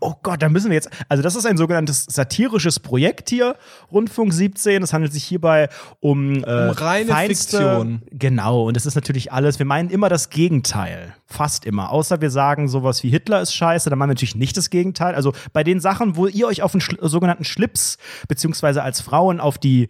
[0.00, 0.90] Oh Gott, da müssen wir jetzt.
[1.08, 3.56] Also, das ist ein sogenanntes satirisches Projekt hier,
[3.92, 4.82] Rundfunk 17.
[4.82, 5.68] Es handelt sich hierbei
[6.00, 8.02] um, äh, Um reine feinste, Fiktion.
[8.10, 9.58] Genau, und das ist natürlich alles.
[9.58, 11.14] Wir meinen immer das Gegenteil.
[11.26, 11.90] Fast immer.
[11.90, 15.14] Außer wir sagen sowas wie Hitler ist scheiße, dann meinen wir natürlich nicht das Gegenteil.
[15.14, 17.98] Also bei den Sachen, wo ihr euch auf den sogenannten Schlips,
[18.28, 19.88] beziehungsweise als Frauen auf die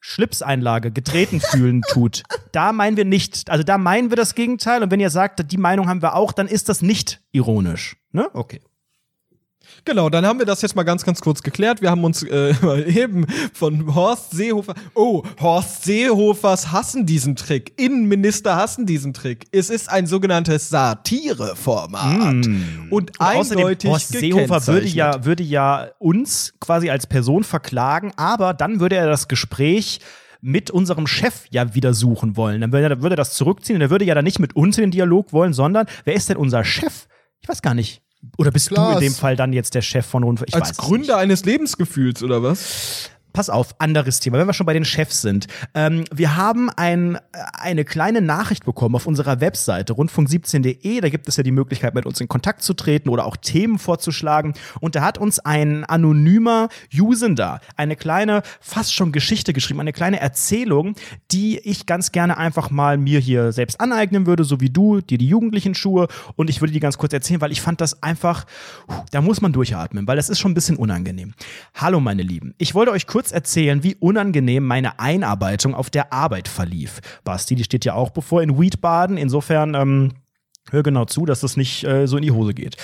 [0.00, 4.90] Schlipseinlage getreten fühlen tut, da meinen wir nicht, also da meinen wir das Gegenteil und
[4.90, 7.96] wenn ihr sagt, die Meinung haben wir auch, dann ist das nicht ironisch.
[8.10, 8.28] Ne?
[8.34, 8.60] Okay.
[9.84, 11.82] Genau, dann haben wir das jetzt mal ganz, ganz kurz geklärt.
[11.82, 12.54] Wir haben uns äh,
[12.86, 14.74] eben von Horst Seehofer.
[14.94, 17.72] Oh, Horst Seehofers hassen diesen Trick.
[17.76, 19.46] Innenminister hassen diesen Trick.
[19.50, 22.46] Es ist ein sogenanntes Satireformat.
[22.90, 28.54] Und Außerdem, eindeutig Horst Seehofer würde ja, würde ja uns quasi als Person verklagen, aber
[28.54, 30.00] dann würde er das Gespräch
[30.42, 32.60] mit unserem Chef ja wieder suchen wollen.
[32.60, 34.76] Dann würde er, würde er das zurückziehen und er würde ja dann nicht mit uns
[34.76, 37.06] in den Dialog wollen, sondern wer ist denn unser Chef?
[37.40, 38.01] Ich weiß gar nicht.
[38.38, 38.94] Oder bist du Klaas.
[38.94, 40.48] in dem Fall dann jetzt der Chef von Rundfunk?
[40.48, 43.10] Ich Als Gründer eines Lebensgefühls, oder was?
[43.32, 45.46] Pass auf, anderes Thema, wenn wir schon bei den Chefs sind.
[45.74, 47.20] Ähm, wir haben ein, äh,
[47.54, 51.00] eine kleine Nachricht bekommen auf unserer Webseite rundfunk17.de.
[51.00, 53.78] Da gibt es ja die Möglichkeit, mit uns in Kontakt zu treten oder auch Themen
[53.78, 54.52] vorzuschlagen.
[54.80, 60.20] Und da hat uns ein anonymer Usender eine kleine, fast schon Geschichte geschrieben, eine kleine
[60.20, 60.94] Erzählung,
[61.30, 65.16] die ich ganz gerne einfach mal mir hier selbst aneignen würde, so wie du, dir
[65.16, 66.08] die jugendlichen Schuhe.
[66.36, 68.44] Und ich würde die ganz kurz erzählen, weil ich fand das einfach,
[69.10, 71.32] da muss man durchatmen, weil das ist schon ein bisschen unangenehm.
[71.74, 72.54] Hallo, meine Lieben.
[72.58, 77.00] Ich wollte euch kurz erzählen, wie unangenehm meine Einarbeitung auf der Arbeit verlief.
[77.22, 79.16] Basti, die steht ja auch bevor in Weedbaden.
[79.16, 80.12] Insofern, ähm,
[80.70, 82.76] hör genau zu, dass das nicht äh, so in die Hose geht.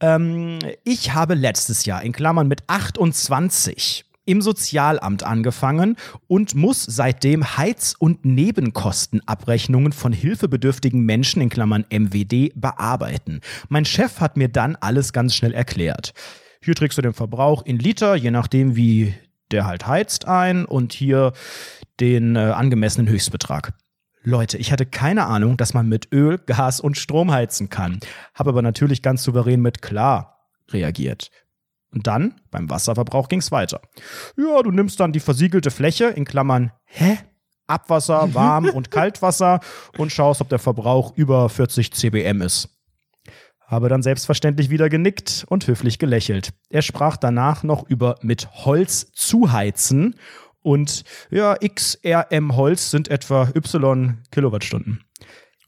[0.00, 5.96] Ähm, ich habe letztes Jahr in Klammern mit 28 im Sozialamt angefangen
[6.26, 13.40] und muss seitdem Heiz- und Nebenkostenabrechnungen von hilfebedürftigen Menschen in Klammern MWD bearbeiten.
[13.70, 16.12] Mein Chef hat mir dann alles ganz schnell erklärt.
[16.62, 19.14] Hier trägst du den Verbrauch in Liter, je nachdem wie
[19.50, 21.32] der halt heizt ein und hier
[22.00, 23.72] den äh, angemessenen Höchstbetrag.
[24.22, 28.00] Leute, ich hatte keine Ahnung, dass man mit Öl, Gas und Strom heizen kann.
[28.34, 31.30] Habe aber natürlich ganz souverän mit klar reagiert.
[31.90, 33.80] Und dann, beim Wasserverbrauch ging's weiter.
[34.36, 37.18] Ja, du nimmst dann die versiegelte Fläche, in Klammern, hä?
[37.66, 39.60] Abwasser, Warm- und Kaltwasser
[39.96, 42.77] und schaust, ob der Verbrauch über 40 CBM ist.
[43.68, 46.54] Habe dann selbstverständlich wieder genickt und höflich gelächelt.
[46.70, 50.14] Er sprach danach noch über mit Holz zuheizen
[50.62, 55.04] und ja, XRM Holz sind etwa Y Kilowattstunden.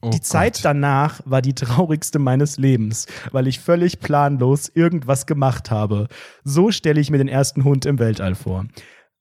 [0.03, 6.07] die Zeit danach war die traurigste meines Lebens, weil ich völlig planlos irgendwas gemacht habe.
[6.43, 8.65] So stelle ich mir den ersten Hund im Weltall vor.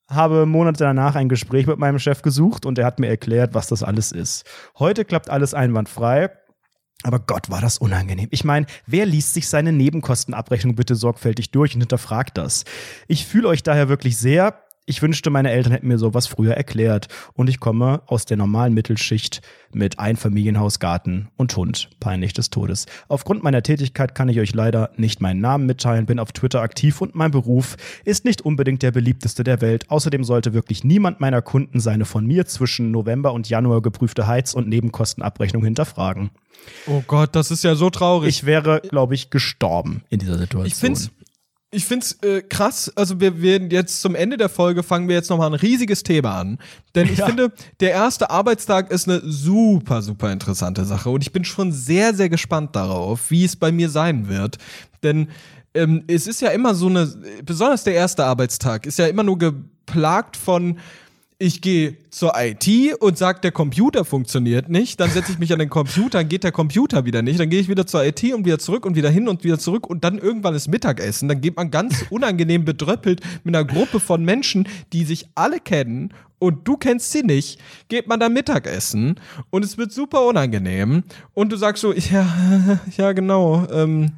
[0.09, 3.69] Habe Monate danach ein Gespräch mit meinem Chef gesucht und er hat mir erklärt, was
[3.69, 4.45] das alles ist.
[4.79, 6.31] Heute klappt alles einwandfrei.
[7.03, 8.29] Aber Gott, war das unangenehm.
[8.31, 12.65] Ich meine, wer liest sich seine Nebenkostenabrechnung bitte sorgfältig durch und hinterfragt das?
[13.09, 14.63] Ich fühle euch daher wirklich sehr.
[14.91, 17.07] Ich wünschte, meine Eltern hätten mir sowas früher erklärt.
[17.35, 19.41] Und ich komme aus der normalen Mittelschicht
[19.73, 21.91] mit Einfamilienhaus, Garten und Hund.
[22.01, 22.87] Peinlich des Todes.
[23.07, 27.01] Aufgrund meiner Tätigkeit kann ich euch leider nicht meinen Namen mitteilen, bin auf Twitter aktiv
[27.01, 29.89] und mein Beruf ist nicht unbedingt der beliebteste der Welt.
[29.93, 34.55] Außerdem sollte wirklich niemand meiner Kunden seine von mir zwischen November und Januar geprüfte Heiz-
[34.55, 36.31] und Nebenkostenabrechnung hinterfragen.
[36.89, 38.29] Oh Gott, das ist ja so traurig.
[38.29, 40.67] Ich wäre, glaube ich, gestorben in dieser Situation.
[40.67, 41.13] Ich find's,
[41.73, 42.91] ich find's äh, krass.
[42.97, 46.03] Also wir werden jetzt zum Ende der Folge fangen wir jetzt noch mal ein riesiges
[46.03, 46.59] Thema an,
[46.95, 47.27] denn ich Ja.
[47.27, 52.13] finde, der erste Arbeitstag ist eine super super interessante Sache und ich bin schon sehr
[52.15, 54.59] sehr gespannt darauf, wie es bei mir sein wird,
[55.03, 55.29] denn
[55.75, 57.07] ähm, es ist ja immer so eine,
[57.45, 60.79] besonders der erste Arbeitstag ist ja immer nur geplagt von
[61.43, 62.69] ich gehe zur IT
[63.01, 65.01] und sag, der Computer funktioniert nicht.
[65.01, 67.41] Dann setze ich mich an den Computer, dann geht der Computer wieder nicht.
[67.41, 69.89] Dann gehe ich wieder zur IT und wieder zurück und wieder hin und wieder zurück.
[69.89, 71.31] Und dann irgendwann ist Mittagessen.
[71.31, 76.13] Dann geht man ganz unangenehm bedröppelt mit einer Gruppe von Menschen, die sich alle kennen
[76.39, 79.21] und du kennst sie nicht, geht man da Mittagessen
[79.51, 81.05] und es wird super unangenehm.
[81.35, 84.13] Und du sagst so, ja, ja genau, ähm,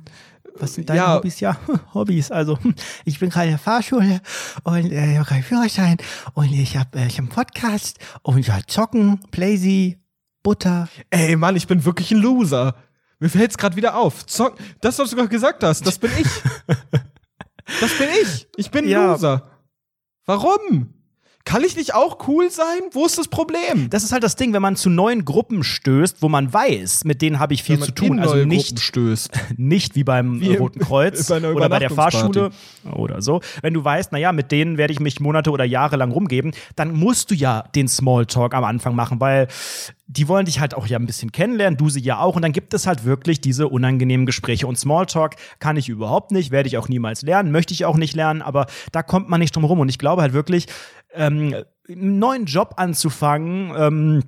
[0.59, 1.15] Was sind deine Ja.
[1.17, 1.41] Hobbys?
[1.41, 1.57] Ja,
[1.95, 2.31] Hobbys.
[2.31, 2.59] Also,
[3.05, 4.21] ich bin gerade in der Fahrschule
[4.65, 5.97] und äh, ich habe keinen Führerschein
[6.35, 9.99] und ich habe äh, ich hab einen Podcast und ja, zocken, Playsy,
[10.43, 10.89] Butter.
[11.11, 12.75] Ey, Mann, ich bin wirklich ein Loser.
[13.19, 14.27] Mir fällt's gerade wieder auf.
[14.27, 16.27] Zock, das, was du gerade gesagt hast, das bin ich.
[17.81, 18.49] das bin ich.
[18.57, 19.13] Ich bin ein Ja.
[19.13, 19.49] Loser.
[20.27, 20.93] Warum?
[21.45, 22.81] Kann ich nicht auch cool sein?
[22.93, 23.91] Wo ist das Problem?
[23.91, 27.21] Das ist halt das Ding, wenn man zu neuen Gruppen stößt, wo man weiß, mit
[27.21, 28.21] denen habe ich viel zu tun.
[28.21, 28.93] Also nicht,
[29.57, 32.51] nicht wie beim Wie Roten Kreuz bei oder bei der Fahrschule
[32.95, 33.41] oder so.
[33.61, 36.93] Wenn du weißt, naja, mit denen werde ich mich Monate oder Jahre lang rumgeben, dann
[36.93, 39.49] musst du ja den Smalltalk am Anfang machen, weil
[40.13, 42.37] die wollen dich halt auch ja ein bisschen kennenlernen, du sie ja auch.
[42.37, 44.67] Und dann gibt es halt wirklich diese unangenehmen Gespräche.
[44.67, 48.15] Und Smalltalk kann ich überhaupt nicht, werde ich auch niemals lernen, möchte ich auch nicht
[48.15, 49.81] lernen, aber da kommt man nicht drum rum.
[49.81, 50.67] Und ich glaube halt wirklich,
[51.15, 51.55] ähm,
[51.89, 54.23] einen neuen Job anzufangen, ähm,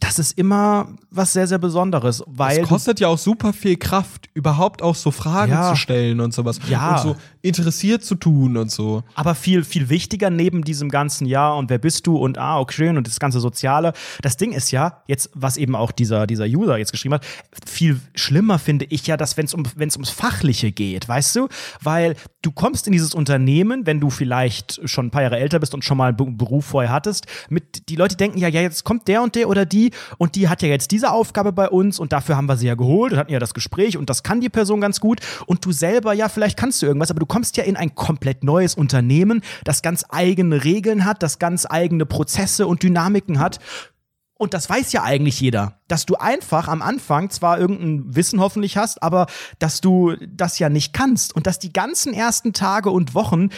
[0.00, 4.28] das ist immer was sehr, sehr Besonderes, weil Es kostet ja auch super viel Kraft,
[4.34, 5.70] überhaupt auch so Fragen Ja.
[5.70, 6.58] zu stellen und sowas.
[6.68, 6.96] Ja.
[6.96, 9.02] Und so interessiert zu tun und so.
[9.14, 12.74] Aber viel, viel wichtiger neben diesem ganzen Jahr und wer bist du und ah, okay,
[12.80, 13.92] schön und das ganze Soziale.
[14.22, 17.26] Das Ding ist ja, jetzt, was eben auch dieser, dieser User jetzt geschrieben hat,
[17.66, 21.48] viel schlimmer finde ich ja, dass wenn es um, wenn's ums Fachliche geht, weißt du?
[21.82, 25.74] Weil du kommst in dieses Unternehmen, wenn du vielleicht schon ein paar Jahre älter bist
[25.74, 28.84] und schon mal einen Be- Beruf vorher hattest, mit, die Leute denken ja, ja, jetzt
[28.84, 31.98] kommt der und der oder die und die hat ja jetzt diese Aufgabe bei uns
[31.98, 34.40] und dafür haben wir sie ja geholt und hatten ja das Gespräch und das kann
[34.40, 37.56] die Person ganz gut und du selber, ja, vielleicht kannst du irgendwas, aber du kommst
[37.56, 42.66] ja in ein komplett neues Unternehmen, das ganz eigene Regeln hat, das ganz eigene Prozesse
[42.66, 43.58] und Dynamiken hat.
[44.40, 48.78] Und das weiß ja eigentlich jeder, dass du einfach am Anfang zwar irgendein Wissen hoffentlich
[48.78, 49.26] hast, aber
[49.58, 53.50] dass du das ja nicht kannst und dass die ganzen ersten Tage und Wochen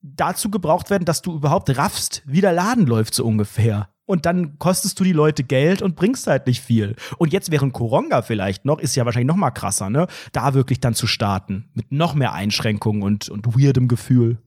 [0.00, 3.88] dazu gebraucht werden, dass du überhaupt raffst, wie der Laden läuft so ungefähr.
[4.08, 6.96] Und dann kostest du die Leute Geld und bringst halt nicht viel.
[7.18, 10.06] Und jetzt während Koronga vielleicht noch, ist ja wahrscheinlich noch mal krasser, ne?
[10.32, 11.68] Da wirklich dann zu starten.
[11.74, 14.38] Mit noch mehr Einschränkungen und, und weirdem Gefühl.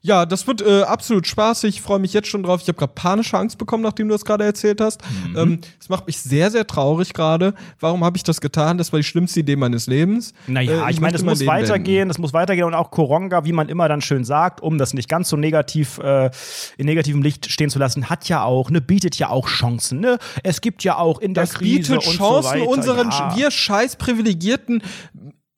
[0.00, 1.76] Ja, das wird äh, absolut spaßig.
[1.76, 2.62] Ich freue mich jetzt schon drauf.
[2.62, 5.02] Ich habe gerade panische Angst bekommen, nachdem du das gerade erzählt hast.
[5.28, 5.36] Mhm.
[5.36, 7.54] Ähm, Es macht mich sehr, sehr traurig gerade.
[7.78, 8.78] Warum habe ich das getan?
[8.78, 10.32] Das war die schlimmste Idee meines Lebens.
[10.46, 13.44] Naja, Äh, ich meine, möchte es muss Leben weitergehen, es muss weitergehen und auch Koronga,
[13.44, 16.30] wie man immer dann schön sagt, um das nicht ganz so negativ äh,
[16.78, 20.18] in negativem Licht stehen zu lassen, hat ja auch, ne, bietet ja auch Chancen, ne?
[20.42, 23.34] Es gibt ja auch in der Das Krise bietet und Chancen so unseren, ja.
[23.36, 24.82] wir scheiß privilegierten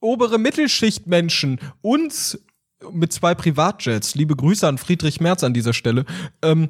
[0.00, 2.38] obere Mittelschichtmenschen, uns
[2.92, 6.04] mit zwei Privatjets, liebe Grüße an Friedrich Merz an dieser Stelle,
[6.42, 6.68] ähm,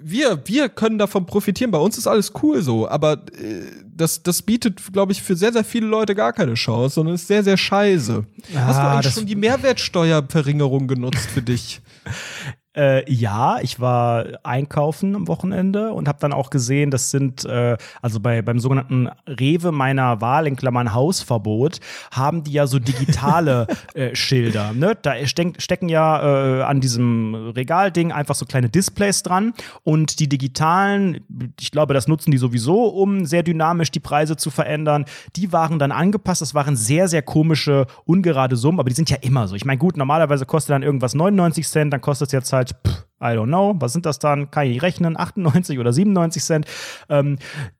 [0.00, 1.70] wir, wir können davon profitieren.
[1.70, 5.52] Bei uns ist alles cool so, aber äh, das, das bietet, glaube ich, für sehr,
[5.52, 8.24] sehr viele Leute gar keine Chance, sondern ist sehr, sehr scheiße.
[8.54, 11.82] Hast du Ah, eigentlich schon die Mehrwertsteuerverringerung genutzt für dich?
[12.74, 17.76] Äh, ja, ich war einkaufen am Wochenende und habe dann auch gesehen, das sind, äh,
[18.00, 23.66] also bei, beim sogenannten Rewe meiner Wahl, in Klammern Hausverbot, haben die ja so digitale
[23.94, 24.72] äh, Schilder.
[24.72, 24.96] Ne?
[25.02, 29.52] Da steck, stecken ja äh, an diesem Regalding einfach so kleine Displays dran
[29.82, 31.20] und die digitalen,
[31.60, 35.04] ich glaube, das nutzen die sowieso, um sehr dynamisch die Preise zu verändern.
[35.36, 39.18] Die waren dann angepasst, das waren sehr, sehr komische, ungerade Summen, aber die sind ja
[39.20, 39.56] immer so.
[39.56, 43.06] Ich meine, gut, normalerweise kostet dann irgendwas 99 Cent, dann kostet es jetzt halt, pff,
[43.22, 44.50] I don't know, was sind das dann?
[44.50, 46.66] Kann ich nicht rechnen, 98 oder 97 Cent.
[47.08, 47.38] Ähm,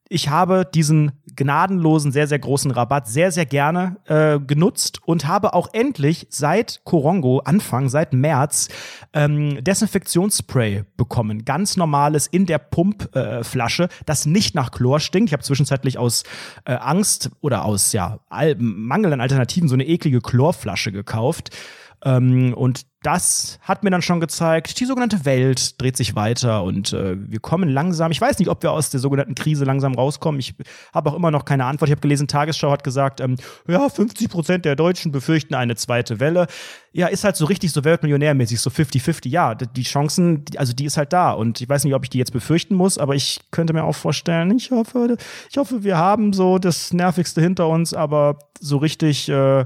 [0.08, 5.54] ich habe diesen gnadenlosen, sehr, sehr großen Rabatt sehr, sehr gerne äh, genutzt und habe
[5.54, 8.68] auch endlich seit Korongo, Anfang, seit März,
[9.14, 11.44] ähm, Desinfektionsspray bekommen.
[11.44, 15.30] Ganz normales in der Pumpflasche, äh, das nicht nach Chlor stinkt.
[15.30, 16.24] Ich habe zwischenzeitlich aus
[16.66, 18.20] äh, Angst oder aus ja,
[18.58, 21.56] Mangel an Alternativen so eine eklige Chlorflasche gekauft.
[22.04, 26.92] Ähm, und das hat mir dann schon gezeigt, die sogenannte Welt dreht sich weiter und
[26.92, 28.12] äh, wir kommen langsam.
[28.12, 30.38] Ich weiß nicht, ob wir aus der sogenannten Krise langsam rauskommen.
[30.38, 30.54] Ich
[30.92, 31.88] habe auch immer noch keine Antwort.
[31.88, 33.36] Ich habe gelesen, Tagesschau hat gesagt, ähm,
[33.66, 36.46] ja, 50 Prozent der Deutschen befürchten eine zweite Welle.
[36.92, 39.28] Ja, ist halt so richtig so Weltmillionärmäßig, so 50-50.
[39.28, 41.32] Ja, die Chancen, also die ist halt da.
[41.32, 43.94] Und ich weiß nicht, ob ich die jetzt befürchten muss, aber ich könnte mir auch
[43.94, 45.16] vorstellen, ich hoffe,
[45.50, 49.28] ich hoffe, wir haben so das Nervigste hinter uns, aber so richtig.
[49.28, 49.64] Äh,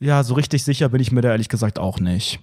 [0.00, 2.40] ja, so richtig sicher bin ich mir da ehrlich gesagt auch nicht.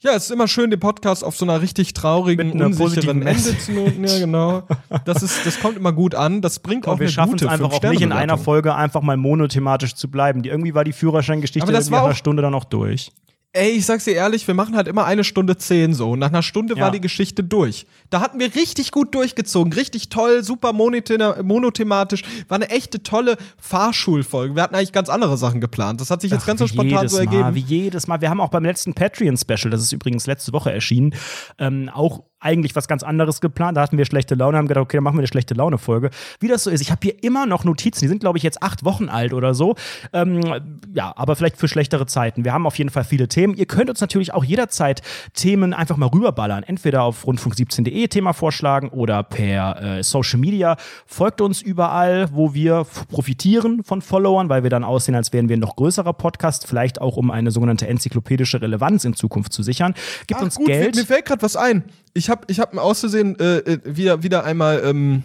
[0.00, 3.22] Ja, es ist immer schön, den Podcast auf so einer richtig traurigen, Mit einer unsicheren
[3.26, 4.04] Ende zu noten.
[4.04, 4.62] Ja, genau.
[5.06, 6.42] Das, ist, das kommt immer gut an.
[6.42, 8.36] Das bringt auch Aber wir eine schaffen gute es einfach auch nicht in einer.
[8.36, 10.42] Folge einfach mal monothematisch zu bleiben.
[10.42, 13.10] Die, irgendwie war die Führerscheingeschichte nach einer auch- Stunde dann auch durch.
[13.52, 16.14] Ey, ich sag's dir ehrlich, wir machen halt immer eine Stunde zehn so.
[16.14, 16.82] Nach einer Stunde Ja.
[16.82, 17.86] war die Geschichte durch.
[18.10, 22.22] Da hatten wir richtig gut durchgezogen, richtig toll, super monothematisch.
[22.48, 24.54] War eine echte tolle Fahrschulfolge.
[24.54, 26.00] Wir hatten eigentlich ganz andere Sachen geplant.
[26.00, 27.54] Das hat sich jetzt Ach, ganz so spontan so Mal, ergeben.
[27.54, 28.20] Wie jedes Mal.
[28.20, 31.14] Wir haben auch beim letzten Patreon-Special, das ist übrigens letzte Woche erschienen,
[31.58, 33.76] ähm, auch eigentlich was ganz anderes geplant.
[33.76, 36.10] Da hatten wir schlechte Laune, haben gedacht, okay, dann machen wir eine schlechte Laune-Folge.
[36.38, 38.62] Wie das so ist, ich habe hier immer noch Notizen, die sind, glaube ich, jetzt
[38.62, 39.74] acht Wochen alt oder so.
[40.12, 42.44] Ähm, ja, aber vielleicht für schlechtere Zeiten.
[42.44, 43.54] Wir haben auf jeden Fall viele Themen.
[43.54, 45.02] Ihr könnt uns natürlich auch jederzeit
[45.32, 46.62] Themen einfach mal rüberballern.
[46.62, 50.76] Entweder auf rundfunk17.de Thema vorschlagen oder per äh, Social Media.
[51.06, 55.56] Folgt uns überall, wo wir profitieren von Followern, weil wir dann aussehen, als wären wir
[55.56, 56.66] ein noch größerer Podcast.
[56.66, 59.94] Vielleicht auch, um eine sogenannte enzyklopädische Relevanz in Zukunft zu sichern.
[60.26, 60.94] Gibt Ach, uns gut, Geld.
[60.94, 61.84] Mir, mir fällt gerade was ein.
[62.14, 65.22] Ich habe ich hab mir auszusehen äh, äh, wieder, wieder einmal ähm,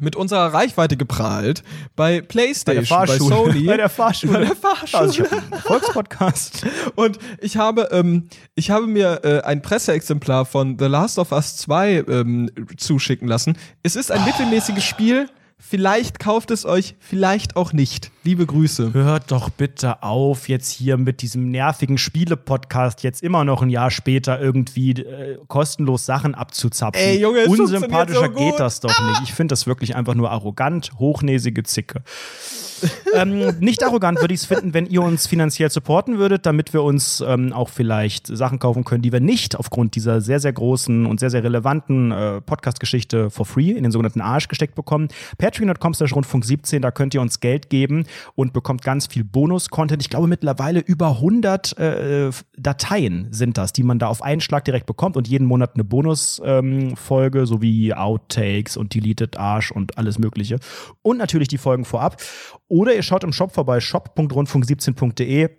[0.00, 1.62] mit unserer Reichweite geprahlt
[1.96, 3.36] bei PlayStation, bei der Fahrschule.
[3.36, 3.64] Sony.
[3.66, 4.32] Bei der Fahrschule.
[4.32, 5.00] Bei der Fahrschule.
[5.00, 5.24] Also
[5.64, 6.66] Volkspodcast.
[6.94, 11.56] Und ich habe, ähm, ich habe mir äh, ein Presseexemplar von The Last of Us
[11.58, 13.56] 2 ähm, zuschicken lassen.
[13.82, 15.28] Es ist ein mittelmäßiges Spiel.
[15.62, 18.10] Vielleicht kauft es euch, vielleicht auch nicht.
[18.24, 18.94] Liebe Grüße.
[18.94, 23.90] Hört doch bitte auf, jetzt hier mit diesem nervigen Spiele-Podcast jetzt immer noch ein Jahr
[23.90, 27.00] später irgendwie äh, kostenlos Sachen abzuzapfen.
[27.00, 29.22] Ey, Junge, Unsympathischer so geht das doch nicht.
[29.24, 32.02] Ich finde das wirklich einfach nur arrogant, hochnäsige Zicke.
[33.14, 36.82] Ähm, nicht arrogant würde ich es finden, wenn ihr uns finanziell supporten würdet, damit wir
[36.82, 41.06] uns ähm, auch vielleicht Sachen kaufen können, die wir nicht aufgrund dieser sehr, sehr großen
[41.06, 45.08] und sehr, sehr relevanten äh, Podcast-Geschichte for free in den sogenannten Arsch gesteckt bekommen.
[45.38, 48.04] Patreon.com slash Rundfunk 17, da könnt ihr uns Geld geben
[48.34, 50.02] und bekommt ganz viel Bonus-Content.
[50.02, 54.64] Ich glaube mittlerweile über 100 äh, Dateien sind das, die man da auf einen Schlag
[54.64, 60.58] direkt bekommt und jeden Monat eine Bonus-Folge sowie Outtakes und Deleted Arsch und alles mögliche.
[61.02, 62.16] Und natürlich die Folgen vorab.
[62.70, 65.50] Oder ihr schaut im Shop vorbei, shop.rundfunk17.de.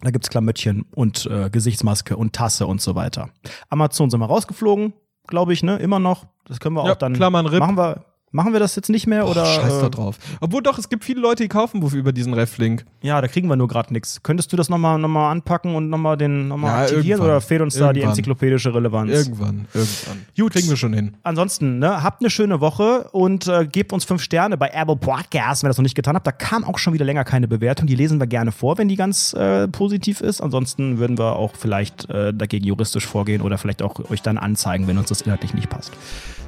[0.00, 3.30] Da gibt's Klamöttchen und äh, Gesichtsmaske und Tasse und so weiter.
[3.70, 4.92] Amazon sind wir rausgeflogen,
[5.26, 5.76] glaube ich, ne?
[5.78, 6.26] Immer noch.
[6.46, 7.14] Das können wir Ja, auch dann.
[7.14, 7.60] Klammern RIP.
[7.60, 9.26] Machen wir, machen wir das jetzt nicht mehr?
[9.28, 10.16] oder, Scheiß da äh, drauf.
[10.40, 12.84] Obwohl doch, es gibt viele Leute, die kaufen über diesen Reflink.
[13.02, 14.22] Ja, da kriegen wir nur gerade nichts.
[14.22, 17.26] Könntest du das nochmal noch mal anpacken und nochmal den noch mal Ja, aktivieren irgendwann.
[17.30, 18.10] oder fehlt uns da die Irgendwann.
[18.10, 19.10] enzyklopädische Relevanz?
[19.10, 20.26] Irgendwann, irgendwann.
[20.36, 20.52] Gut.
[20.52, 21.16] Kriegen wir schon hin.
[21.22, 25.62] Ansonsten, ne, habt eine schöne Woche und äh, gebt uns fünf Sterne bei Apple Podcasts,
[25.62, 26.26] wenn ihr das noch nicht getan habt.
[26.26, 27.86] Da kam auch schon wieder länger keine Bewertung.
[27.86, 30.40] Die lesen wir gerne vor, wenn die ganz äh, positiv ist.
[30.40, 34.86] Ansonsten würden wir auch vielleicht äh, dagegen juristisch vorgehen oder vielleicht auch euch dann anzeigen,
[34.86, 35.92] wenn uns das inhaltlich nicht passt.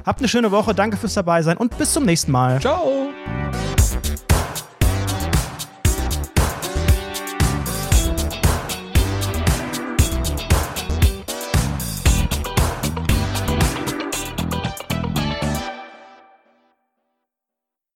[0.05, 2.59] Habt eine schöne Woche, danke fürs Dabeisein und bis zum nächsten Mal.
[2.59, 3.09] Ciao.